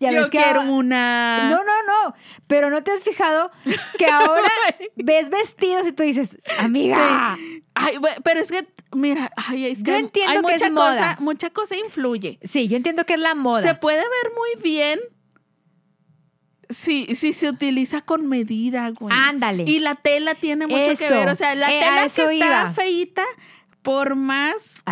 Ya 0.00 0.12
Yo 0.12 0.20
ves 0.22 0.30
que 0.30 0.38
quiero 0.38 0.60
ahora- 0.60 0.70
una... 0.72 1.48
No, 1.50 1.56
no, 1.56 1.62
no. 1.64 2.14
Pero 2.46 2.70
no 2.70 2.84
te 2.84 2.92
has 2.92 3.02
fijado 3.02 3.50
que 3.98 4.06
ahora 4.06 4.48
ves 4.96 5.28
vestidos 5.28 5.88
y 5.88 5.92
tú 5.92 6.04
dices, 6.04 6.36
amiga. 6.58 7.36
Sí. 7.36 7.64
Ay, 7.74 7.96
pero 8.22 8.40
es 8.40 8.50
que, 8.50 8.66
mira, 8.94 9.30
ay, 9.36 9.66
es 9.66 9.78
que 9.82 9.90
Yo 9.90 9.96
entiendo 9.96 10.30
hay 10.32 10.36
que 10.38 10.42
mucha 10.52 10.66
es 10.66 10.72
moda. 10.72 10.96
cosa, 10.98 11.16
mucha 11.20 11.50
cosa 11.50 11.76
influye. 11.76 12.38
Sí, 12.44 12.68
yo 12.68 12.76
entiendo 12.76 13.04
que 13.04 13.14
es 13.14 13.20
la 13.20 13.34
moda. 13.34 13.62
Se 13.62 13.74
puede 13.74 13.98
ver 14.00 14.32
muy 14.36 14.62
bien 14.62 15.00
si, 16.68 17.14
si 17.16 17.32
se 17.32 17.48
utiliza 17.48 18.02
con 18.02 18.26
medida, 18.28 18.90
güey. 18.90 19.12
Ándale. 19.16 19.64
Y 19.66 19.78
la 19.80 19.94
tela 19.94 20.34
tiene 20.34 20.66
mucho 20.66 20.94
que 20.96 21.10
ver. 21.10 21.28
O 21.28 21.34
sea, 21.34 21.54
la 21.54 21.72
Eh, 21.72 21.80
tela 21.80 22.00
que 22.02 22.06
está 22.06 22.32
iba. 22.34 22.72
feíta, 22.72 23.24
por 23.88 24.16
más 24.16 24.82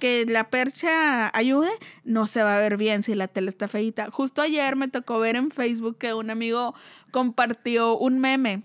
que, 0.00 0.24
la 0.26 0.48
percha 0.48 1.30
ayude, 1.36 1.68
no 2.04 2.26
se 2.26 2.42
va 2.42 2.56
a 2.56 2.58
ver 2.58 2.78
bien 2.78 3.02
si 3.02 3.14
la 3.14 3.28
tela 3.28 3.50
está 3.50 3.68
feíta. 3.68 4.10
Justo 4.10 4.40
ayer 4.40 4.76
me 4.76 4.88
tocó 4.88 5.18
ver 5.18 5.36
en 5.36 5.50
Facebook 5.50 5.98
que 5.98 6.14
un 6.14 6.30
amigo 6.30 6.74
compartió 7.10 7.98
un 7.98 8.20
meme. 8.20 8.62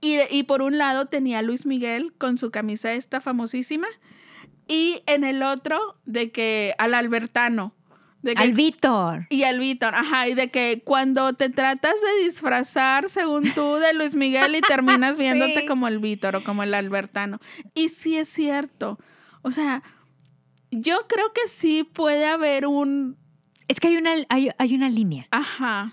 Y, 0.00 0.20
y 0.30 0.44
por 0.44 0.62
un 0.62 0.78
lado 0.78 1.04
tenía 1.04 1.40
a 1.40 1.42
Luis 1.42 1.66
Miguel 1.66 2.14
con 2.16 2.38
su 2.38 2.50
camisa 2.50 2.94
esta 2.94 3.20
famosísima. 3.20 3.88
Y 4.66 5.02
en 5.04 5.24
el 5.24 5.42
otro, 5.42 5.98
de 6.06 6.32
que 6.32 6.74
al 6.78 6.94
Albertano. 6.94 7.74
De 8.22 8.34
que 8.34 8.42
Al 8.42 8.52
Víctor. 8.54 9.26
y 9.30 9.44
al 9.44 9.58
Víctor, 9.60 9.94
ajá, 9.94 10.26
y 10.28 10.34
de 10.34 10.50
que 10.50 10.82
cuando 10.84 11.34
te 11.34 11.48
tratas 11.48 11.94
de 12.00 12.24
disfrazar, 12.24 13.08
según 13.08 13.52
tú, 13.52 13.74
de 13.76 13.92
Luis 13.94 14.14
Miguel 14.16 14.56
y 14.56 14.60
terminas 14.62 15.16
viéndote 15.18 15.60
Sí. 15.60 15.66
como 15.66 15.86
el 15.86 15.98
Víctor 16.00 16.36
o 16.36 16.42
como 16.44 16.62
el 16.64 16.74
Albertano. 16.74 17.38
Y 17.74 17.88
sí 17.90 18.16
es 18.16 18.28
cierto. 18.28 18.98
O 19.42 19.52
sea, 19.52 19.82
yo 20.72 21.06
creo 21.08 21.32
que 21.32 21.46
sí 21.48 21.84
puede 21.84 22.26
haber 22.26 22.66
un. 22.66 23.16
Es 23.68 23.78
que 23.80 23.88
hay 23.88 23.96
una, 23.96 24.14
hay, 24.28 24.50
hay 24.58 24.74
una 24.74 24.88
línea. 24.90 25.28
Ajá. 25.30 25.92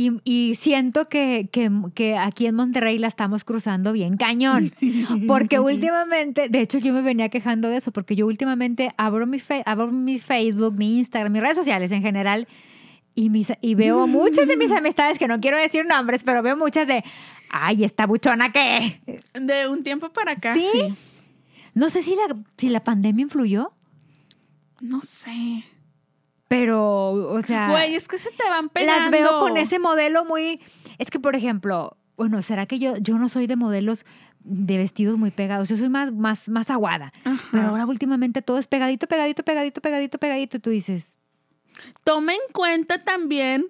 Y, 0.00 0.20
y 0.22 0.54
siento 0.54 1.08
que, 1.08 1.48
que, 1.50 1.68
que 1.92 2.16
aquí 2.16 2.46
en 2.46 2.54
Monterrey 2.54 2.98
la 2.98 3.08
estamos 3.08 3.42
cruzando 3.42 3.92
bien 3.92 4.16
cañón. 4.16 4.70
Porque 5.26 5.58
últimamente, 5.58 6.48
de 6.48 6.60
hecho 6.60 6.78
yo 6.78 6.92
me 6.92 7.02
venía 7.02 7.30
quejando 7.30 7.68
de 7.68 7.78
eso, 7.78 7.90
porque 7.90 8.14
yo 8.14 8.26
últimamente 8.28 8.92
abro 8.96 9.26
mi, 9.26 9.40
fe- 9.40 9.64
abro 9.66 9.90
mi 9.90 10.20
Facebook, 10.20 10.74
mi 10.76 10.98
Instagram, 10.98 11.32
mis 11.32 11.42
redes 11.42 11.56
sociales 11.56 11.90
en 11.90 12.02
general, 12.02 12.46
y, 13.16 13.28
mis, 13.28 13.52
y 13.60 13.74
veo 13.74 14.06
muchas 14.20 14.46
de 14.46 14.56
mis 14.56 14.70
amistades, 14.70 15.18
que 15.18 15.26
no 15.26 15.40
quiero 15.40 15.56
decir 15.58 15.84
nombres, 15.84 16.22
pero 16.24 16.42
veo 16.44 16.56
muchas 16.56 16.86
de, 16.86 17.02
ay, 17.50 17.82
esta 17.82 18.06
buchona 18.06 18.52
qué. 18.52 19.00
De 19.34 19.66
un 19.66 19.82
tiempo 19.82 20.10
para 20.10 20.30
acá. 20.32 20.54
¿Sí? 20.54 20.64
Sí. 20.74 20.94
No 21.74 21.90
sé 21.90 22.04
si 22.04 22.14
la, 22.14 22.36
si 22.56 22.68
la 22.68 22.84
pandemia 22.84 23.22
influyó, 23.24 23.72
No 24.80 25.02
sé. 25.02 25.64
Pero, 26.48 27.12
o 27.12 27.42
sea, 27.42 27.68
Güey, 27.70 27.94
es 27.94 28.08
que 28.08 28.18
se 28.18 28.30
te 28.30 28.48
van 28.48 28.68
pegando. 28.70 29.02
las 29.02 29.10
veo 29.10 29.38
con 29.38 29.56
ese 29.56 29.78
modelo 29.78 30.24
muy... 30.24 30.60
Es 30.98 31.10
que, 31.10 31.20
por 31.20 31.36
ejemplo, 31.36 31.96
bueno, 32.16 32.42
¿será 32.42 32.66
que 32.66 32.78
yo, 32.78 32.96
yo 32.96 33.18
no 33.18 33.28
soy 33.28 33.46
de 33.46 33.56
modelos 33.56 34.04
de 34.40 34.78
vestidos 34.78 35.18
muy 35.18 35.30
pegados? 35.30 35.68
Yo 35.68 35.76
soy 35.76 35.88
más, 35.88 36.12
más, 36.12 36.48
más 36.48 36.70
aguada. 36.70 37.12
Ajá. 37.24 37.48
Pero 37.52 37.68
ahora 37.68 37.86
últimamente 37.86 38.42
todo 38.42 38.58
es 38.58 38.66
pegadito, 38.66 39.06
pegadito, 39.06 39.42
pegadito, 39.44 39.80
pegadito, 39.80 40.18
pegadito. 40.18 40.56
Y 40.56 40.60
tú 40.60 40.70
dices, 40.70 41.16
Toma 42.02 42.32
en 42.32 42.40
cuenta 42.52 43.04
también 43.04 43.66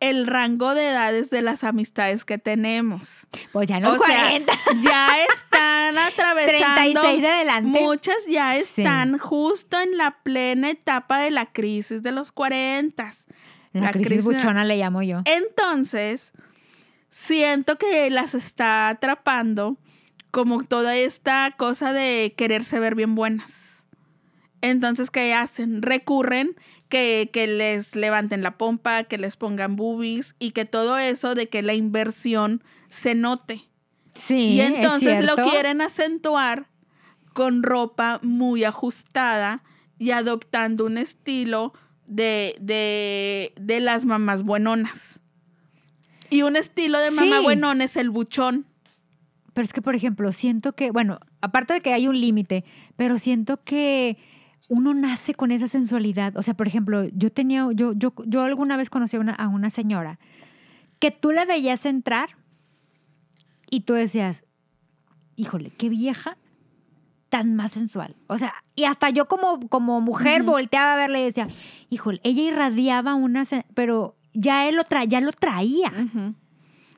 el 0.00 0.26
rango 0.26 0.74
de 0.74 0.88
edades 0.88 1.30
de 1.30 1.42
las 1.42 1.64
amistades 1.64 2.24
que 2.24 2.38
tenemos. 2.38 3.26
pues 3.52 3.68
ya 3.68 3.78
no 3.80 3.94
es 3.94 4.02
O 4.02 4.04
sea, 4.04 4.22
40. 4.30 4.52
ya 4.82 5.08
están 5.32 5.60
atravesando 6.08 7.00
36 7.00 7.22
de 7.22 7.28
adelante. 7.28 7.80
Muchas 7.80 8.16
ya 8.28 8.54
Sí. 8.54 8.60
están 8.82 9.18
justo 9.18 9.78
en 9.80 9.96
la 9.96 10.18
plena 10.22 10.70
etapa 10.70 11.18
de 11.20 11.30
la 11.30 11.46
crisis 11.46 12.02
de 12.02 12.12
los 12.12 12.32
40. 12.32 13.10
La, 13.72 13.80
la 13.82 13.92
crisis, 13.92 14.08
crisis- 14.08 14.24
buchona 14.24 14.64
le 14.64 14.76
llamo 14.76 15.02
yo. 15.02 15.22
Entonces, 15.24 16.32
siento 17.10 17.76
que 17.78 18.10
las 18.10 18.34
está 18.34 18.88
atrapando 18.88 19.76
como 20.30 20.64
toda 20.64 20.96
esta 20.96 21.52
cosa 21.56 21.92
de 21.92 22.34
quererse 22.36 22.78
ver 22.80 22.94
bien 22.94 23.14
buenas. 23.14 23.84
Entonces, 24.62 25.10
¿qué 25.10 25.32
hacen? 25.34 25.82
Recurren 25.82 26.56
que, 26.88 27.30
que 27.32 27.46
les 27.46 27.94
levanten 27.96 28.42
la 28.42 28.56
pompa, 28.58 29.04
que 29.04 29.18
les 29.18 29.36
pongan 29.36 29.76
boobies 29.76 30.34
y 30.38 30.50
que 30.52 30.64
todo 30.64 30.98
eso 30.98 31.34
de 31.34 31.48
que 31.48 31.62
la 31.62 31.74
inversión 31.74 32.62
se 32.88 33.14
note. 33.14 33.62
Sí, 34.16 34.54
y 34.54 34.60
es 34.60 34.70
entonces 34.74 35.24
lo 35.24 35.36
quieren 35.36 35.80
acentuar 35.80 36.66
con 37.32 37.62
ropa 37.62 38.18
muy 38.22 38.64
ajustada 38.64 39.62
y 39.98 40.10
adoptando 40.10 40.86
un 40.86 40.98
estilo 40.98 41.72
de, 42.06 42.56
de, 42.60 43.52
de 43.60 43.80
las 43.80 44.04
mamás 44.06 44.42
buenonas. 44.42 45.20
Y 46.30 46.42
un 46.42 46.56
estilo 46.56 46.98
de 46.98 47.10
mamá 47.10 47.38
Sí. 47.38 47.44
buenón 47.44 47.80
es 47.82 47.96
el 47.96 48.10
buchón. 48.10 48.66
Pero 49.54 49.64
es 49.64 49.72
que, 49.72 49.80
por 49.82 49.94
ejemplo, 49.94 50.32
siento 50.32 50.72
que, 50.74 50.90
bueno, 50.90 51.18
aparte 51.40 51.74
de 51.74 51.80
que 51.80 51.92
hay 51.92 52.08
un 52.08 52.20
límite, 52.20 52.64
pero 52.96 53.18
siento 53.18 53.62
que 53.64 54.18
uno 54.68 54.92
nace 54.94 55.34
con 55.34 55.50
esa 55.52 55.68
sensualidad. 55.68 56.36
O 56.36 56.42
sea, 56.42 56.54
por 56.54 56.66
ejemplo, 56.66 57.04
yo 57.12 57.30
tenía, 57.30 57.68
yo, 57.72 57.92
yo, 57.94 58.12
yo 58.26 58.42
alguna 58.42 58.76
vez 58.76 58.90
conocí 58.90 59.16
a 59.16 59.20
una, 59.20 59.32
a 59.34 59.48
una 59.48 59.70
señora 59.70 60.18
que 60.98 61.10
tú 61.10 61.30
la 61.32 61.44
veías 61.44 61.86
entrar 61.86 62.30
y 63.70 63.80
tú 63.80 63.94
decías, 63.94 64.44
híjole, 65.36 65.70
qué 65.76 65.88
vieja 65.88 66.36
tan 67.28 67.56
más 67.56 67.72
sensual. 67.72 68.14
O 68.28 68.38
sea, 68.38 68.54
y 68.74 68.84
hasta 68.84 69.10
yo 69.10 69.26
como, 69.28 69.68
como 69.68 70.00
mujer 70.00 70.42
volteaba 70.44 70.94
a 70.94 70.96
verle 70.96 71.20
y 71.20 71.24
decía, 71.24 71.48
híjole, 71.90 72.20
ella 72.22 72.42
irradiaba 72.42 73.14
una, 73.14 73.44
pero 73.74 74.16
ya 74.32 74.68
él 74.68 74.76
lo, 74.76 74.84
tra 74.84 75.04
ya 75.04 75.20
lo 75.20 75.32
traía. 75.32 75.92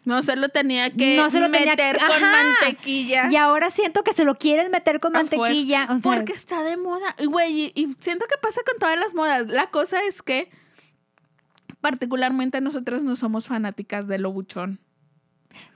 No 0.05 0.23
se 0.23 0.37
lo 0.37 0.49
tenía 0.49 0.91
que 0.91 1.17
No 1.17 1.29
se 1.31 1.41
lo 1.41 1.51
tenía 1.51 1.71
meter 1.73 1.97
que- 1.97 2.07
con 2.07 2.23
Ajá. 2.25 2.37
mantequilla. 2.61 3.31
Y 3.31 3.37
ahora 3.37 3.71
siento 3.71 4.05
que 4.05 4.13
se 4.13 4.25
lo 4.25 4.37
quieren 4.37 4.71
meter 4.71 5.01
con 5.01 5.13
mantequilla. 5.13 5.87
O 5.91 5.99
sea, 5.99 6.13
porque 6.15 6.33
está 6.33 6.63
de 6.63 6.77
moda. 6.77 7.15
Y, 7.19 7.27
Güey, 7.27 7.61
y, 7.61 7.73
y 7.75 7.97
siento 8.01 8.25
que 8.27 8.37
pasa 8.41 8.61
con 8.67 8.79
todas 8.79 8.99
las 8.99 9.15
modas. 9.15 9.49
La 9.49 9.67
cosa 9.71 10.03
es 10.05 10.23
que 10.23 10.51
particularmente 11.81 12.61
nosotros 12.61 13.03
no 13.03 13.17
somos 13.17 13.47
fanáticas 13.47 14.07
de 14.09 14.19
lo 14.19 14.33
buchón. 14.33 14.79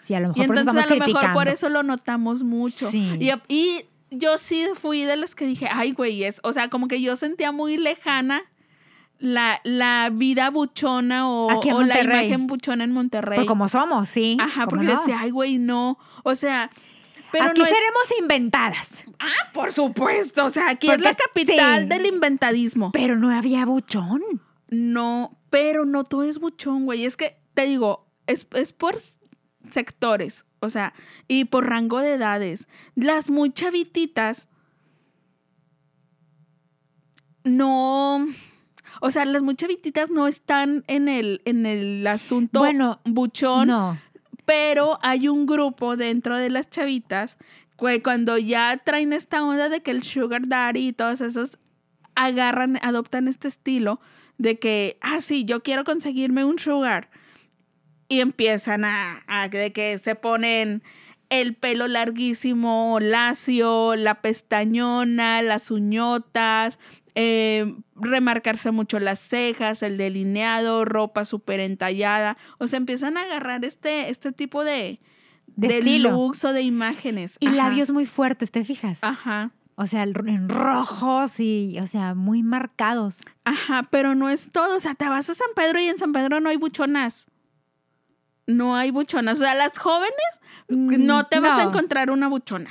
Sí, 0.01 0.15
a 0.15 0.21
lo 0.21 0.33
Y 0.35 0.41
mejor 0.41 0.47
por 0.47 0.57
eso 0.57 0.61
entonces 0.71 0.91
a 0.91 0.95
lo 0.95 1.07
mejor 1.07 1.33
por 1.33 1.49
eso 1.49 1.69
lo 1.69 1.83
notamos 1.83 2.43
mucho. 2.43 2.91
Sí. 2.91 3.19
Y, 3.21 3.31
y 3.49 3.85
yo 4.11 4.39
sí 4.39 4.67
fui 4.75 5.05
de 5.05 5.17
las 5.17 5.35
que 5.35 5.47
dije, 5.47 5.69
ay, 5.73 5.93
güey, 5.93 6.25
es, 6.25 6.41
o 6.43 6.53
sea, 6.53 6.69
como 6.69 6.89
que 6.89 7.01
yo 7.01 7.17
sentía 7.17 7.53
muy 7.53 7.77
lejana 7.77 8.43
la, 9.19 9.61
la 9.65 10.11
vida 10.13 10.51
buchona 10.51 11.31
o, 11.31 11.49
la 11.85 12.03
imagen 12.03 12.47
buchona 12.47 12.85
en 12.85 12.93
Monterrey. 12.93 13.39
Pues 13.39 13.49
como 13.49 13.69
somos, 13.69 14.09
sí. 14.09 14.37
Ajá, 14.41 14.67
¿cómo 14.67 14.71
porque 14.71 14.93
no? 14.93 14.99
decía, 14.99 15.19
ay, 15.21 15.31
güey, 15.31 15.59
no. 15.59 15.99
O 16.25 16.35
sea, 16.35 16.71
pero 17.31 17.47
Aquí 17.47 17.61
no 17.61 17.65
es- 17.65 17.71
seremos 17.73 18.03
inventadas. 18.21 19.05
Ah, 19.19 19.51
por 19.55 19.73
supuesto. 19.73 20.45
O 20.45 20.51
sea, 20.51 20.69
aquí 20.69 20.89
Porque 20.89 21.03
es 21.05 21.11
la 21.11 21.15
capital 21.15 21.83
sí. 21.83 21.89
del 21.89 22.07
inventadismo. 22.07 22.91
Pero 22.93 23.17
no 23.17 23.31
había 23.31 23.65
buchón. 23.65 24.23
No, 24.69 25.39
pero 25.49 25.85
no 25.85 26.05
todo 26.05 26.25
es 26.25 26.39
buchón, 26.39 26.85
güey. 26.85 27.05
Es 27.05 27.17
que, 27.17 27.39
te 27.55 27.65
digo, 27.67 28.07
es, 28.27 28.47
es 28.53 28.73
por 28.73 28.97
sectores, 29.73 30.45
o 30.61 30.69
sea, 30.69 30.95
y 31.29 31.45
por 31.47 31.69
rango 31.69 31.99
de 32.01 32.15
edades. 32.15 32.69
Las 32.95 33.31
muy 33.31 33.51
chavititas 33.51 34.49
no... 37.45 38.27
O 39.01 39.11
sea, 39.11 39.25
las 39.25 39.43
muy 39.43 39.57
chavititas 39.57 40.11
no 40.11 40.29
están 40.29 40.85
en 40.87 41.09
el, 41.09 41.43
en 41.45 41.67
el 41.67 42.07
asunto 42.07 42.61
Bueno, 42.61 43.01
buchón, 43.05 43.67
No. 43.69 43.99
pero 44.45 44.99
hay 45.03 45.27
un 45.29 45.45
grupo 45.47 45.97
dentro 45.97 46.37
de 46.37 46.51
las 46.51 46.71
chavitas 46.71 47.37
que 47.79 48.01
cuando 48.01 48.39
ya 48.39 48.77
traen 48.85 49.13
esta 49.13 49.43
onda 49.43 49.69
de 49.69 49.83
que 49.83 49.91
el 49.91 50.05
sugar 50.05 50.47
daddy 50.47 50.89
y 50.89 50.93
todos 50.93 51.21
esos 51.21 51.59
agarran, 52.15 52.79
adoptan 52.83 53.27
este 53.27 53.49
estilo 53.49 53.99
de 54.39 54.61
que, 54.61 54.99
ah, 55.01 55.21
sí, 55.21 55.45
yo 55.45 55.63
quiero 55.65 55.83
conseguirme 55.83 56.45
un 56.45 56.61
sugar. 56.61 57.11
Y 58.09 58.21
empiezan 58.21 58.85
a, 58.85 59.23
a 59.27 59.49
de 59.49 59.73
que 59.73 59.99
se 59.99 60.15
ponen 60.15 60.83
el 61.31 61.55
pelo 61.55 61.89
larguísimo, 61.89 62.99
lacio, 63.01 63.97
la 63.97 64.21
pestañona, 64.21 65.41
las 65.41 65.71
uñotas, 65.71 66.79
eh, 67.15 67.75
remarcarse 67.95 68.71
mucho 68.71 68.99
las 69.01 69.21
cejas, 69.21 69.83
el 69.83 69.97
delineado, 69.97 70.85
ropa 70.85 71.25
súper 71.25 71.61
entallada. 71.61 72.37
O 72.59 72.67
sea, 72.67 72.77
empiezan 72.77 73.17
a 73.17 73.23
agarrar 73.23 73.65
este, 73.65 74.11
este 74.11 74.33
tipo 74.33 74.63
de, 74.63 75.01
De 75.57 75.69
de 75.69 75.79
estilo. 75.79 76.11
looks 76.11 76.45
o 76.45 76.53
de 76.53 76.63
imágenes. 76.63 77.37
Y 77.41 77.47
Ajá. 77.47 77.57
labios 77.57 77.91
muy 77.91 78.05
fuertes, 78.07 78.51
¿te 78.51 78.65
fijas? 78.65 78.99
Ajá. 79.03 79.53
O 79.75 79.87
sea, 79.87 80.03
en 80.03 80.49
rojos 80.51 81.41
y, 81.41 81.79
o 81.81 81.87
sea, 81.87 82.15
muy 82.15 82.43
marcados. 82.43 83.17
Ajá, 83.45 83.89
pero 83.91 84.15
no 84.15 84.29
es 84.29 84.51
todo. 84.53 84.77
O 84.77 84.81
sea, 84.81 84.95
te 84.95 85.09
vas 85.09 85.31
a 85.31 85.35
San 85.35 85.49
Pedro 85.57 85.81
y 85.81 85.87
en 85.89 85.97
San 85.99 86.13
Pedro 86.13 86.41
no 86.41 86.51
hay 86.51 86.57
buchonas. 86.57 87.27
No 88.57 88.77
hay 88.77 88.91
buchonas. 88.91 89.39
O 89.39 89.45
sea, 89.45 89.55
las 89.55 89.79
jóvenes 89.79 90.41
no 90.69 91.27
te 91.27 91.41
vas 91.41 91.59
a 91.59 91.65
Mm, 91.65 91.69
encontrar 91.69 92.11
una 92.11 92.29
buchona. 92.29 92.71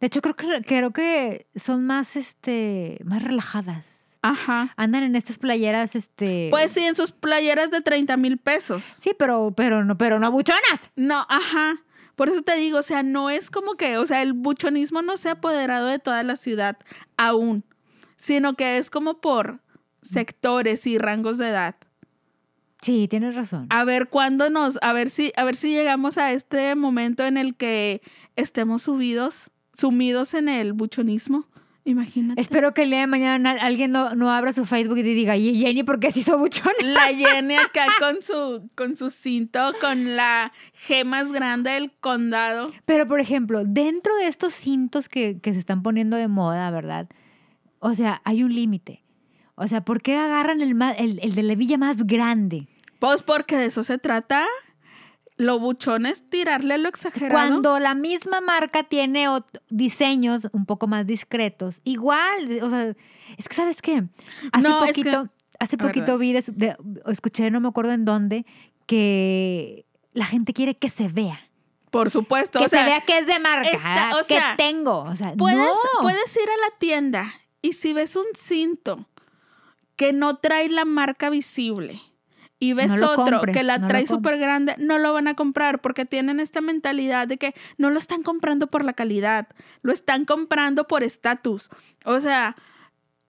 De 0.00 0.06
hecho, 0.06 0.20
creo 0.20 0.36
que, 0.36 0.46
creo 0.66 0.92
que 0.92 1.46
son 1.56 1.86
más, 1.86 2.16
este, 2.16 2.98
más 3.04 3.22
relajadas. 3.22 3.86
Ajá. 4.22 4.72
Andan 4.76 5.02
en 5.02 5.16
estas 5.16 5.38
playeras, 5.38 5.94
este... 5.94 6.48
Pues 6.50 6.72
sí, 6.72 6.80
en 6.84 6.96
sus 6.96 7.12
playeras 7.12 7.70
de 7.70 7.82
30 7.82 8.16
mil 8.16 8.38
pesos. 8.38 8.82
Sí, 9.02 9.12
pero, 9.18 9.52
pero 9.54 9.84
no, 9.84 9.98
pero 9.98 10.18
no 10.18 10.30
buchonas. 10.30 10.90
No, 10.96 11.26
ajá. 11.28 11.74
Por 12.16 12.28
eso 12.28 12.42
te 12.42 12.56
digo, 12.56 12.78
o 12.78 12.82
sea, 12.82 13.02
no 13.02 13.28
es 13.28 13.50
como 13.50 13.74
que, 13.74 13.98
o 13.98 14.06
sea, 14.06 14.22
el 14.22 14.32
buchonismo 14.32 15.02
no 15.02 15.16
se 15.16 15.28
ha 15.28 15.32
apoderado 15.32 15.88
de 15.88 15.98
toda 15.98 16.22
la 16.22 16.36
ciudad 16.36 16.78
aún, 17.16 17.64
sino 18.16 18.54
que 18.54 18.78
es 18.78 18.88
como 18.88 19.20
por 19.20 19.60
sectores 20.00 20.86
y 20.86 20.96
rangos 20.96 21.38
de 21.38 21.48
edad. 21.48 21.76
Sí, 22.84 23.08
tienes 23.08 23.34
razón. 23.34 23.66
A 23.70 23.82
ver 23.84 24.08
cuándo 24.08 24.50
nos, 24.50 24.78
a 24.82 24.92
ver 24.92 25.08
si, 25.08 25.32
a 25.36 25.44
ver 25.44 25.56
si 25.56 25.70
llegamos 25.70 26.18
a 26.18 26.32
este 26.32 26.74
momento 26.74 27.24
en 27.24 27.38
el 27.38 27.54
que 27.54 28.02
estemos 28.36 28.82
subidos, 28.82 29.50
sumidos 29.72 30.34
en 30.34 30.50
el 30.50 30.74
buchonismo. 30.74 31.46
Imagínate. 31.86 32.38
Espero 32.38 32.74
que 32.74 32.82
el 32.82 32.90
día 32.90 33.00
de 33.00 33.06
mañana 33.06 33.52
alguien 33.52 33.90
no, 33.90 34.14
no 34.14 34.30
abra 34.30 34.52
su 34.52 34.66
Facebook 34.66 34.98
y 34.98 35.02
diga, 35.02 35.34
y 35.34 35.58
Jenny, 35.60 35.82
¿por 35.82 35.98
qué 35.98 36.12
se 36.12 36.20
hizo 36.20 36.36
buchona? 36.36 36.74
La 36.82 37.06
Jenny 37.16 37.54
acá 37.54 37.86
con 37.98 38.20
su, 38.20 38.68
con 38.74 38.98
su 38.98 39.08
cinto, 39.08 39.72
con 39.80 40.14
la 40.14 40.52
G 40.86 41.06
más 41.06 41.32
grande 41.32 41.70
del 41.70 41.90
condado. 42.00 42.70
Pero, 42.84 43.08
por 43.08 43.18
ejemplo, 43.18 43.64
dentro 43.64 44.14
de 44.16 44.26
estos 44.26 44.52
cintos 44.52 45.08
que, 45.08 45.40
que 45.40 45.54
se 45.54 45.58
están 45.58 45.82
poniendo 45.82 46.18
de 46.18 46.28
moda, 46.28 46.70
¿verdad? 46.70 47.08
O 47.78 47.94
sea, 47.94 48.20
hay 48.26 48.42
un 48.42 48.54
límite. 48.54 49.02
O 49.54 49.66
sea, 49.68 49.86
¿por 49.86 50.02
qué 50.02 50.16
agarran 50.18 50.60
el, 50.60 50.76
el, 50.98 51.18
el 51.22 51.34
de 51.34 51.42
la 51.42 51.54
villa 51.54 51.78
más 51.78 52.06
grande? 52.06 52.68
Pues 52.98 53.22
porque 53.22 53.56
de 53.56 53.66
eso 53.66 53.82
se 53.84 53.98
trata. 53.98 54.46
Lo 55.36 55.58
buchón 55.58 56.06
es 56.06 56.28
tirarle 56.30 56.78
lo 56.78 56.88
exagerado. 56.88 57.32
Cuando 57.34 57.78
la 57.80 57.94
misma 57.94 58.40
marca 58.40 58.84
tiene 58.84 59.26
diseños 59.68 60.46
un 60.52 60.64
poco 60.64 60.86
más 60.86 61.06
discretos. 61.06 61.80
Igual, 61.82 62.60
o 62.62 62.70
sea, 62.70 62.94
es 63.36 63.48
que, 63.48 63.54
¿sabes 63.54 63.82
qué? 63.82 64.04
Hace 64.52 64.68
No, 64.68 64.84
es 64.84 64.92
que- 64.92 65.02
poquito, 65.02 65.28
hace 65.58 65.76
poquito 65.76 66.18
vi, 66.18 66.32
de- 66.34 66.44
de- 66.52 66.76
escuché, 67.06 67.50
no 67.50 67.58
me 67.60 67.66
acuerdo 67.68 67.90
en 67.92 68.04
dónde, 68.04 68.46
que 68.86 69.86
la 70.12 70.24
gente 70.24 70.52
quiere 70.52 70.76
que 70.76 70.88
se 70.88 71.08
vea. 71.08 71.40
Por 71.90 72.10
supuesto. 72.10 72.58
Que 72.60 72.66
o 72.66 72.68
sea, 72.68 72.84
se 72.84 72.90
vea 72.90 73.00
que 73.00 73.18
es 73.18 73.26
de 73.26 73.38
marca, 73.40 73.70
o 74.20 74.26
que 74.26 74.38
tengo. 74.56 75.02
O 75.02 75.16
sea, 75.16 75.32
Puedes, 75.34 75.58
no. 75.58 76.02
puedes 76.02 76.34
ir 76.36 76.42
a 76.48 76.68
la 76.70 76.78
tienda 76.78 77.34
y 77.62 77.72
si 77.72 77.92
ves 77.92 78.14
un 78.16 78.26
cinto 78.36 79.06
que 79.96 80.12
no 80.12 80.36
trae 80.36 80.68
la 80.68 80.84
marca 80.84 81.30
visible 81.30 82.00
y 82.58 82.72
ves 82.72 82.90
No 82.90 83.10
otro 83.10 83.38
compres, 83.38 83.56
que 83.56 83.62
la 83.62 83.78
no 83.78 83.86
trae 83.86 84.06
súper 84.06 84.38
grande, 84.38 84.74
no 84.78 84.98
lo 84.98 85.12
van 85.12 85.28
a 85.28 85.34
comprar 85.34 85.80
porque 85.80 86.04
tienen 86.04 86.40
esta 86.40 86.60
mentalidad 86.60 87.28
de 87.28 87.36
que 87.36 87.54
no 87.78 87.90
lo 87.90 87.98
están 87.98 88.22
comprando 88.22 88.68
por 88.68 88.84
la 88.84 88.92
calidad, 88.92 89.48
lo 89.82 89.92
están 89.92 90.24
comprando 90.24 90.86
por 90.86 91.02
estatus. 91.02 91.70
O 92.04 92.20
sea, 92.20 92.56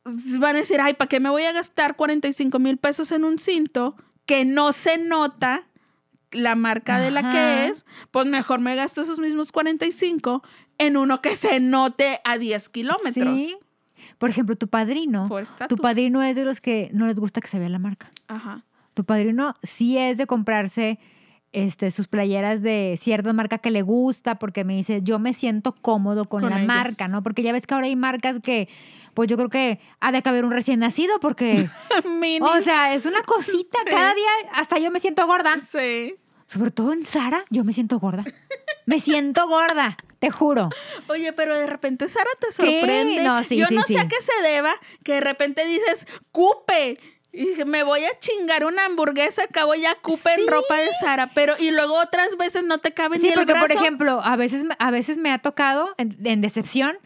van 0.04 0.56
a 0.56 0.60
decir, 0.60 0.80
ay, 0.80 0.94
¿para 0.94 1.10
qué 1.10 1.20
me 1.20 1.30
voy 1.30 1.44
a 1.44 1.52
gastar 1.52 1.96
45 1.96 2.60
mil 2.60 2.78
pesos 2.78 3.12
en 3.12 3.26
un 3.26 3.40
cinto 3.40 3.96
que 4.26 4.46
no 4.46 4.72
se 4.74 4.98
nota 4.98 5.68
la 6.32 6.56
marca 6.56 7.00
de 7.00 7.12
la 7.12 7.32
que 7.32 7.66
es? 7.66 7.86
Pues 8.12 8.26
mejor 8.28 8.60
me 8.60 8.76
gasto 8.76 9.02
esos 9.02 9.20
mismos 9.20 9.52
45 9.52 10.44
en 10.78 10.98
uno 10.98 11.22
que 11.22 11.36
se 11.36 11.60
note 11.60 12.20
a 12.24 12.38
10 12.38 12.70
kilómetros. 12.70 13.38
Sí. 13.38 13.58
Por 14.18 14.30
ejemplo, 14.30 14.56
tu 14.56 14.68
padrino. 14.68 15.28
Por. 15.28 15.46
Tu 15.68 15.78
padrino 15.78 16.24
es 16.24 16.36
de 16.36 16.46
los 16.46 16.62
que 16.62 16.90
no 16.94 17.08
les 17.08 17.20
gusta 17.20 17.42
que 17.42 17.48
se 17.48 17.60
vea 17.60 17.70
la 17.70 17.80
marca. 17.80 18.12
Ajá. 18.28 18.64
Tu 18.96 19.04
padrino 19.04 19.56
sí 19.62 19.98
es 19.98 20.18
de 20.18 20.26
comprarse 20.26 20.98
este, 21.52 21.92
sus 21.92 22.08
playeras 22.08 22.62
de 22.62 22.98
cierta 23.00 23.32
marca 23.34 23.60
que 23.60 23.72
le 23.72 23.82
gusta 23.82 24.40
porque 24.40 24.64
me 24.64 24.76
dice, 24.76 25.02
yo 25.04 25.20
me 25.20 25.34
siento 25.34 25.74
cómodo 25.74 26.28
con, 26.28 26.42
Con 26.42 26.50
la 26.50 26.60
marca, 26.60 27.08
¿no? 27.08 27.22
Porque 27.22 27.44
ya 27.44 27.52
ves 27.52 27.68
que 27.68 27.74
ahora 27.76 27.88
hay 27.88 27.96
marcas 27.96 28.40
que, 28.42 28.68
pues 29.14 29.30
yo 29.30 29.38
creo 29.38 29.50
que 29.50 29.80
ha 30.00 30.12
de 30.12 30.22
caber 30.22 30.44
un 30.46 30.52
recién 30.52 30.80
nacido 30.80 31.20
porque, 31.20 31.70
o 32.42 32.62
sea, 32.62 32.94
es 32.94 33.06
una 33.06 33.22
cosita. 33.24 33.78
Sí. 33.86 33.92
Cada 33.92 34.14
día 34.14 34.30
hasta 34.54 34.80
yo 34.80 34.92
me 34.92 35.00
siento 35.00 35.28
gorda. 35.28 35.58
Sí. 35.60 36.16
Sobre 36.48 36.72
todo 36.72 36.94
en 36.94 37.04
Sara, 37.06 37.44
yo 37.50 37.64
me 37.64 37.74
siento 37.74 38.00
gorda. 38.00 38.24
Me 38.86 39.00
siento 39.00 39.48
gorda, 39.48 39.98
te 40.20 40.30
juro. 40.30 40.70
Oye, 41.08 41.34
pero 41.34 41.56
de 41.58 41.66
repente 41.66 42.08
Sara 42.08 42.30
te 42.40 42.52
Sí, 42.52 42.62
sorprende. 42.62 43.24
no, 43.24 43.44
sí, 43.44 43.58
Yo 43.58 43.68
no 43.72 43.82
sé 43.82 43.98
a 43.98 44.08
qué 44.08 44.18
se 44.22 44.44
deba 44.44 44.74
que 45.04 45.14
de 45.14 45.22
repente 45.22 45.66
dices, 45.66 46.06
cupe. 46.32 47.00
Y 47.38 47.48
dije, 47.50 47.66
me 47.66 47.84
voy 47.84 48.04
a 48.06 48.18
chingar 48.20 48.64
una 48.66 48.86
hamburguesa, 48.86 49.44
acabo 49.44 49.76
ya 49.76 49.96
cupe 49.96 50.32
en 50.34 50.40
Sí. 50.40 50.46
ropa 50.48 50.78
de 50.80 50.90
Sara, 51.02 51.32
pero 51.34 51.56
y 51.60 51.72
luego 51.72 51.96
otras 52.00 52.38
veces 52.38 52.64
no 52.64 52.78
te 52.78 52.94
cabe 52.94 53.18
ni 53.18 53.24
Sí, 53.24 53.28
el 53.30 53.36
porque 53.36 53.56
por 53.56 53.72
ejemplo, 53.72 54.22
a 54.24 54.36
veces, 54.38 54.64
a 54.80 54.90
veces 54.92 55.18
me 55.18 55.32
ha 55.32 55.40
tocado 55.40 55.94
en, 55.98 56.18
en 56.26 56.40
decepción 56.42 56.98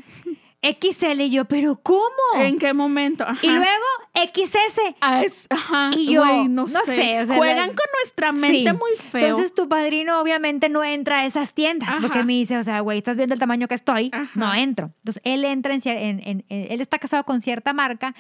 XL 0.62 1.22
y 1.22 1.30
yo, 1.30 1.46
pero 1.46 1.80
¿cómo? 1.82 2.02
¿En 2.36 2.58
qué 2.60 2.74
momento? 2.74 3.24
Ajá. 3.24 3.40
Y 3.42 3.48
luego 3.48 3.86
XS. 4.14 4.80
Ah, 5.00 5.24
es- 5.24 5.48
ajá, 5.50 5.92
Y 5.96 6.12
yo, 6.12 6.22
güey, 6.26 6.48
no, 6.50 6.64
no 6.64 6.68
sé. 6.68 6.96
sé, 6.96 7.22
o 7.22 7.26
sea, 7.26 7.38
Juegan 7.38 7.58
la- 7.70 7.76
con 7.76 7.86
nuestra 8.02 8.32
mente 8.34 8.70
Sí. 8.72 8.76
muy 8.78 8.92
feo. 8.98 9.22
Entonces 9.28 9.54
tu 9.54 9.70
padrino 9.70 10.20
obviamente 10.20 10.68
no 10.68 10.84
entra 10.84 11.20
a 11.20 11.26
esas 11.26 11.54
tiendas 11.54 11.88
Ajá. 11.90 12.02
porque 12.02 12.24
me 12.26 12.34
dice, 12.34 12.58
o 12.58 12.64
sea, 12.64 12.82
güey, 12.82 12.98
estás 12.98 13.16
viendo 13.16 13.34
el 13.34 13.40
tamaño 13.40 13.68
que 13.70 13.76
estoy, 13.76 14.10
Ajá. 14.12 14.30
no 14.36 14.54
entro. 14.54 14.92
Entonces 14.98 15.22
él 15.26 15.46
entra 15.46 15.74
en, 15.74 15.82
en- 15.86 16.22
en- 16.26 16.46
él 16.50 16.82
está 16.82 17.00
casado 17.00 17.24
con 17.24 17.42
cierta 17.42 17.72
marca 17.72 18.14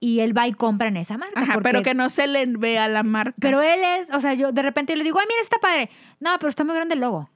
y 0.00 0.18
él 0.20 0.36
va 0.36 0.48
y 0.48 0.52
compra 0.52 0.88
en 0.88 0.96
esa 0.96 1.16
marca. 1.16 1.40
Ajá, 1.40 1.54
porque- 1.54 1.68
pero 1.68 1.82
que 1.84 1.94
no 1.94 2.08
se 2.08 2.26
le 2.26 2.44
vea 2.46 2.88
la 2.88 3.04
marca. 3.04 3.34
pero 3.38 3.62
él 3.62 3.80
es, 3.84 4.08
o 4.14 4.20
sea, 4.20 4.34
yo 4.34 4.50
de 4.50 4.62
repente 4.62 4.96
le 4.96 5.04
digo, 5.04 5.20
ay, 5.20 5.26
mira, 5.28 5.40
está 5.42 5.58
padre. 5.58 5.90
No, 6.18 6.30
pero 6.40 6.48
está 6.50 6.64
muy 6.64 6.74
grande 6.74 6.94
el 6.94 7.00
logo. 7.00 7.30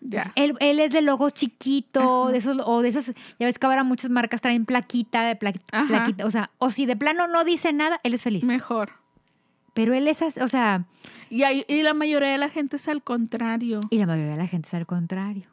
Ya. 0.00 0.32
Él, 0.36 0.54
él 0.60 0.80
es 0.80 0.92
de 0.92 1.02
logo 1.02 1.30
chiquito, 1.30 2.28
de 2.28 2.38
esos, 2.38 2.58
o 2.64 2.82
de 2.82 2.88
esas, 2.88 3.06
ya 3.38 3.46
ves 3.46 3.58
que 3.58 3.66
ahora 3.66 3.84
muchas 3.84 4.10
marcas 4.10 4.40
traen 4.40 4.64
plaquita, 4.64 5.22
de 5.22 5.36
pla- 5.36 5.52
plaquita, 5.86 6.24
o 6.26 6.30
sea, 6.30 6.50
o 6.58 6.70
si 6.70 6.86
de 6.86 6.96
plano 6.96 7.26
no 7.28 7.44
dice 7.44 7.72
nada, 7.72 8.00
él 8.04 8.14
es 8.14 8.22
feliz. 8.22 8.44
Mejor. 8.44 8.90
Pero 9.74 9.94
él 9.94 10.08
es, 10.08 10.22
o 10.40 10.48
sea, 10.48 10.84
Y, 11.30 11.42
hay- 11.44 11.64
y 11.68 11.82
la 11.82 11.94
mayoría 11.94 12.30
de 12.30 12.38
la 12.38 12.48
gente 12.48 12.76
es 12.76 12.88
al 12.88 13.02
contrario. 13.02 13.80
y 13.90 13.98
la 13.98 14.06
mayoría 14.06 14.32
de 14.32 14.38
la 14.38 14.46
gente 14.48 14.66
es 14.68 14.74
al 14.74 14.86
contrario. 14.86 15.44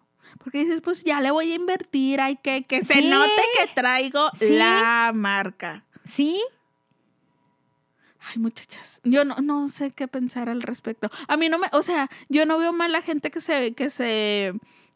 Porque 0.44 0.60
dices, 0.60 0.82
pues 0.82 1.04
ya 1.04 1.22
le 1.22 1.32
voy 1.32 1.52
a 1.52 1.56
invertir, 1.56 2.20
hay 2.20 2.36
que 2.38 2.64
que 2.64 2.84
se 2.84 3.02
note 3.10 3.30
que 3.60 3.74
traigo 3.74 4.30
Sí. 4.34 4.58
la 4.58 5.12
marca. 5.14 5.84
¿Sí? 6.04 6.42
Ay, 8.28 8.40
muchachas, 8.40 9.02
yo 9.04 9.24
no, 9.24 9.36
no 9.38 9.70
sé 9.70 9.92
qué 9.92 10.08
pensar 10.08 10.50
al 10.50 10.62
respecto. 10.62 11.10
A 11.28 11.38
mí 11.38 11.50
no 11.50 11.60
me, 11.60 11.68
o 11.74 11.82
sea, 11.82 12.10
yo 12.28 12.46
no 12.46 12.58
veo 12.58 12.74
mal 12.74 12.92
la 12.92 13.02
gente 13.02 13.30
que 13.30 13.40
se, 13.40 13.74
que 13.74 13.90
se 13.90 14.54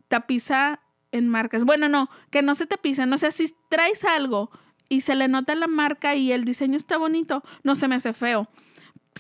tapiza 0.08 0.80
en 1.12 1.28
marcas. 1.28 1.64
Bueno, 1.64 1.90
no, 1.90 2.10
que 2.32 2.42
no 2.42 2.56
se 2.56 2.66
tapiza. 2.66 3.06
No 3.06 3.18
sé, 3.18 3.32
si 3.32 3.54
traes 3.70 4.04
algo 4.04 4.50
y 4.88 5.02
se 5.02 5.16
le 5.16 5.28
nota 5.28 5.54
la 5.56 5.68
marca 5.68 6.16
y 6.16 6.32
el 6.32 6.44
diseño 6.44 6.78
está 6.78 6.98
bonito, 6.98 7.44
no 7.64 7.76
se 7.76 7.88
me 7.88 7.96
hace 7.96 8.14
feo. 8.14 8.48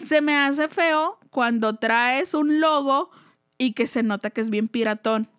Se 0.05 0.22
me 0.22 0.38
hace 0.38 0.68
feo 0.68 1.20
cuando 1.30 1.76
traes 1.76 2.34
un 2.34 2.60
logo 2.60 3.12
y 3.57 3.74
que 3.74 3.86
se 3.86 4.01
nota 4.01 4.32
que 4.32 4.41
es 4.41 4.49
bien 4.49 4.68
piratón. 4.68 5.30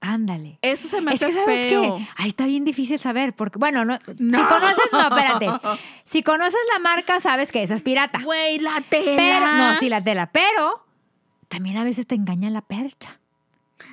Ándale. 0.00 0.58
Eso 0.62 0.86
se 0.88 1.00
me 1.00 1.12
Es 1.12 1.22
hace 1.22 1.32
que 1.32 1.38
sabes 1.44 1.66
feo. 1.68 1.96
que 1.96 2.06
ahí 2.16 2.28
está 2.28 2.46
bien 2.46 2.64
difícil 2.64 2.98
saber, 3.00 3.32
porque, 3.34 3.58
bueno, 3.58 3.84
no, 3.84 3.98
si 4.16 4.22
No. 4.22 4.48
conoces, 4.48 4.84
no, 4.92 5.00
espérate. 5.00 5.46
Si 6.04 6.22
conoces 6.22 6.58
la 6.72 6.78
marca, 6.78 7.20
sabes 7.20 7.50
que 7.52 7.62
esa 7.62 7.74
es 7.74 7.82
pirata. 7.82 8.20
Güey, 8.22 8.58
la 8.60 8.80
tela. 8.88 9.12
Pero, 9.16 9.52
no, 9.54 9.76
sí, 9.78 9.88
la 9.88 10.02
tela, 10.02 10.30
pero 10.32 10.86
también 11.48 11.76
a 11.78 11.84
veces 11.84 12.06
te 12.06 12.14
engaña 12.14 12.48
la 12.50 12.62
percha. 12.62 13.18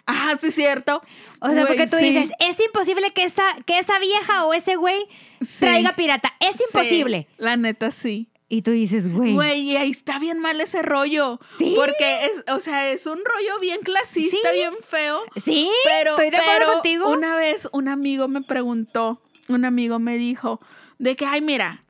Ah, 0.08 0.34
sí, 0.40 0.52
cierto. 0.52 1.02
O 1.42 1.48
sea, 1.48 1.56
Güey, 1.64 1.68
porque 1.68 1.88
tú 1.88 1.98
sí. 1.98 2.06
dices, 2.12 2.32
es 2.40 2.60
imposible 2.64 3.12
que 3.12 3.24
esa, 3.24 3.44
que 3.66 3.80
esa 3.80 3.98
vieja 4.00 4.46
o 4.46 4.54
ese 4.54 4.76
güey 4.76 5.00
Sí. 5.42 5.66
traiga 5.66 5.94
pirata. 5.94 6.34
Es 6.40 6.56
Sí, 6.58 6.64
imposible. 6.72 7.28
la 7.38 7.58
neta, 7.58 7.90
sí. 7.92 8.30
Y 8.48 8.62
tú 8.62 8.72
dices, 8.72 9.12
güey. 9.12 9.34
Güey, 9.34 9.62
y 9.72 9.76
ahí 9.76 9.90
está 9.92 10.20
bien 10.20 10.38
mal 10.40 10.62
ese 10.62 10.82
rollo. 10.84 11.40
Sí. 11.58 11.74
Porque 11.76 12.26
es, 12.26 12.44
o 12.54 12.60
sea, 12.60 12.90
es 12.92 13.06
un 13.08 13.18
rollo 13.26 13.60
bien 13.60 13.80
clasista, 13.82 14.38
Sí. 14.52 14.58
bien 14.60 14.74
feo. 14.88 15.24
Sí, 15.44 15.70
Pero, 15.86 16.12
estoy 16.12 16.30
de 16.30 16.38
acuerdo 16.38 16.60
pero 16.60 16.74
contigo. 16.74 17.10
una 17.10 17.36
vez 17.38 17.68
un 17.72 17.88
amigo 17.88 18.28
me 18.28 18.42
preguntó, 18.44 19.20
un 19.50 19.66
amigo 19.66 19.98
me 19.98 20.18
dijo, 20.20 20.60
de 21.00 21.16
que, 21.16 21.26
ay, 21.26 21.42
mira, 21.42 21.84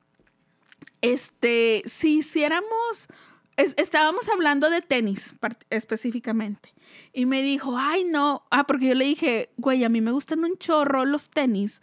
este, 1.02 1.82
si 1.86 2.18
hiciéramos, 2.18 3.08
es- 3.56 3.74
estábamos 3.76 4.28
hablando 4.28 4.70
de 4.70 4.80
tenis 4.82 5.34
específicamente. 5.70 6.72
Y 7.12 7.26
me 7.26 7.42
dijo, 7.42 7.76
ay, 7.78 8.04
no, 8.04 8.44
ah, 8.50 8.66
porque 8.66 8.88
yo 8.88 8.94
le 8.94 9.04
dije, 9.04 9.50
güey, 9.58 9.84
a 9.84 9.88
mí 9.88 10.00
me 10.00 10.10
gustan 10.12 10.42
un 10.44 10.56
chorro 10.56 11.04
los 11.04 11.28
tenis, 11.30 11.80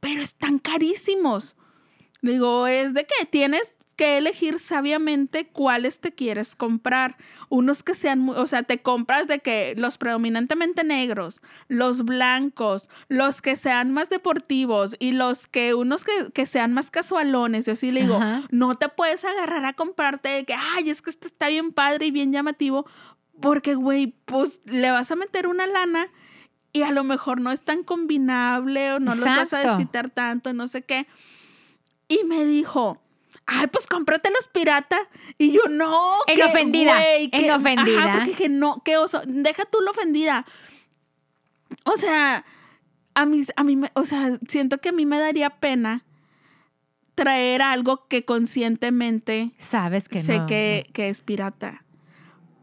pero 0.00 0.20
están 0.20 0.58
carísimos. 0.58 1.56
Le 2.22 2.32
digo, 2.32 2.66
es 2.66 2.92
de 2.94 3.06
que 3.06 3.26
tienes 3.26 3.75
que 3.96 4.18
elegir 4.18 4.58
sabiamente 4.58 5.48
cuáles 5.48 6.00
te 6.00 6.12
quieres 6.12 6.54
comprar. 6.54 7.16
Unos 7.48 7.82
que 7.82 7.94
sean, 7.94 8.20
muy- 8.20 8.36
o 8.36 8.46
sea, 8.46 8.62
te 8.62 8.82
compras 8.82 9.26
de 9.26 9.38
que 9.40 9.74
los 9.76 9.96
predominantemente 9.98 10.84
negros, 10.84 11.40
los 11.68 12.04
blancos, 12.04 12.88
los 13.08 13.40
que 13.40 13.56
sean 13.56 13.92
más 13.92 14.10
deportivos 14.10 14.96
y 14.98 15.12
los 15.12 15.46
que 15.46 15.72
unos 15.74 16.04
que, 16.04 16.12
que 16.34 16.44
sean 16.46 16.72
más 16.74 16.90
casualones. 16.90 17.66
Y 17.68 17.70
así 17.72 17.90
le 17.90 18.02
digo, 18.02 18.16
Ajá. 18.16 18.42
no 18.50 18.74
te 18.74 18.88
puedes 18.90 19.24
agarrar 19.24 19.64
a 19.64 19.72
comprarte 19.72 20.28
de 20.28 20.44
que, 20.44 20.54
ay, 20.54 20.90
es 20.90 21.00
que 21.02 21.10
este 21.10 21.26
está 21.28 21.48
bien 21.48 21.72
padre 21.72 22.06
y 22.06 22.10
bien 22.10 22.32
llamativo, 22.32 22.86
porque, 23.40 23.74
güey, 23.74 24.14
pues 24.26 24.60
le 24.66 24.90
vas 24.90 25.10
a 25.10 25.16
meter 25.16 25.46
una 25.46 25.66
lana 25.66 26.08
y 26.72 26.82
a 26.82 26.90
lo 26.90 27.04
mejor 27.04 27.40
no 27.40 27.50
es 27.52 27.62
tan 27.62 27.82
combinable 27.82 28.92
o 28.92 28.98
no 29.00 29.14
los 29.14 29.24
vas 29.24 29.52
a 29.54 29.60
desquitar 29.60 30.10
tanto, 30.10 30.52
no 30.52 30.66
sé 30.66 30.82
qué. 30.82 31.06
Y 32.08 32.24
me 32.24 32.44
dijo, 32.44 33.02
ay, 33.46 33.66
pues 33.68 33.86
cómprate 33.86 34.30
los 34.30 34.48
pirata. 34.48 34.98
Y 35.38 35.52
yo, 35.52 35.62
no, 35.70 35.92
En 36.26 36.36
qué 36.36 36.44
ofendida, 36.44 36.94
güey, 36.94 37.24
en 37.24 37.30
qué-". 37.30 37.52
ofendida. 37.52 37.98
Ajá, 38.04 38.12
porque 38.12 38.30
dije, 38.30 38.48
no, 38.48 38.82
qué 38.84 38.96
oso. 38.96 39.22
Deja 39.26 39.64
tú 39.64 39.80
la 39.80 39.90
ofendida. 39.92 40.46
O 41.84 41.96
sea, 41.96 42.44
a 43.14 43.26
mí, 43.26 43.40
a 43.56 43.64
mí 43.64 43.76
me, 43.76 43.90
o 43.94 44.04
sea, 44.04 44.38
siento 44.48 44.78
que 44.78 44.90
a 44.90 44.92
mí 44.92 45.06
me 45.06 45.18
daría 45.18 45.50
pena 45.50 46.04
traer 47.14 47.62
algo 47.62 48.06
que 48.08 48.24
conscientemente 48.24 49.52
Sabes 49.58 50.08
que 50.08 50.22
sé 50.22 50.40
no. 50.40 50.46
que, 50.46 50.88
que 50.92 51.08
es 51.08 51.22
pirata. 51.22 51.82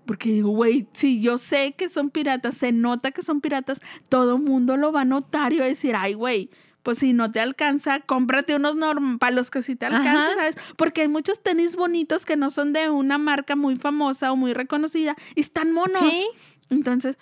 Porque 0.05 0.29
digo, 0.29 0.49
güey, 0.49 0.87
si 0.93 1.21
yo 1.21 1.37
sé 1.37 1.73
que 1.77 1.89
son 1.89 2.09
piratas, 2.09 2.55
se 2.57 2.71
nota 2.71 3.11
que 3.11 3.23
son 3.23 3.39
piratas, 3.41 3.81
todo 4.09 4.37
mundo 4.37 4.75
lo 4.77 4.91
va 4.91 5.01
a 5.01 5.05
notar 5.05 5.53
y 5.53 5.59
va 5.59 5.65
a 5.65 5.69
decir, 5.69 5.95
ay, 5.95 6.13
güey, 6.13 6.49
pues 6.83 6.99
si 6.99 7.13
no 7.13 7.31
te 7.31 7.39
alcanza, 7.39 8.01
cómprate 8.01 8.55
unos 8.55 8.75
norm 8.75 9.17
para 9.17 9.35
los 9.35 9.49
que 9.49 9.61
sí 9.63 9.75
te 9.75 9.85
alcanza, 9.85 10.31
Ajá. 10.31 10.33
¿sabes? 10.33 10.57
Porque 10.77 11.01
hay 11.01 11.07
muchos 11.07 11.41
tenis 11.41 11.75
bonitos 11.75 12.25
que 12.25 12.35
no 12.35 12.49
son 12.49 12.73
de 12.73 12.89
una 12.89 13.17
marca 13.17 13.55
muy 13.55 13.75
famosa 13.77 14.31
o 14.31 14.35
muy 14.35 14.53
reconocida 14.53 15.15
y 15.35 15.41
están 15.41 15.71
monos. 15.71 16.01
Sí. 16.01 16.27
Entonces, 16.69 17.17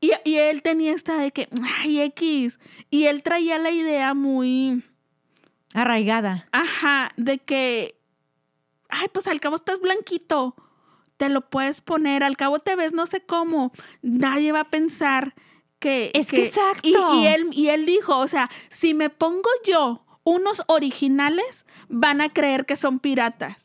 y, 0.00 0.12
y 0.24 0.36
él 0.36 0.62
tenía 0.62 0.92
esta 0.94 1.16
de 1.18 1.30
que, 1.30 1.48
ay, 1.80 2.00
X. 2.00 2.58
Y 2.90 3.04
él 3.04 3.22
traía 3.22 3.58
la 3.58 3.70
idea 3.70 4.14
muy, 4.14 4.82
Arraigada. 5.74 6.48
ajá, 6.52 7.12
de 7.16 7.38
que, 7.38 7.94
ay, 8.88 9.08
pues 9.12 9.26
al 9.26 9.40
cabo 9.40 9.56
estás 9.56 9.80
blanquito, 9.80 10.56
te 11.18 11.28
lo 11.28 11.48
puedes 11.50 11.80
poner, 11.80 12.24
al 12.24 12.36
cabo 12.36 12.58
te 12.58 12.74
ves 12.76 12.92
no 12.92 13.06
sé 13.06 13.20
cómo, 13.24 13.72
nadie 14.02 14.52
va 14.52 14.60
a 14.60 14.70
pensar 14.70 15.34
que... 15.82 16.10
Es 16.14 16.28
que 16.28 16.46
exacto. 16.46 16.88
Y, 16.88 16.94
y 17.22 17.26
él, 17.26 17.48
y 17.52 17.68
él 17.68 17.84
dijo, 17.84 18.16
o 18.18 18.26
sea, 18.28 18.48
si 18.70 18.94
me 18.94 19.10
pongo 19.10 19.48
yo 19.66 20.04
unos 20.24 20.62
originales, 20.68 21.66
van 21.88 22.20
a 22.22 22.32
creer 22.32 22.64
que 22.64 22.76
son 22.76 23.00
piratas. 23.00 23.56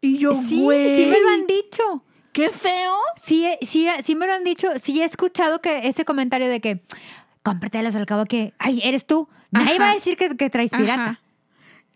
Y 0.00 0.18
yo, 0.18 0.34
Sí, 0.34 0.62
güey, 0.62 0.96
sí 0.96 1.06
me 1.06 1.18
lo 1.18 1.28
han 1.30 1.46
dicho. 1.46 2.04
qué 2.32 2.50
feo. 2.50 2.94
Sí, 3.22 3.48
sí, 3.62 3.88
sí 4.04 4.14
me 4.14 4.26
lo 4.26 4.34
han 4.34 4.44
dicho. 4.44 4.68
Sí 4.80 5.00
he 5.00 5.04
escuchado 5.04 5.60
que 5.60 5.88
ese 5.88 6.04
comentario 6.04 6.48
de 6.48 6.60
que 6.60 6.82
cómpratelos 7.42 7.96
al 7.96 8.06
cabo 8.06 8.26
que, 8.26 8.52
ay, 8.58 8.80
eres 8.84 9.06
tú. 9.06 9.28
Nadie 9.50 9.74
Ajá. 9.76 9.78
va 9.84 9.90
a 9.92 9.94
decir 9.94 10.16
que, 10.16 10.36
que 10.36 10.50
traes 10.50 10.70
pirata. 10.70 11.02
Ajá. 11.02 11.20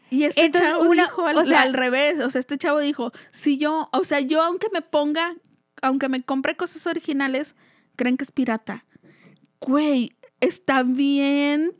Y 0.08 0.24
este 0.24 0.44
Entonces, 0.44 0.70
chavo 0.72 0.84
una- 0.88 1.04
dijo 1.04 1.26
al, 1.26 1.36
o 1.36 1.44
sea- 1.44 1.60
al 1.62 1.74
revés, 1.74 2.18
o 2.20 2.30
sea, 2.30 2.40
este 2.40 2.58
chavo 2.58 2.78
dijo, 2.80 3.12
si 3.30 3.58
yo, 3.58 3.88
o 3.92 4.02
sea, 4.04 4.18
yo 4.20 4.42
aunque 4.42 4.66
me 4.72 4.80
ponga, 4.82 5.36
aunque 5.82 6.08
me 6.08 6.22
compre 6.22 6.56
cosas 6.56 6.86
originales, 6.88 7.54
creen 7.96 8.16
que 8.16 8.24
es 8.24 8.32
pirata. 8.32 8.84
Güey, 9.60 10.12
está 10.40 10.82
bien. 10.82 11.72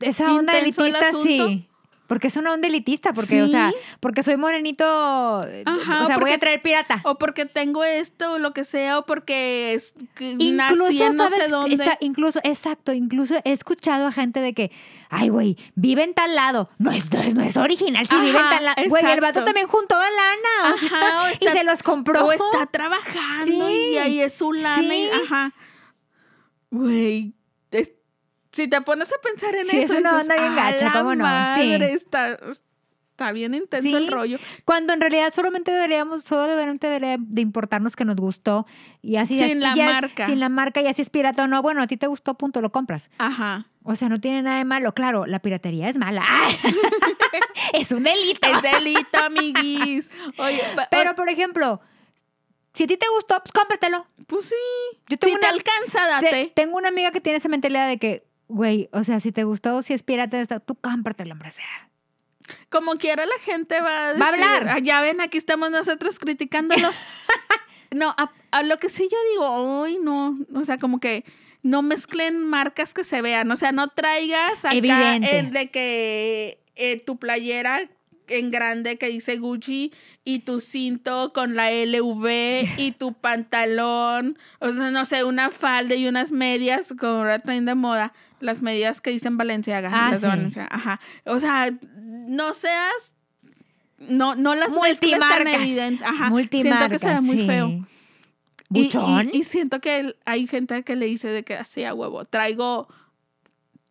Esa 0.00 0.32
onda 0.34 0.52
el 0.58 0.64
elitista, 0.64 1.12
sí. 1.22 1.68
Porque 2.06 2.28
es 2.28 2.36
una 2.36 2.52
onda 2.52 2.68
elitista, 2.68 3.12
porque, 3.12 3.42
o 3.42 3.48
sea, 3.48 3.72
porque 3.98 4.22
soy 4.22 4.36
morenito, 4.36 4.84
Ajá, 4.84 6.02
o 6.02 6.06
sea, 6.06 6.14
voy 6.14 6.20
porque- 6.20 6.34
a 6.34 6.38
traer 6.38 6.62
pirata. 6.62 7.00
O 7.04 7.18
porque 7.18 7.46
tengo 7.46 7.82
esto 7.82 8.34
o 8.34 8.38
lo 8.38 8.52
que 8.54 8.62
sea, 8.62 8.98
o 9.00 9.06
porque 9.06 9.74
es, 9.74 9.92
Incluso, 10.20 10.84
nací 10.84 11.02
en 11.02 11.16
no 11.16 11.28
sé 11.28 11.48
dónde. 11.48 11.74
Esa- 11.74 11.98
incluso, 12.00 12.38
exacto, 12.44 12.92
incluso 12.92 13.34
he 13.44 13.50
escuchado 13.50 14.06
a 14.06 14.12
gente 14.12 14.38
de 14.40 14.54
que, 14.54 14.70
ay, 15.10 15.30
güey, 15.30 15.56
vive 15.74 16.04
en 16.04 16.14
tal 16.14 16.36
lado. 16.36 16.70
No 16.78 16.92
es, 16.92 17.12
no 17.12 17.20
es, 17.22 17.34
no 17.34 17.42
es 17.42 17.56
original, 17.56 18.06
si 18.06 18.14
vive 18.20 18.38
en 18.38 18.50
tal 18.50 18.64
lado. 18.66 18.82
Güey, 18.88 19.04
el 19.04 19.20
vato 19.20 19.42
también 19.42 19.66
juntó 19.66 19.96
lana. 19.96 20.74
o 20.74 20.78
sea, 20.78 20.98
Ajá, 20.98 21.22
o 21.24 21.28
y 21.40 21.48
se 21.48 21.64
los 21.64 21.82
compró. 21.82 22.24
O 22.24 22.30
está 22.30 22.66
trabajando 22.70 23.46
Sí, 23.66 23.90
y 23.94 23.96
ahí 23.98 24.20
es 24.20 24.32
su 24.32 24.52
lana. 24.52 24.94
y- 24.94 25.08
ajá. 25.24 25.52
Güey, 26.76 27.34
es- 27.70 27.92
si 28.52 28.68
te 28.68 28.80
pones 28.80 29.12
a 29.12 29.16
pensar 29.22 29.54
en 29.54 29.66
Sí, 29.66 29.78
es 29.78 29.90
eso, 29.90 29.98
una 29.98 30.12
dices, 30.12 30.22
onda 30.30 30.34
bien 30.42 30.58
"A 30.58 30.70
gacha, 30.70 30.92
¿cómo 30.92 31.14
no? 31.14 31.24
Sí. 31.24 31.68
madre, 31.68 31.92
está, 31.92 32.38
está 33.10 33.32
bien 33.32 33.54
intenso 33.54 33.88
Sí. 33.88 33.94
el 33.94 34.10
rollo. 34.10 34.38
Cuando 34.64 34.92
en 34.92 35.00
realidad 35.00 35.32
solamente 35.34 35.72
deberíamos, 35.72 36.22
solamente 36.22 36.86
debería 36.86 37.16
de 37.18 37.40
importarnos 37.42 37.96
que 37.96 38.04
nos 38.04 38.16
gustó. 38.16 38.66
Y 39.02 39.16
así 39.16 39.36
Sin 39.36 39.44
es- 39.44 39.56
la 39.56 39.74
ya- 39.74 39.92
marca. 39.92 40.26
Sin 40.26 40.40
la 40.40 40.48
marca, 40.48 40.80
y 40.80 40.86
así 40.86 41.02
es 41.02 41.10
pirata 41.10 41.44
o 41.44 41.46
no. 41.48 41.60
Bueno, 41.62 41.82
a 41.82 41.86
ti 41.86 41.96
te 41.96 42.06
gustó, 42.06 42.34
punto, 42.34 42.60
lo 42.60 42.72
compras. 42.72 43.10
Ajá. 43.18 43.66
O 43.82 43.94
sea, 43.94 44.08
no 44.08 44.20
tiene 44.20 44.42
nada 44.42 44.58
de 44.58 44.64
malo. 44.64 44.92
Claro, 44.94 45.26
la 45.26 45.38
piratería 45.40 45.88
es 45.88 45.96
mala. 45.96 46.24
es 47.72 47.92
un 47.92 48.02
delito. 48.04 48.48
Es 48.48 48.62
delito, 48.62 49.18
amiguis. 49.24 50.10
Oye, 50.38 50.60
Pero, 50.90 51.14
por 51.14 51.28
ejemplo, 51.28 51.80
si 52.76 52.84
a 52.84 52.86
ti 52.86 52.96
te 52.96 53.06
gustó, 53.14 53.40
pues 53.42 53.52
cómpratelo. 53.52 54.06
pues 54.26 54.46
sí. 54.46 54.54
Yo 55.08 55.14
Si 55.14 55.16
tengo 55.16 55.38
te 55.38 55.46
una, 55.46 55.48
alcanza, 55.48 56.20
te- 56.20 56.26
date. 56.26 56.52
tengo 56.54 56.76
una 56.76 56.88
amiga 56.88 57.10
que 57.10 57.20
tiene 57.20 57.38
esa 57.38 57.48
mentalidad 57.48 57.88
de 57.88 57.98
que, 57.98 58.24
güey, 58.48 58.88
o 58.92 59.02
sea, 59.04 59.18
si 59.20 59.32
te 59.32 59.44
gustó, 59.44 59.82
si 59.82 59.92
es 59.94 60.02
pirata, 60.02 60.44
tú 60.60 60.74
cómpratelo, 60.76 61.32
hombre 61.32 61.50
sea. 61.50 61.88
Como 62.70 62.92
quiera 62.96 63.26
la 63.26 63.38
gente 63.44 63.80
va 63.80 64.06
a 64.06 64.08
decir, 64.14 64.22
Va 64.22 64.26
a 64.28 64.32
hablar. 64.32 64.68
"Ah, 64.68 64.78
ya 64.78 65.00
ven, 65.00 65.20
aquí 65.20 65.36
estamos 65.38 65.70
nosotros 65.70 66.18
criticándolos. 66.18 67.02
no, 67.90 68.10
a, 68.16 68.32
a 68.52 68.62
lo 68.62 68.78
que 68.78 68.88
sí 68.88 69.08
yo 69.10 69.18
digo, 69.32 69.48
hoy 69.80 69.98
no, 70.00 70.38
o 70.54 70.64
sea, 70.64 70.78
como 70.78 71.00
que 71.00 71.24
no 71.62 71.82
mezclen 71.82 72.44
marcas 72.44 72.94
que 72.94 73.02
se 73.02 73.20
vean, 73.22 73.50
o 73.50 73.56
sea, 73.56 73.72
no 73.72 73.88
traigas 73.88 74.64
acá 74.64 74.74
Evidente. 74.76 75.38
el 75.40 75.50
de 75.50 75.70
que 75.72 76.60
eh, 76.76 77.00
tu 77.00 77.18
playera 77.18 77.80
en 78.28 78.50
grande 78.50 78.96
que 78.98 79.08
dice 79.08 79.36
Gucci 79.38 79.92
y 80.24 80.40
tu 80.40 80.60
cinto 80.60 81.32
con 81.32 81.54
la 81.54 81.70
LV 81.70 82.26
y 82.78 82.92
tu 82.98 83.12
pantalón, 83.14 84.38
o 84.60 84.72
sea, 84.72 84.90
no 84.90 85.04
sé, 85.04 85.24
una 85.24 85.50
falda 85.50 85.94
y 85.94 86.06
unas 86.06 86.32
medias, 86.32 86.94
como 86.98 87.12
ahora 87.18 87.38
traen 87.38 87.64
de 87.64 87.74
moda, 87.74 88.12
las 88.40 88.60
medias 88.62 89.00
que 89.00 89.10
dicen 89.10 89.36
Valenciaga, 89.36 89.90
Ah, 89.92 90.10
las 90.10 90.20
de. 90.22 90.28
Valenciaga, 90.28 90.68
ajá. 90.70 91.00
O 91.24 91.40
sea, 91.40 91.70
no 91.96 92.52
seas 92.54 93.14
no 93.98 94.34
no 94.34 94.54
las 94.54 94.72
mezcles 94.74 95.18
tan 95.18 95.20
Multimarcas. 95.20 95.54
evidente, 95.62 96.04
ajá. 96.04 96.28
Multimarcas, 96.30 96.78
siento 96.78 96.92
que 96.92 96.98
se 96.98 97.08
ve 97.14 97.20
muy 97.22 97.38
sí. 97.38 97.46
feo. 97.46 97.86
Y, 98.74 98.82
Buchón. 98.84 99.30
y- 99.32 99.38
y 99.38 99.44
siento 99.44 99.80
que 99.80 100.16
hay 100.24 100.46
gente 100.46 100.82
que 100.82 100.96
le 100.96 101.06
dice 101.06 101.28
de 101.28 101.44
que 101.44 101.54
así 101.54 101.84
a 101.84 101.94
huevo, 101.94 102.24
traigo 102.24 102.88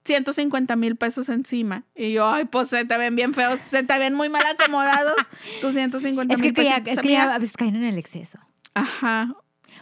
150 0.06 0.76
mil 0.76 0.96
pesos 0.96 1.30
encima. 1.30 1.84
Y 1.96 2.14
yo, 2.14 2.28
ay, 2.28 2.46
pues 2.46 2.68
se 2.70 2.86
te 2.86 2.98
ven 2.98 3.16
bien 3.16 3.34
feos, 3.34 3.60
se 3.72 3.84
te 3.84 3.98
ven 4.00 4.14
muy 4.14 4.30
mal 4.30 4.44
acomodados 4.46 5.16
tus 5.62 5.74
150 5.74 6.34
es 6.34 6.42
que, 6.42 6.48
mil 6.48 6.54
pesos. 6.54 6.82
es 6.86 7.02
que 7.02 7.12
ya 7.12 7.34
a 7.34 7.40
veces 7.40 7.58
caen 7.58 7.76
en 7.76 7.84
el 7.84 7.98
exceso. 7.98 8.40
Ajá. 8.74 9.36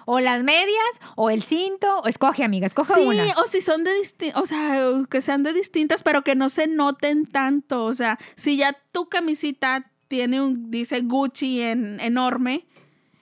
O 0.05 0.19
las 0.19 0.43
medias, 0.43 0.84
o 1.15 1.30
el 1.30 1.43
cinto, 1.43 1.99
o 1.99 2.07
escoge, 2.07 2.43
amiga, 2.43 2.67
escoge 2.67 2.93
Sí, 2.93 3.01
una. 3.01 3.24
o 3.41 3.47
si 3.47 3.61
son 3.61 3.84
de 3.86 3.93
distintas, 3.95 4.41
o 4.41 4.45
sea, 4.45 4.78
que 5.09 5.21
sean 5.21 5.43
de 5.43 5.53
distintas, 5.53 6.03
pero 6.03 6.24
que 6.24 6.36
no 6.36 6.49
se 6.49 6.67
noten 6.67 7.26
tanto. 7.26 7.86
O 7.86 7.93
sea, 7.93 8.19
si 8.36 8.57
ya 8.57 8.76
tu 8.91 9.07
camisita 9.07 9.89
tiene 10.09 10.41
un, 10.41 10.69
dice 10.71 11.01
Gucci 11.01 11.61
en 11.61 11.99
enorme, 12.01 12.65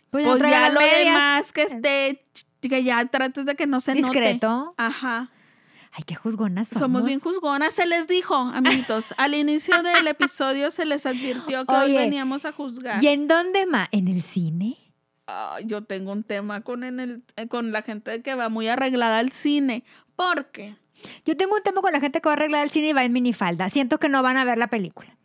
Pues, 0.09 0.25
pues 0.25 0.41
ya 0.49 0.69
lo 0.69 0.79
medias. 0.79 1.05
demás 1.05 1.51
que 1.53 1.63
esté, 1.63 2.23
que 2.61 2.83
ya 2.83 3.05
trates 3.05 3.45
de 3.45 3.55
que 3.55 3.67
no 3.67 3.79
se 3.79 3.93
note. 3.95 4.07
Discreto. 4.19 4.73
Ajá. 4.77 5.29
Ay, 5.93 6.03
qué 6.05 6.15
juzgonas 6.15 6.69
somos. 6.69 6.79
Somos 6.79 7.05
bien 7.05 7.19
juzgonas. 7.19 7.73
Se 7.73 7.85
les 7.85 8.07
dijo, 8.07 8.35
amiguitos, 8.35 9.13
al 9.17 9.33
inicio 9.33 9.75
del 9.83 10.07
episodio 10.07 10.71
se 10.71 10.85
les 10.85 11.05
advirtió 11.05 11.65
que 11.65 11.73
hoy 11.73 11.93
veníamos 11.93 12.45
a 12.45 12.51
juzgar. 12.53 13.03
¿Y 13.03 13.07
en 13.07 13.27
dónde 13.27 13.65
más? 13.65 13.89
¿En 13.91 14.07
el 14.07 14.21
cine? 14.21 14.77
Yo 15.65 15.83
tengo 15.83 16.11
un 16.11 16.23
tema 16.23 16.61
con, 16.61 16.83
en 16.83 16.99
el, 16.99 17.23
eh, 17.35 17.47
con 17.47 17.71
la 17.71 17.81
gente 17.81 18.21
que 18.21 18.35
va 18.35 18.49
muy 18.49 18.67
arreglada 18.67 19.19
al 19.19 19.31
cine. 19.31 19.83
¿Por 20.15 20.51
qué? 20.51 20.75
Yo 21.25 21.37
tengo 21.37 21.55
un 21.55 21.63
tema 21.63 21.81
con 21.81 21.91
la 21.93 21.99
gente 21.99 22.21
que 22.21 22.27
va 22.27 22.33
a 22.33 22.35
arreglar 22.35 22.63
el 22.63 22.69
cine 22.69 22.89
y 22.89 22.93
va 22.93 23.03
en 23.03 23.13
minifalda. 23.13 23.69
Siento 23.69 23.97
que 23.97 24.09
no 24.09 24.21
van 24.23 24.37
a 24.37 24.43
ver 24.43 24.57
la 24.57 24.67
película. 24.67 25.17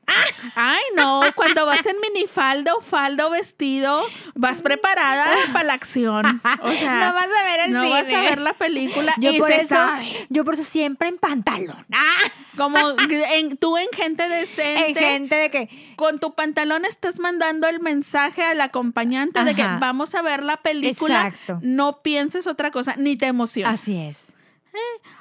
Ay, 0.55 0.83
no, 0.97 1.21
cuando 1.35 1.67
vas 1.67 1.85
en 1.87 1.97
minifalda 2.01 2.75
o 2.75 2.81
falda 2.81 3.27
o 3.27 3.31
vestido, 3.31 4.05
vas 4.35 4.63
preparada 4.63 5.27
para 5.53 5.65
la 5.65 5.73
acción. 5.75 6.41
O 6.63 6.73
sea, 6.73 7.09
no 7.09 7.15
vas 7.15 7.27
a 7.27 7.45
ver 7.45 7.61
el 7.67 7.73
no 7.73 7.83
cine. 7.83 7.91
vas 8.03 8.13
a 8.13 8.21
ver 8.21 8.41
la 8.41 8.53
película 8.53 9.15
Yo 9.19 9.33
y 9.33 9.39
por 9.39 9.49
se 9.49 9.57
eso, 9.57 9.75
sabe. 9.75 10.27
yo 10.29 10.45
por 10.45 10.55
eso 10.55 10.65
siempre 10.65 11.09
en 11.09 11.19
pantalón. 11.19 11.85
¡Ah! 11.93 12.15
Como 12.57 12.79
en- 13.01 13.57
tú 13.59 13.77
en 13.77 13.89
gente 13.93 14.29
decente, 14.29 14.89
En 14.91 14.95
gente 14.97 15.35
de 15.35 15.51
que 15.51 15.93
con 15.97 16.19
tu 16.21 16.35
pantalón 16.35 16.85
estás 16.85 17.19
mandando 17.19 17.67
el 17.69 17.81
mensaje 17.81 18.43
al 18.43 18.61
acompañante 18.61 19.43
de 19.45 19.55
que 19.55 19.63
vamos 19.63 20.15
a 20.15 20.23
ver 20.23 20.43
la 20.43 20.57
película. 20.59 21.27
Exacto. 21.29 21.59
No 21.63 22.01
pienses 22.03 22.47
otra 22.47 22.71
cosa, 22.71 22.95
ni 22.97 23.17
te 23.17 23.27
emociones. 23.27 23.81
así 23.81 23.99
es. 23.99 24.29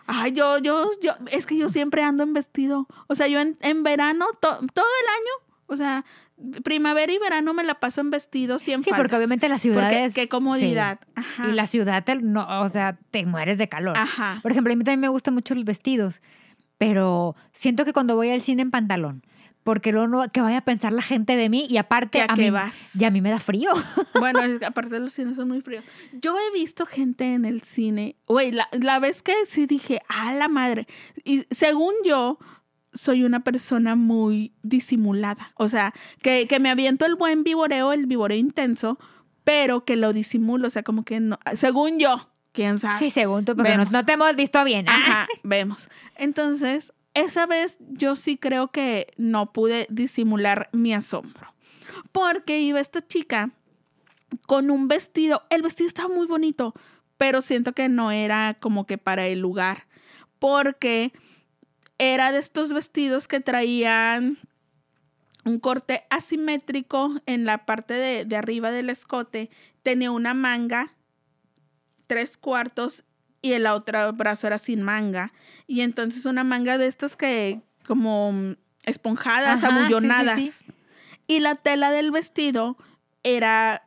Ay, 0.07 0.33
yo, 0.33 0.57
yo, 0.59 0.89
yo, 1.01 1.13
es 1.31 1.45
que 1.45 1.57
yo 1.57 1.69
siempre 1.69 2.03
ando 2.03 2.23
en 2.23 2.33
vestido. 2.33 2.87
O 3.07 3.15
sea, 3.15 3.27
yo 3.27 3.39
en, 3.39 3.57
en 3.61 3.83
verano, 3.83 4.25
to- 4.39 4.59
todo 4.73 4.85
el 4.85 5.07
año, 5.09 5.57
o 5.67 5.75
sea, 5.75 6.05
primavera 6.63 7.11
y 7.11 7.17
verano 7.17 7.53
me 7.53 7.63
la 7.63 7.75
paso 7.79 8.01
en 8.01 8.09
vestido 8.11 8.59
siempre. 8.59 8.91
Sí, 8.91 8.95
porque 8.97 9.15
obviamente 9.15 9.49
las 9.49 9.61
ciudades. 9.61 10.13
Qué 10.13 10.27
comodidad. 10.27 10.99
Ajá. 11.15 11.47
Y 11.49 11.53
la 11.53 11.65
ciudad, 11.65 12.03
te- 12.03 12.15
no, 12.15 12.45
o 12.61 12.69
sea, 12.69 12.97
te 13.11 13.25
mueres 13.25 13.57
de 13.57 13.67
calor. 13.69 13.97
Ajá. 13.97 14.39
Por 14.43 14.51
ejemplo, 14.51 14.71
a 14.73 14.75
mí 14.75 14.83
también 14.83 14.99
me 14.99 15.07
gustan 15.09 15.33
mucho 15.33 15.55
los 15.55 15.63
vestidos, 15.65 16.21
pero 16.77 17.35
siento 17.53 17.85
que 17.85 17.93
cuando 17.93 18.15
voy 18.15 18.29
al 18.29 18.41
cine 18.41 18.61
en 18.61 18.71
pantalón, 18.71 19.23
porque 19.65 19.91
luego 19.91 20.07
no, 20.07 20.31
que 20.31 20.41
vaya 20.41 20.59
a 20.59 20.61
pensar 20.63 20.93
la 20.93 21.01
gente 21.01 21.35
de 21.35 21.49
mí 21.49 21.65
y 21.67 21.77
aparte 21.77 22.19
¿Que 22.19 22.25
a 22.29 22.35
mí, 22.35 22.51
vas? 22.51 22.95
y 22.95 23.03
a 23.03 23.09
mí 23.09 23.19
me 23.19 23.31
da 23.31 23.39
frío. 23.39 23.71
Bueno, 24.19 24.39
aparte 24.65 24.99
los 24.99 25.11
cines 25.11 25.35
son 25.35 25.47
muy 25.47 25.61
fríos. 25.61 25.83
Yo 26.13 26.37
he 26.37 26.53
visto 26.53 26.85
gente 26.85 27.33
en 27.33 27.45
el 27.45 27.63
cine. 27.63 28.15
Güey, 28.27 28.51
la, 28.51 28.69
la 28.71 28.99
vez 28.99 29.23
que 29.23 29.33
sí 29.47 29.65
dije, 29.65 30.01
a 30.07 30.35
la 30.35 30.47
madre. 30.49 30.87
Y 31.23 31.47
según 31.49 31.95
yo, 32.05 32.37
soy 32.93 33.23
una 33.23 33.43
persona 33.43 33.95
muy 33.95 34.53
disimulada. 34.61 35.51
O 35.55 35.67
sea, 35.67 35.95
que, 36.21 36.45
que 36.47 36.59
me 36.59 36.69
aviento 36.69 37.07
el 37.07 37.15
buen 37.15 37.43
vivoreo, 37.43 37.91
el 37.91 38.05
vivoreo 38.05 38.37
intenso, 38.37 38.99
pero 39.43 39.83
que 39.83 39.95
lo 39.95 40.13
disimulo. 40.13 40.67
O 40.67 40.69
sea, 40.69 40.83
como 40.83 41.03
que 41.03 41.19
no. 41.19 41.39
Según 41.55 41.97
yo, 41.97 42.29
quién 42.51 42.77
sabe. 42.77 42.99
Sí, 42.99 43.09
según 43.09 43.45
tú, 43.45 43.55
porque 43.55 43.77
no, 43.77 43.85
no 43.85 44.05
te 44.05 44.13
hemos 44.13 44.35
visto 44.35 44.63
bien. 44.63 44.85
Ah, 44.87 44.95
Ajá, 44.95 45.27
vemos. 45.43 45.89
Entonces, 46.17 46.93
esa 47.15 47.45
vez 47.47 47.77
yo 47.79 48.15
sí 48.15 48.37
creo 48.37 48.67
que 48.67 49.13
no 49.17 49.51
pude 49.51 49.87
disimular 49.89 50.69
mi 50.73 50.93
asombro. 50.93 51.53
Porque 52.11 52.59
iba 52.59 52.79
esta 52.79 53.05
chica 53.05 53.51
con 54.45 54.69
un 54.69 54.87
vestido. 54.87 55.43
El 55.49 55.61
vestido 55.61 55.87
estaba 55.87 56.13
muy 56.13 56.27
bonito, 56.27 56.73
pero 57.17 57.41
siento 57.41 57.73
que 57.73 57.89
no 57.89 58.11
era 58.11 58.57
como 58.59 58.85
que 58.85 58.97
para 58.97 59.27
el 59.27 59.39
lugar. 59.39 59.87
Porque 60.39 61.13
era 61.97 62.33
de 62.33 62.39
estos 62.39 62.73
vestidos 62.73 63.27
que 63.29 63.39
traían 63.39 64.37
un 65.45 65.59
corte 65.59 66.05
asimétrico 66.09 67.21
en 67.25 67.45
la 67.45 67.65
parte 67.65 67.93
de, 67.93 68.25
de 68.25 68.35
arriba 68.35 68.71
del 68.71 68.89
escote. 68.89 69.49
Tenía 69.83 70.11
una 70.11 70.33
manga, 70.33 70.93
tres 72.07 72.37
cuartos 72.37 73.05
y 73.45 73.53
el 73.53 73.67
otro 73.67 74.11
brazo 74.13 74.47
era 74.47 74.57
sin 74.57 74.81
manga. 74.81 75.31
Y 75.67 75.81
entonces 75.81 76.25
una 76.25 76.43
manga 76.43 76.79
de 76.79 76.87
estas 76.87 77.15
que 77.15 77.61
como 77.85 78.31
mm, 78.31 78.55
esponjadas, 78.85 79.63
Ajá, 79.63 79.67
sí, 79.67 79.73
sí, 79.73 79.79
abullonadas. 79.81 80.41
sí. 80.41 80.65
Y 81.27 81.41
la 81.41 81.53
tela 81.53 81.91
del 81.91 82.09
vestido 82.09 82.75
era, 83.21 83.85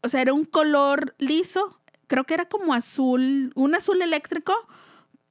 o 0.00 0.08
sea, 0.08 0.22
era 0.22 0.32
un 0.32 0.46
color 0.46 1.14
liso, 1.18 1.82
creo 2.06 2.24
que 2.24 2.32
era 2.32 2.46
como 2.46 2.72
azul, 2.72 3.52
un 3.56 3.74
azul 3.74 4.00
eléctrico, 4.00 4.54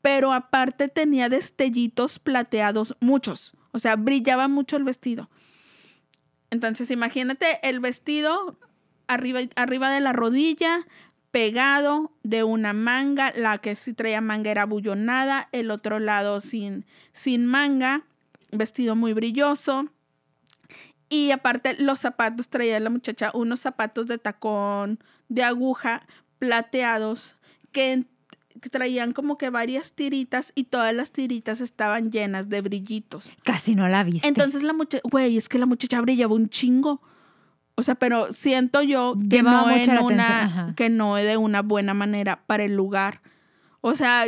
pero 0.03 0.31
aparte 0.31 0.87
tenía 0.87 1.29
destellitos 1.29 2.19
plateados, 2.19 2.95
muchos. 2.99 3.55
O 3.71 3.79
sea, 3.79 3.95
brillaba 3.95 4.47
mucho 4.47 4.77
el 4.77 4.83
vestido. 4.83 5.31
Entonces, 6.51 6.91
imagínate 6.91 7.59
el 7.67 7.79
vestido 7.79 8.59
arriba, 9.07 9.39
arriba 9.55 9.89
de 9.89 9.99
la 9.99 10.13
rodilla, 10.13 10.85
pegado 11.31 12.11
de 12.23 12.43
una 12.43 12.73
manga, 12.73 13.31
la 13.35 13.59
que 13.59 13.75
sí 13.75 13.93
traía 13.93 14.21
manga 14.21 14.51
era 14.51 14.65
bullonada, 14.65 15.49
el 15.51 15.71
otro 15.71 15.99
lado 15.99 16.41
sin, 16.41 16.85
sin 17.13 17.45
manga, 17.45 18.03
vestido 18.51 18.95
muy 18.95 19.13
brilloso. 19.13 19.89
Y 21.09 21.31
aparte, 21.31 21.75
los 21.79 21.99
zapatos, 21.99 22.49
traía 22.49 22.79
la 22.79 22.89
muchacha 22.89 23.31
unos 23.33 23.59
zapatos 23.59 24.05
de 24.07 24.17
tacón 24.17 24.99
de 25.27 25.43
aguja 25.43 26.05
plateados 26.37 27.35
que, 27.71 28.05
traían 28.71 29.13
como 29.13 29.37
que 29.37 29.49
varias 29.49 29.93
tiritas 29.93 30.51
y 30.53 30.65
todas 30.65 30.93
las 30.93 31.11
tiritas 31.11 31.61
estaban 31.61 32.11
llenas 32.11 32.49
de 32.49 32.61
brillitos. 32.61 33.33
Casi 33.43 33.73
no 33.73 33.87
la 33.87 34.03
viste. 34.03 34.27
Entonces 34.27 34.63
la 34.63 34.73
muchacha, 34.73 35.01
güey, 35.09 35.37
es 35.37 35.47
que 35.47 35.57
la 35.57 35.65
muchacha 35.65 36.01
brillaba 36.01 36.35
un 36.35 36.49
chingo. 36.49 37.01
O 37.79 37.83
sea, 37.83 37.95
pero 37.95 38.33
siento 38.33 38.81
yo 38.81 39.15
que 39.29 39.41
no, 39.41 39.69
en 39.71 39.99
una, 39.99 40.73
que 40.75 40.89
no 40.89 41.15
de 41.15 41.37
una 41.37 41.61
buena 41.61 41.93
manera 41.93 42.43
para 42.45 42.65
el 42.65 42.75
lugar. 42.75 43.21
O 43.79 43.95
sea, 43.95 44.25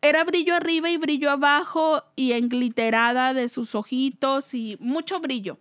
era 0.00 0.24
brillo 0.24 0.54
arriba 0.54 0.88
y 0.88 0.96
brillo 0.96 1.30
abajo 1.30 2.02
y 2.16 2.32
engliterada 2.32 3.34
de 3.34 3.50
sus 3.50 3.74
ojitos 3.74 4.54
y 4.54 4.78
mucho 4.80 5.20
brillo. 5.20 5.58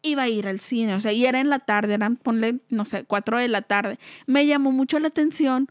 Iba 0.00 0.22
a 0.22 0.28
ir 0.28 0.48
al 0.48 0.60
cine, 0.60 0.94
o 0.94 1.00
sea, 1.00 1.12
y 1.12 1.26
era 1.26 1.38
en 1.38 1.50
la 1.50 1.58
tarde, 1.58 1.92
eran, 1.92 2.16
ponle, 2.16 2.60
no 2.70 2.86
sé, 2.86 3.04
cuatro 3.04 3.36
de 3.36 3.48
la 3.48 3.60
tarde. 3.60 3.98
Me 4.26 4.46
llamó 4.46 4.72
mucho 4.72 4.98
la 4.98 5.08
atención 5.08 5.68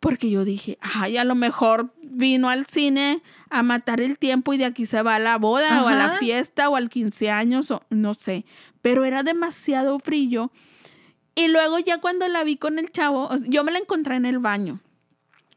porque 0.00 0.30
yo 0.30 0.46
dije, 0.46 0.78
ay, 0.80 1.18
a 1.18 1.24
lo 1.24 1.34
mejor 1.34 1.92
vino 2.02 2.48
al 2.48 2.64
cine 2.64 3.22
a 3.50 3.62
matar 3.62 4.00
el 4.00 4.18
tiempo 4.18 4.54
y 4.54 4.58
de 4.58 4.64
aquí 4.64 4.86
se 4.86 5.02
va 5.02 5.16
a 5.16 5.18
la 5.18 5.36
boda 5.36 5.84
o 5.84 5.88
a 5.88 5.94
la 5.94 6.12
fiesta 6.12 6.70
o 6.70 6.76
al 6.76 6.88
15 6.88 7.30
años 7.30 7.70
o 7.70 7.82
no 7.90 8.14
sé. 8.14 8.46
Pero 8.82 9.04
era 9.04 9.22
demasiado 9.22 9.98
frío. 9.98 10.50
Y 11.34 11.48
luego 11.48 11.78
ya 11.78 12.00
cuando 12.00 12.26
la 12.28 12.44
vi 12.44 12.56
con 12.56 12.78
el 12.78 12.90
chavo, 12.90 13.30
yo 13.46 13.64
me 13.64 13.72
la 13.72 13.78
encontré 13.78 14.16
en 14.16 14.26
el 14.26 14.38
baño. 14.38 14.80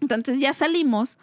Entonces 0.02 0.40
ya 0.40 0.54
salimos 0.54 1.18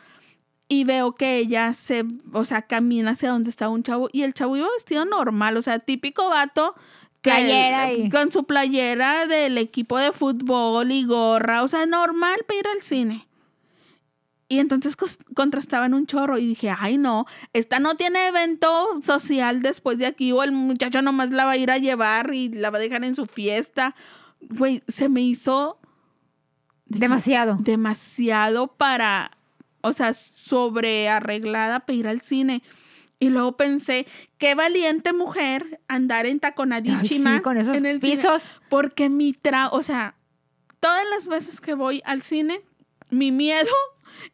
y 0.68 0.84
veo 0.84 1.14
que 1.14 1.36
ella 1.38 1.72
se, 1.72 2.04
o 2.32 2.44
sea, 2.44 2.62
camina 2.62 3.10
hacia 3.12 3.30
donde 3.30 3.50
estaba 3.50 3.72
un 3.72 3.82
chavo 3.82 4.08
y 4.12 4.22
el 4.22 4.34
chavo 4.34 4.56
iba 4.56 4.68
vestido 4.74 5.04
normal, 5.04 5.56
o 5.56 5.62
sea, 5.62 5.78
típico 5.80 6.28
vato 6.30 6.74
que 7.22 7.30
Playera 7.30 7.92
y- 7.92 8.08
con 8.08 8.32
su 8.32 8.44
playera 8.44 9.26
del 9.26 9.58
equipo 9.58 9.98
de 9.98 10.12
fútbol 10.12 10.90
y 10.92 11.04
gorra, 11.04 11.62
o 11.62 11.68
sea, 11.68 11.84
normal 11.86 12.38
para 12.46 12.60
ir 12.60 12.66
al 12.74 12.82
cine. 12.82 13.26
Y 14.52 14.58
entonces 14.58 14.96
contrastaban 15.34 15.94
un 15.94 16.06
chorro 16.06 16.36
y 16.36 16.44
dije, 16.44 16.74
ay 16.76 16.98
no, 16.98 17.24
esta 17.52 17.78
no 17.78 17.94
tiene 17.94 18.26
evento 18.26 19.00
social 19.00 19.62
después 19.62 19.96
de 19.98 20.06
aquí 20.06 20.32
o 20.32 20.42
el 20.42 20.50
muchacho 20.50 21.02
nomás 21.02 21.30
la 21.30 21.44
va 21.44 21.52
a 21.52 21.56
ir 21.56 21.70
a 21.70 21.78
llevar 21.78 22.34
y 22.34 22.48
la 22.48 22.70
va 22.70 22.78
a 22.78 22.80
dejar 22.80 23.04
en 23.04 23.14
su 23.14 23.26
fiesta. 23.26 23.94
Güey, 24.40 24.82
se 24.88 25.08
me 25.08 25.22
hizo 25.22 25.78
Demasiado. 26.86 27.58
demasiado 27.60 28.66
para, 28.76 29.30
o 29.82 29.92
sea, 29.92 30.12
sobre 30.14 31.08
arreglada 31.08 31.80
para 31.80 31.94
ir 31.96 32.08
al 32.08 32.20
cine. 32.20 32.64
Y 33.20 33.28
luego 33.28 33.56
pensé, 33.56 34.06
qué 34.38 34.56
valiente 34.56 35.12
mujer 35.12 35.80
andar 35.86 36.24
Ay, 36.24 36.32
entaconadísima 36.32 37.36
sí, 37.36 37.40
con 37.42 37.56
esos 37.56 37.76
en 37.76 37.86
el 37.86 38.00
cine. 38.00 38.16
pisos. 38.16 38.54
Porque 38.68 39.08
mi 39.08 39.32
tra, 39.32 39.68
o 39.68 39.84
sea, 39.84 40.16
todas 40.80 41.04
las 41.10 41.28
veces 41.28 41.60
que 41.60 41.74
voy 41.74 42.02
al 42.04 42.22
cine, 42.22 42.62
mi 43.10 43.30
miedo 43.30 43.70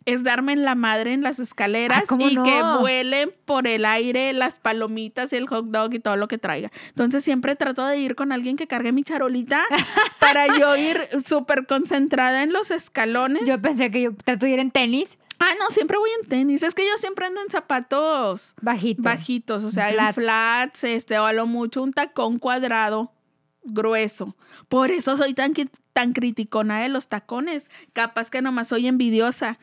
es 0.05 0.22
darme 0.24 0.53
en 0.53 0.64
la 0.64 0.74
madre 0.74 1.12
en 1.12 1.22
las 1.22 1.39
escaleras 1.39 2.03
Ah, 2.03 2.07
¿cómo 2.09 2.28
y 2.28 2.34
no? 2.34 2.43
que 2.45 2.62
vuelen 2.80 3.32
por 3.45 3.66
el 3.66 3.84
aire 3.84 4.32
las 4.32 4.59
palomitas 4.59 5.32
y 5.32 5.37
el 5.37 5.47
hot 5.49 5.66
dog 5.66 5.95
y 5.95 6.01
todo 6.01 6.16
lo 6.16 6.28
que 6.28 6.39
traiga. 6.39 6.70
Entonces 6.89 7.22
siempre 7.24 7.57
trato 7.57 7.84
de 7.87 7.99
ir 7.99 8.14
con 8.14 8.32
alguien 8.32 8.57
que 8.57 8.66
cargue 8.66 8.93
mi 8.93 9.05
charolita 9.05 9.62
para 10.20 10.59
yo 10.59 10.76
ir 10.76 11.09
súper 11.26 11.66
concentrada 11.66 12.43
en 12.43 12.53
los 12.53 12.70
escalones. 12.70 13.43
Yo 13.47 13.61
pensé 13.61 13.91
que 13.91 14.03
yo 14.03 14.14
trato 14.14 14.47
de 14.47 14.53
ir 14.53 14.59
en 14.59 14.70
tenis 14.70 15.18
Ah, 15.39 15.53
no, 15.59 15.68
siempre 15.68 15.99
voy 15.99 16.09
en 16.22 16.28
tenis. 16.30 16.62
Es 16.62 16.74
que 16.74 16.82
yo 16.87 16.97
siempre 16.97 17.26
ando 17.26 17.43
en 17.43 17.51
zapatos 17.51 18.55
bajito. 18.62 19.03
bajitos, 19.03 19.64
o 19.64 19.70
sea, 19.70 19.91
en 19.91 19.97
Flats. 19.97 20.14
flats, 20.14 20.84
este, 20.84 21.18
o 21.18 21.26
a 21.26 21.34
lo 21.34 21.47
mucho 21.47 21.82
un 21.82 21.93
tacón 21.93 22.39
cuadrado 22.39 23.12
grueso. 23.62 24.34
Por 24.68 24.91
eso 24.91 25.16
soy 25.16 25.34
tan, 25.34 25.53
tan 25.93 26.12
criticona 26.14 26.80
de 26.80 26.89
los 26.89 27.09
tacones. 27.09 27.66
Capaz 27.93 28.30
que 28.30 28.41
nomás 28.43 28.68
soy 28.68 28.87
envidiosa. 28.87 29.59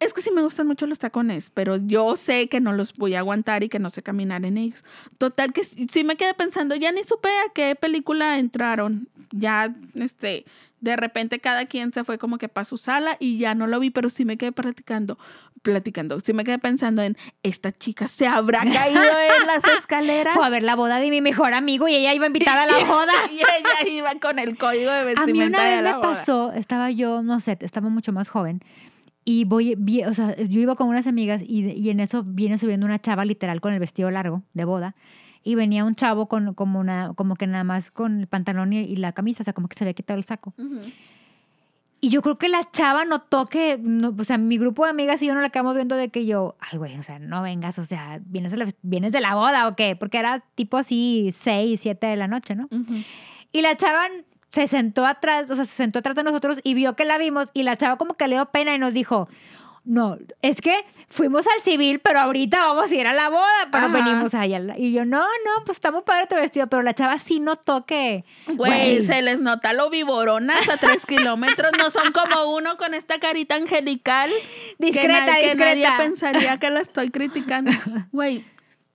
Es 0.00 0.12
que 0.12 0.20
sí 0.20 0.30
me 0.30 0.42
gustan 0.42 0.66
mucho 0.66 0.86
los 0.86 0.98
tacones, 0.98 1.50
pero 1.50 1.76
yo 1.76 2.16
sé 2.16 2.48
que 2.48 2.60
no 2.60 2.72
los 2.72 2.94
voy 2.94 3.14
a 3.14 3.20
aguantar 3.20 3.62
y 3.62 3.68
que 3.68 3.78
no 3.78 3.90
sé 3.90 4.02
caminar 4.02 4.44
en 4.44 4.58
ellos. 4.58 4.84
Total 5.18 5.52
que 5.52 5.64
sí 5.64 6.04
me 6.04 6.16
quedé 6.16 6.34
pensando, 6.34 6.74
ya 6.74 6.92
ni 6.92 7.04
supe 7.04 7.28
a 7.28 7.52
qué 7.54 7.74
película 7.74 8.38
entraron. 8.38 9.08
Ya, 9.30 9.74
este, 9.94 10.44
de 10.80 10.96
repente 10.96 11.38
cada 11.38 11.66
quien 11.66 11.92
se 11.92 12.04
fue 12.04 12.18
como 12.18 12.38
que 12.38 12.48
para 12.48 12.64
su 12.64 12.76
sala 12.76 13.16
y 13.18 13.38
ya 13.38 13.54
no 13.54 13.66
lo 13.66 13.80
vi, 13.80 13.90
pero 13.90 14.10
sí 14.10 14.24
me 14.24 14.36
quedé 14.36 14.52
platicando, 14.52 15.18
platicando, 15.62 16.20
sí 16.20 16.34
me 16.34 16.44
quedé 16.44 16.58
pensando 16.58 17.00
en, 17.02 17.16
esta 17.42 17.72
chica 17.72 18.06
se 18.06 18.26
habrá 18.26 18.60
caído 18.72 19.00
en 19.00 19.46
las 19.46 19.64
escaleras. 19.78 20.34
Fue 20.34 20.44
a 20.46 20.50
ver 20.50 20.62
la 20.62 20.76
boda 20.76 20.98
de 20.98 21.08
mi 21.08 21.20
mejor 21.20 21.54
amigo 21.54 21.88
y 21.88 21.94
ella 21.94 22.12
iba 22.12 22.26
invitada 22.26 22.64
a 22.64 22.66
la 22.66 22.84
boda. 22.84 23.12
y 23.32 23.36
ella 23.38 23.90
iba 23.90 24.14
con 24.20 24.38
el 24.38 24.58
código 24.58 24.90
de 24.90 24.98
A 24.98 25.04
mí 25.04 25.14
vestimenta 25.14 25.58
una 25.60 25.68
de 25.70 25.74
vez 25.76 25.84
la 25.84 25.92
me 25.92 25.96
boda. 25.98 26.08
pasó, 26.10 26.52
estaba 26.52 26.90
yo, 26.90 27.22
no 27.22 27.40
sé, 27.40 27.56
estaba 27.60 27.88
mucho 27.88 28.12
más 28.12 28.28
joven. 28.28 28.60
Y 29.24 29.44
voy, 29.44 29.74
vi- 29.78 30.04
o 30.04 30.12
sea, 30.12 30.36
yo 30.36 30.60
iba 30.60 30.74
con 30.76 30.88
unas 30.88 31.06
amigas 31.06 31.42
y, 31.46 31.70
y 31.70 31.90
en 31.90 32.00
eso 32.00 32.22
viene 32.24 32.58
subiendo 32.58 32.84
una 32.86 32.98
chava 33.00 33.24
literal 33.24 33.60
con 33.60 33.72
el 33.72 33.80
vestido 33.80 34.10
largo 34.10 34.42
de 34.52 34.64
boda. 34.64 34.94
Y 35.42 35.54
venía 35.54 35.84
un 35.84 35.94
chavo 35.94 36.26
con 36.26 36.54
como 36.54 36.78
una, 36.80 37.12
como 37.14 37.34
que 37.36 37.46
nada 37.46 37.64
más 37.64 37.90
con 37.90 38.20
el 38.20 38.26
pantalón 38.26 38.72
y, 38.72 38.80
y 38.80 38.96
la 38.96 39.12
camisa, 39.12 39.42
o 39.42 39.44
sea, 39.44 39.52
como 39.52 39.68
que 39.68 39.76
se 39.76 39.84
había 39.84 39.94
quitado 39.94 40.18
el 40.18 40.24
saco. 40.24 40.54
Ujú. 40.58 40.80
Y 42.00 42.10
yo 42.10 42.20
creo 42.20 42.36
que 42.36 42.48
la 42.50 42.68
chava 42.70 43.06
notó 43.06 43.46
que, 43.46 43.78
no, 43.82 44.14
o 44.18 44.24
sea, 44.24 44.36
mi 44.36 44.58
grupo 44.58 44.84
de 44.84 44.90
amigas 44.90 45.22
y 45.22 45.26
yo 45.26 45.34
no 45.34 45.40
la 45.40 45.46
acabamos 45.46 45.74
viendo 45.74 45.96
de 45.96 46.10
que 46.10 46.26
yo, 46.26 46.54
ay, 46.60 46.76
güey, 46.76 46.98
o 46.98 47.02
sea, 47.02 47.18
no 47.18 47.40
vengas, 47.40 47.78
o 47.78 47.84
sea, 47.86 48.20
vienes 48.26 48.52
de 48.52 48.58
la, 48.58 48.66
vienes 48.82 49.12
de 49.12 49.22
la 49.22 49.34
boda 49.34 49.66
o 49.68 49.74
qué, 49.74 49.96
porque 49.96 50.18
era 50.18 50.40
tipo 50.54 50.76
así 50.76 51.30
6, 51.32 51.80
7 51.80 52.06
de 52.08 52.16
la 52.16 52.28
noche, 52.28 52.54
¿no? 52.54 52.64
Ujú. 52.70 52.96
Y 53.52 53.62
la 53.62 53.74
chava 53.76 54.02
se 54.54 54.68
sentó 54.68 55.04
atrás, 55.04 55.50
o 55.50 55.56
sea, 55.56 55.64
se 55.64 55.74
sentó 55.74 55.98
atrás 55.98 56.14
de 56.14 56.22
nosotros 56.22 56.58
y 56.62 56.74
vio 56.74 56.94
que 56.94 57.04
la 57.04 57.18
vimos 57.18 57.48
y 57.54 57.64
la 57.64 57.76
chava 57.76 57.96
como 57.96 58.14
que 58.14 58.28
le 58.28 58.36
dio 58.36 58.46
pena 58.46 58.72
y 58.74 58.78
nos 58.78 58.94
dijo, 58.94 59.28
no, 59.84 60.16
es 60.42 60.60
que 60.62 60.74
fuimos 61.08 61.44
al 61.46 61.62
civil, 61.62 61.98
pero 61.98 62.20
ahorita 62.20 62.58
vamos 62.68 62.90
a 62.90 62.94
ir 62.94 63.06
a 63.06 63.12
la 63.12 63.28
boda, 63.28 63.68
pero 63.70 63.86
Ajá. 63.86 63.92
venimos 63.92 64.32
allá. 64.32 64.60
Y 64.78 64.92
yo, 64.92 65.04
no, 65.04 65.18
no, 65.20 65.64
pues 65.66 65.76
está 65.76 65.90
muy 65.92 66.02
padre 66.02 66.26
tu 66.26 66.36
vestido, 66.36 66.68
pero 66.68 66.82
la 66.82 66.94
chava 66.94 67.18
sí 67.18 67.38
notó 67.40 67.84
que... 67.84 68.24
Güey, 68.46 69.02
se 69.02 69.20
les 69.22 69.40
nota 69.40 69.74
lo 69.74 69.90
viboronas 69.90 70.68
a 70.70 70.78
tres 70.78 71.04
kilómetros. 71.04 71.72
No 71.76 71.90
son 71.90 72.12
como 72.12 72.54
uno 72.56 72.78
con 72.78 72.94
esta 72.94 73.18
carita 73.18 73.56
angelical. 73.56 74.30
que 74.30 74.86
Discreta, 74.86 75.26
na- 75.26 75.36
que, 75.36 75.54
nadie 75.54 75.88
pensaría 75.98 76.56
que 76.58 76.70
la 76.70 76.80
estoy 76.80 77.10
criticando. 77.10 77.70
Güey, 78.12 78.46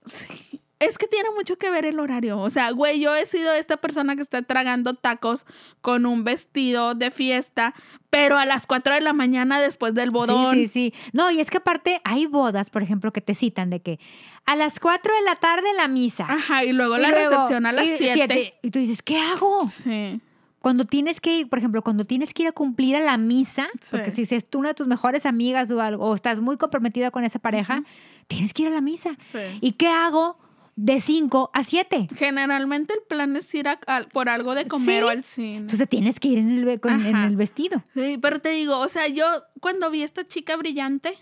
sí, 0.06 0.49
es 0.80 0.98
que 0.98 1.06
tiene 1.06 1.28
mucho 1.36 1.56
que 1.56 1.70
ver 1.70 1.84
el 1.84 2.00
horario. 2.00 2.38
O 2.40 2.50
sea, 2.50 2.70
güey, 2.72 2.98
yo 3.00 3.14
he 3.14 3.26
sido 3.26 3.52
esta 3.52 3.76
persona 3.76 4.16
que 4.16 4.22
está 4.22 4.42
tragando 4.42 4.94
tacos 4.94 5.46
con 5.82 6.06
un 6.06 6.24
vestido 6.24 6.94
de 6.94 7.10
fiesta, 7.10 7.74
pero 8.10 8.38
a 8.38 8.46
las 8.46 8.66
4 8.66 8.94
de 8.94 9.00
la 9.02 9.12
mañana 9.12 9.60
después 9.60 9.94
del 9.94 10.10
bodón. 10.10 10.54
Sí, 10.54 10.66
sí, 10.66 10.92
sí. 10.92 10.94
No, 11.12 11.30
y 11.30 11.38
es 11.40 11.50
que 11.50 11.58
aparte 11.58 12.00
hay 12.04 12.26
bodas, 12.26 12.70
por 12.70 12.82
ejemplo, 12.82 13.12
que 13.12 13.20
te 13.20 13.34
citan 13.34 13.70
de 13.70 13.80
que 13.80 14.00
a 14.46 14.56
las 14.56 14.80
4 14.80 15.14
de 15.14 15.22
la 15.22 15.36
tarde 15.36 15.68
la 15.76 15.86
misa. 15.86 16.26
Ajá, 16.28 16.64
y 16.64 16.72
luego 16.72 16.96
Y 16.98 17.02
la 17.02 17.10
luego- 17.10 17.30
recepción 17.30 17.66
a 17.66 17.72
las 17.72 17.86
y 17.86 17.96
7. 17.98 18.54
Y 18.62 18.70
tú 18.70 18.78
dices, 18.78 19.02
¿qué 19.02 19.18
hago? 19.18 19.68
Sí. 19.68 20.20
Cuando 20.60 20.84
tienes 20.84 21.20
que 21.20 21.36
ir, 21.36 21.48
por 21.48 21.58
ejemplo, 21.58 21.82
cuando 21.82 22.04
tienes 22.04 22.34
que 22.34 22.42
ir 22.42 22.48
a 22.48 22.52
cumplir 22.52 22.96
a 22.96 23.00
la 23.00 23.16
misa, 23.16 23.68
Sí. 23.80 23.88
porque 23.92 24.10
si 24.10 24.22
es 24.22 24.48
tú 24.48 24.58
una 24.58 24.68
de 24.68 24.74
tus 24.74 24.86
mejores 24.86 25.24
amigas 25.24 25.70
o 25.70 25.80
algo, 25.80 26.04
o 26.06 26.14
estás 26.14 26.40
muy 26.40 26.56
comprometida 26.58 27.10
con 27.10 27.24
esa 27.24 27.38
pareja, 27.38 27.82
tienes 28.28 28.52
que 28.52 28.62
ir 28.62 28.68
a 28.68 28.72
la 28.72 28.80
misa. 28.80 29.16
Sí. 29.20 29.38
¿Y 29.60 29.72
qué 29.72 29.88
hago 29.88 30.38
de 30.82 31.00
5 31.00 31.50
a 31.52 31.62
7? 31.64 32.08
Generalmente 32.16 32.94
el 32.94 33.00
plan 33.08 33.36
es 33.36 33.54
ir 33.54 33.68
a- 33.68 33.78
a- 33.86 34.02
por 34.02 34.28
algo 34.28 34.54
de 34.54 34.66
comer 34.66 35.02
Sí. 35.02 35.06
o 35.06 35.10
al 35.10 35.24
cine. 35.24 35.56
Entonces 35.58 35.88
tienes 35.88 36.18
que 36.18 36.28
ir 36.28 36.38
en 36.38 36.58
el, 36.68 36.80
con- 36.80 37.04
en 37.04 37.16
el 37.16 37.36
vestido. 37.36 37.84
Sí, 37.94 38.18
pero 38.20 38.40
te 38.40 38.48
digo, 38.50 38.78
o 38.78 38.88
sea, 38.88 39.06
yo 39.08 39.24
cuando 39.60 39.90
vi 39.90 40.02
a 40.02 40.04
esta 40.06 40.26
chica 40.26 40.56
brillante, 40.56 41.18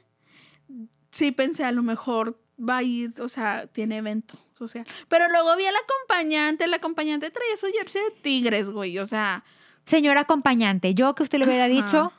sí 1.11 1.33
pensé 1.33 1.65
a 1.65 1.73
lo 1.73 1.83
mejor 1.83 2.41
va 2.59 2.79
a 2.79 2.83
ir, 2.83 3.13
o 3.21 3.29
sea, 3.29 3.67
tiene 3.67 3.97
evento 3.99 4.35
social. 4.57 4.87
Pero 5.09 5.29
luego 5.29 5.57
vi 5.57 5.67
a 5.67 5.73
la 5.73 5.79
acompañante, 5.79 6.67
la 6.67 6.77
acompañante 6.77 7.31
traía 7.31 7.57
su 7.57 7.67
jersey 7.69 8.03
de 8.03 8.11
tigres, 8.23 8.71
güey, 8.71 8.99
o 8.99 9.05
sea, 9.05 9.45
Señora 9.87 10.21
acompañante, 10.23 10.95
yo 10.95 11.15
que 11.15 11.23
usted 11.23 11.39
le 11.39 11.47
hubiera 11.47 11.65
Ajá. 11.65 11.73
dicho, 11.73 12.13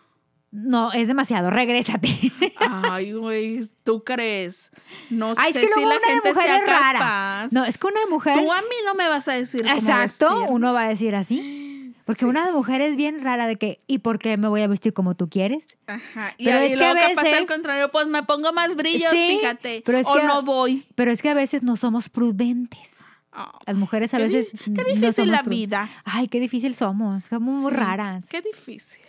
no, 0.51 0.91
es 0.93 1.07
demasiado, 1.07 1.49
regrésate. 1.49 2.09
ay, 2.57 3.13
güey, 3.13 3.67
¿tú 3.83 4.03
crees? 4.03 4.71
No 5.09 5.33
Ay, 5.37 5.49
es 5.49 5.53
sé 5.55 5.61
que 5.61 5.67
si 5.67 5.79
la 5.81 5.85
una 5.87 5.95
de 5.95 6.03
gente 6.05 6.29
mujer 6.29 6.43
sea 6.45 6.57
es 6.57 6.65
rara. 6.65 6.99
capaz. 6.99 7.47
No, 7.51 7.65
es 7.65 7.77
que 7.77 7.87
una 7.87 7.99
de 8.01 8.07
mujer... 8.09 8.33
Tú 8.37 8.51
a 8.51 8.61
mí 8.61 8.75
no 8.85 8.95
me 8.95 9.07
vas 9.07 9.27
a 9.27 9.33
decir 9.33 9.65
Exacto, 9.67 10.45
uno 10.49 10.73
va 10.73 10.85
a 10.85 10.89
decir 10.89 11.15
así. 11.15 11.75
Porque 12.05 12.21
Sí. 12.21 12.25
una 12.25 12.43
de 12.47 12.51
mujer 12.53 12.81
es 12.81 12.95
bien 12.95 13.21
rara 13.23 13.45
de 13.45 13.57
que, 13.57 13.81
¿y 13.85 13.99
por 13.99 14.17
qué 14.17 14.35
me 14.37 14.47
voy 14.47 14.61
a 14.61 14.67
vestir 14.67 14.93
como 14.93 15.13
tú 15.15 15.29
quieres? 15.29 15.67
Ajá. 15.85 16.33
Y 16.39 16.45
Pero 16.45 16.57
ahí 16.57 16.71
es 16.71 16.77
que 16.77 16.83
a 16.83 16.93
luego 16.93 17.07
capaz 17.09 17.21
al 17.27 17.31
veces- 17.33 17.47
contrario, 17.47 17.91
pues 17.91 18.07
me 18.07 18.23
pongo 18.23 18.51
más 18.51 18.75
brillos, 18.75 19.11
Sí, 19.11 19.37
fíjate. 19.39 19.83
pero 19.85 19.99
es 19.99 20.07
o 20.07 20.13
que- 20.13 20.23
no 20.23 20.41
voy. 20.41 20.87
Pero 20.95 21.11
es 21.11 21.21
que 21.21 21.29
a 21.29 21.35
veces 21.35 21.61
no 21.61 21.77
somos 21.77 22.09
prudentes. 22.09 22.97
Oh, 23.31 23.51
Las 23.67 23.75
mujeres 23.75 24.11
a 24.15 24.17
Qué 24.17 24.27
di- 24.27 24.33
veces. 24.37 24.51
qué 24.65 24.71
no 24.71 24.83
difícil 24.85 25.13
somos 25.13 25.29
la 25.31 25.43
vida. 25.43 25.87
Ay, 26.03 26.27
qué 26.29 26.39
difícil 26.39 26.73
somos. 26.73 27.25
Somos 27.25 27.53
muy 27.61 27.71
raras. 27.71 28.25
Qué 28.27 28.41
difícil. 28.41 29.01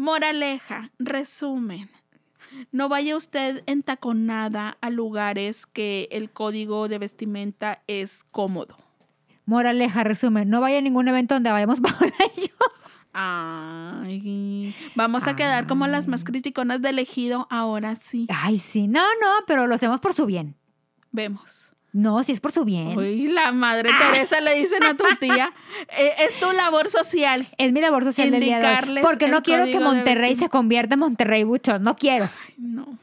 Moraleja, 0.00 0.92
resumen. 0.98 1.90
No 2.72 2.88
vaya 2.88 3.18
usted 3.18 3.62
entaconada 3.66 4.78
a 4.80 4.88
lugares 4.88 5.66
que 5.66 6.08
el 6.10 6.30
código 6.30 6.88
de 6.88 6.96
vestimenta 6.96 7.82
es 7.86 8.24
cómodo. 8.30 8.78
Moraleja, 9.44 10.02
resumen, 10.02 10.48
no 10.48 10.62
vaya 10.62 10.78
a 10.78 10.80
ningún 10.80 11.06
evento 11.08 11.34
donde 11.34 11.50
vayamos 11.50 11.80
Paola 11.82 12.14
y 12.34 12.40
yo. 12.40 12.54
Ay, 13.12 14.74
vamos 14.94 15.26
a 15.26 15.36
quedar 15.36 15.66
como 15.66 15.86
las 15.86 16.08
más 16.08 16.24
criticonas 16.24 16.80
de 16.80 16.88
elegido, 16.88 17.46
ahora 17.50 17.94
sí. 17.94 18.26
Ay, 18.30 18.56
sí, 18.56 18.88
no, 18.88 19.02
no, 19.20 19.44
pero 19.46 19.66
lo 19.66 19.74
hacemos 19.74 20.00
por 20.00 20.14
su 20.14 20.24
bien. 20.24 20.56
Vemos. 21.12 21.69
No, 21.92 22.22
si 22.22 22.32
es 22.32 22.40
por 22.40 22.52
su 22.52 22.64
bien. 22.64 22.96
Uy, 22.96 23.26
la 23.28 23.50
madre 23.52 23.90
Teresa 23.98 24.40
le 24.40 24.54
dicen 24.54 24.84
a 24.84 24.96
tu 24.96 25.04
tía, 25.18 25.52
eh, 25.98 26.12
es 26.20 26.38
tu 26.38 26.52
labor 26.52 26.88
social. 26.88 27.48
Es 27.58 27.72
mi 27.72 27.80
labor 27.80 28.04
social 28.04 28.30
del 28.30 28.40
día 28.40 28.58
de 28.58 28.66
hoy, 28.66 28.72
Indicarles 28.72 29.04
Porque 29.04 29.28
no 29.28 29.42
quiero 29.42 29.64
que 29.64 29.80
Monterrey 29.80 30.36
se 30.36 30.48
convierta 30.48 30.94
en 30.94 31.00
Monterrey 31.00 31.44
Buchón. 31.44 31.82
No 31.82 31.96
quiero. 31.96 32.28
Ay, 32.46 32.54
no. 32.58 32.98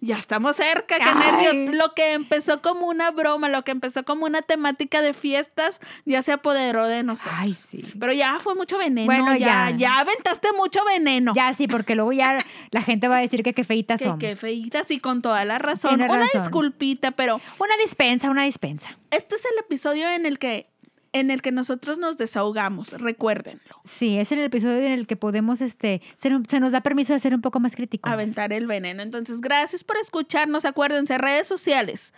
Ya 0.00 0.18
estamos 0.18 0.56
cerca, 0.56 0.96
qué 0.96 1.02
Ay. 1.04 1.32
nervios. 1.32 1.74
Lo 1.76 1.94
que 1.94 2.12
empezó 2.12 2.62
como 2.62 2.86
una 2.86 3.10
broma, 3.10 3.48
lo 3.48 3.64
que 3.64 3.70
empezó 3.70 4.04
como 4.04 4.26
una 4.26 4.42
temática 4.42 5.02
de 5.02 5.12
fiestas, 5.14 5.80
ya 6.04 6.22
se 6.22 6.32
apoderó 6.32 6.86
de 6.86 7.02
nosotros. 7.02 7.34
Ay, 7.38 7.54
sí. 7.54 7.84
Pero 7.98 8.12
ya 8.12 8.38
fue 8.40 8.54
mucho 8.54 8.78
veneno. 8.78 9.06
Bueno, 9.06 9.36
ya, 9.36 9.70
ya. 9.70 9.76
ya 9.76 9.98
aventaste 10.00 10.48
mucho 10.56 10.84
veneno. 10.84 11.32
Ya 11.34 11.52
sí, 11.54 11.68
porque 11.68 11.94
luego 11.94 12.12
ya 12.12 12.44
la 12.70 12.82
gente 12.82 13.08
va 13.08 13.18
a 13.18 13.20
decir 13.20 13.42
que 13.42 13.52
qué 13.52 13.64
feitas 13.64 13.98
que, 13.98 14.04
somos. 14.04 14.18
que 14.18 14.36
feitas 14.36 14.90
y 14.90 14.98
con 15.00 15.22
toda 15.22 15.44
la 15.44 15.58
razón. 15.58 15.96
Tienes 15.96 16.10
Una 16.10 16.24
razón. 16.26 16.42
disculpita, 16.42 17.10
pero 17.12 17.40
Una 17.58 17.76
dispensa, 17.82 18.30
una 18.30 18.44
dispensa. 18.44 18.96
este 19.10 19.36
es 19.36 19.44
el 19.44 19.58
episodio 19.60 20.08
en 20.10 20.26
el 20.26 20.38
que 20.38 20.68
en 21.12 21.30
el 21.30 21.42
que 21.42 21.52
nosotros 21.52 21.98
nos 21.98 22.16
desahogamos, 22.16 22.92
recuérdenlo. 22.92 23.80
Sí, 23.84 24.18
es 24.18 24.30
en 24.32 24.38
el 24.40 24.44
episodio 24.46 24.78
en 24.78 24.92
el 24.92 25.06
que 25.06 25.16
podemos, 25.16 25.60
este, 25.60 26.02
se, 26.18 26.30
nos- 26.30 26.42
se 26.48 26.60
nos 26.60 26.72
da 26.72 26.80
permiso 26.80 27.12
de 27.12 27.18
ser 27.18 27.34
un 27.34 27.40
poco 27.40 27.60
más 27.60 27.74
críticos. 27.76 28.10
aventar 28.12 28.52
el 28.52 28.66
veneno. 28.66 29.02
Entonces, 29.02 29.40
gracias 29.40 29.84
por 29.84 29.96
escucharnos. 29.96 30.64
Acuérdense, 30.64 31.18
redes 31.18 31.46
sociales. 31.46 32.12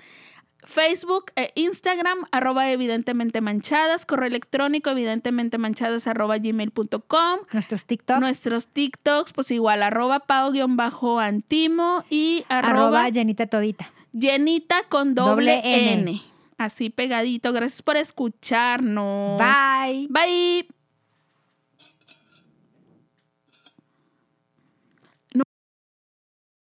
Facebook 0.63 1.33
e 1.37 1.53
Instagram, 1.55 2.27
arroba 2.33 2.71
evidentemente 2.71 3.41
manchadas, 3.41 4.05
correo 4.05 4.27
electrónico 4.27 4.91
evidentemente 4.91 5.57
manchadas 5.57 6.07
arroba 6.07 6.37
gmail.com, 6.37 7.39
Nuestros 7.51 7.87
TikToks. 7.87 8.21
nuestros 8.21 8.67
TikToks, 8.67 9.33
pues 9.33 9.51
igual 9.53 9.83
arroba 9.83 10.21
pau-antimo 10.21 12.05
y 12.11 12.45
arroba 12.49 12.69
arroba 12.99 13.09
llenita 13.09 13.47
todita. 13.47 13.91
llenita 14.13 14.83
con 14.91 15.15
doble, 15.15 15.57
Doble 15.57 15.93
N. 15.93 15.93
N. 16.11 16.23
Así 16.61 16.91
pegadito. 16.91 17.55
Gracias 17.55 17.81
por 17.81 17.97
escucharnos. 17.97 19.39
Bye. 19.39 20.09
Bye. 20.11 20.80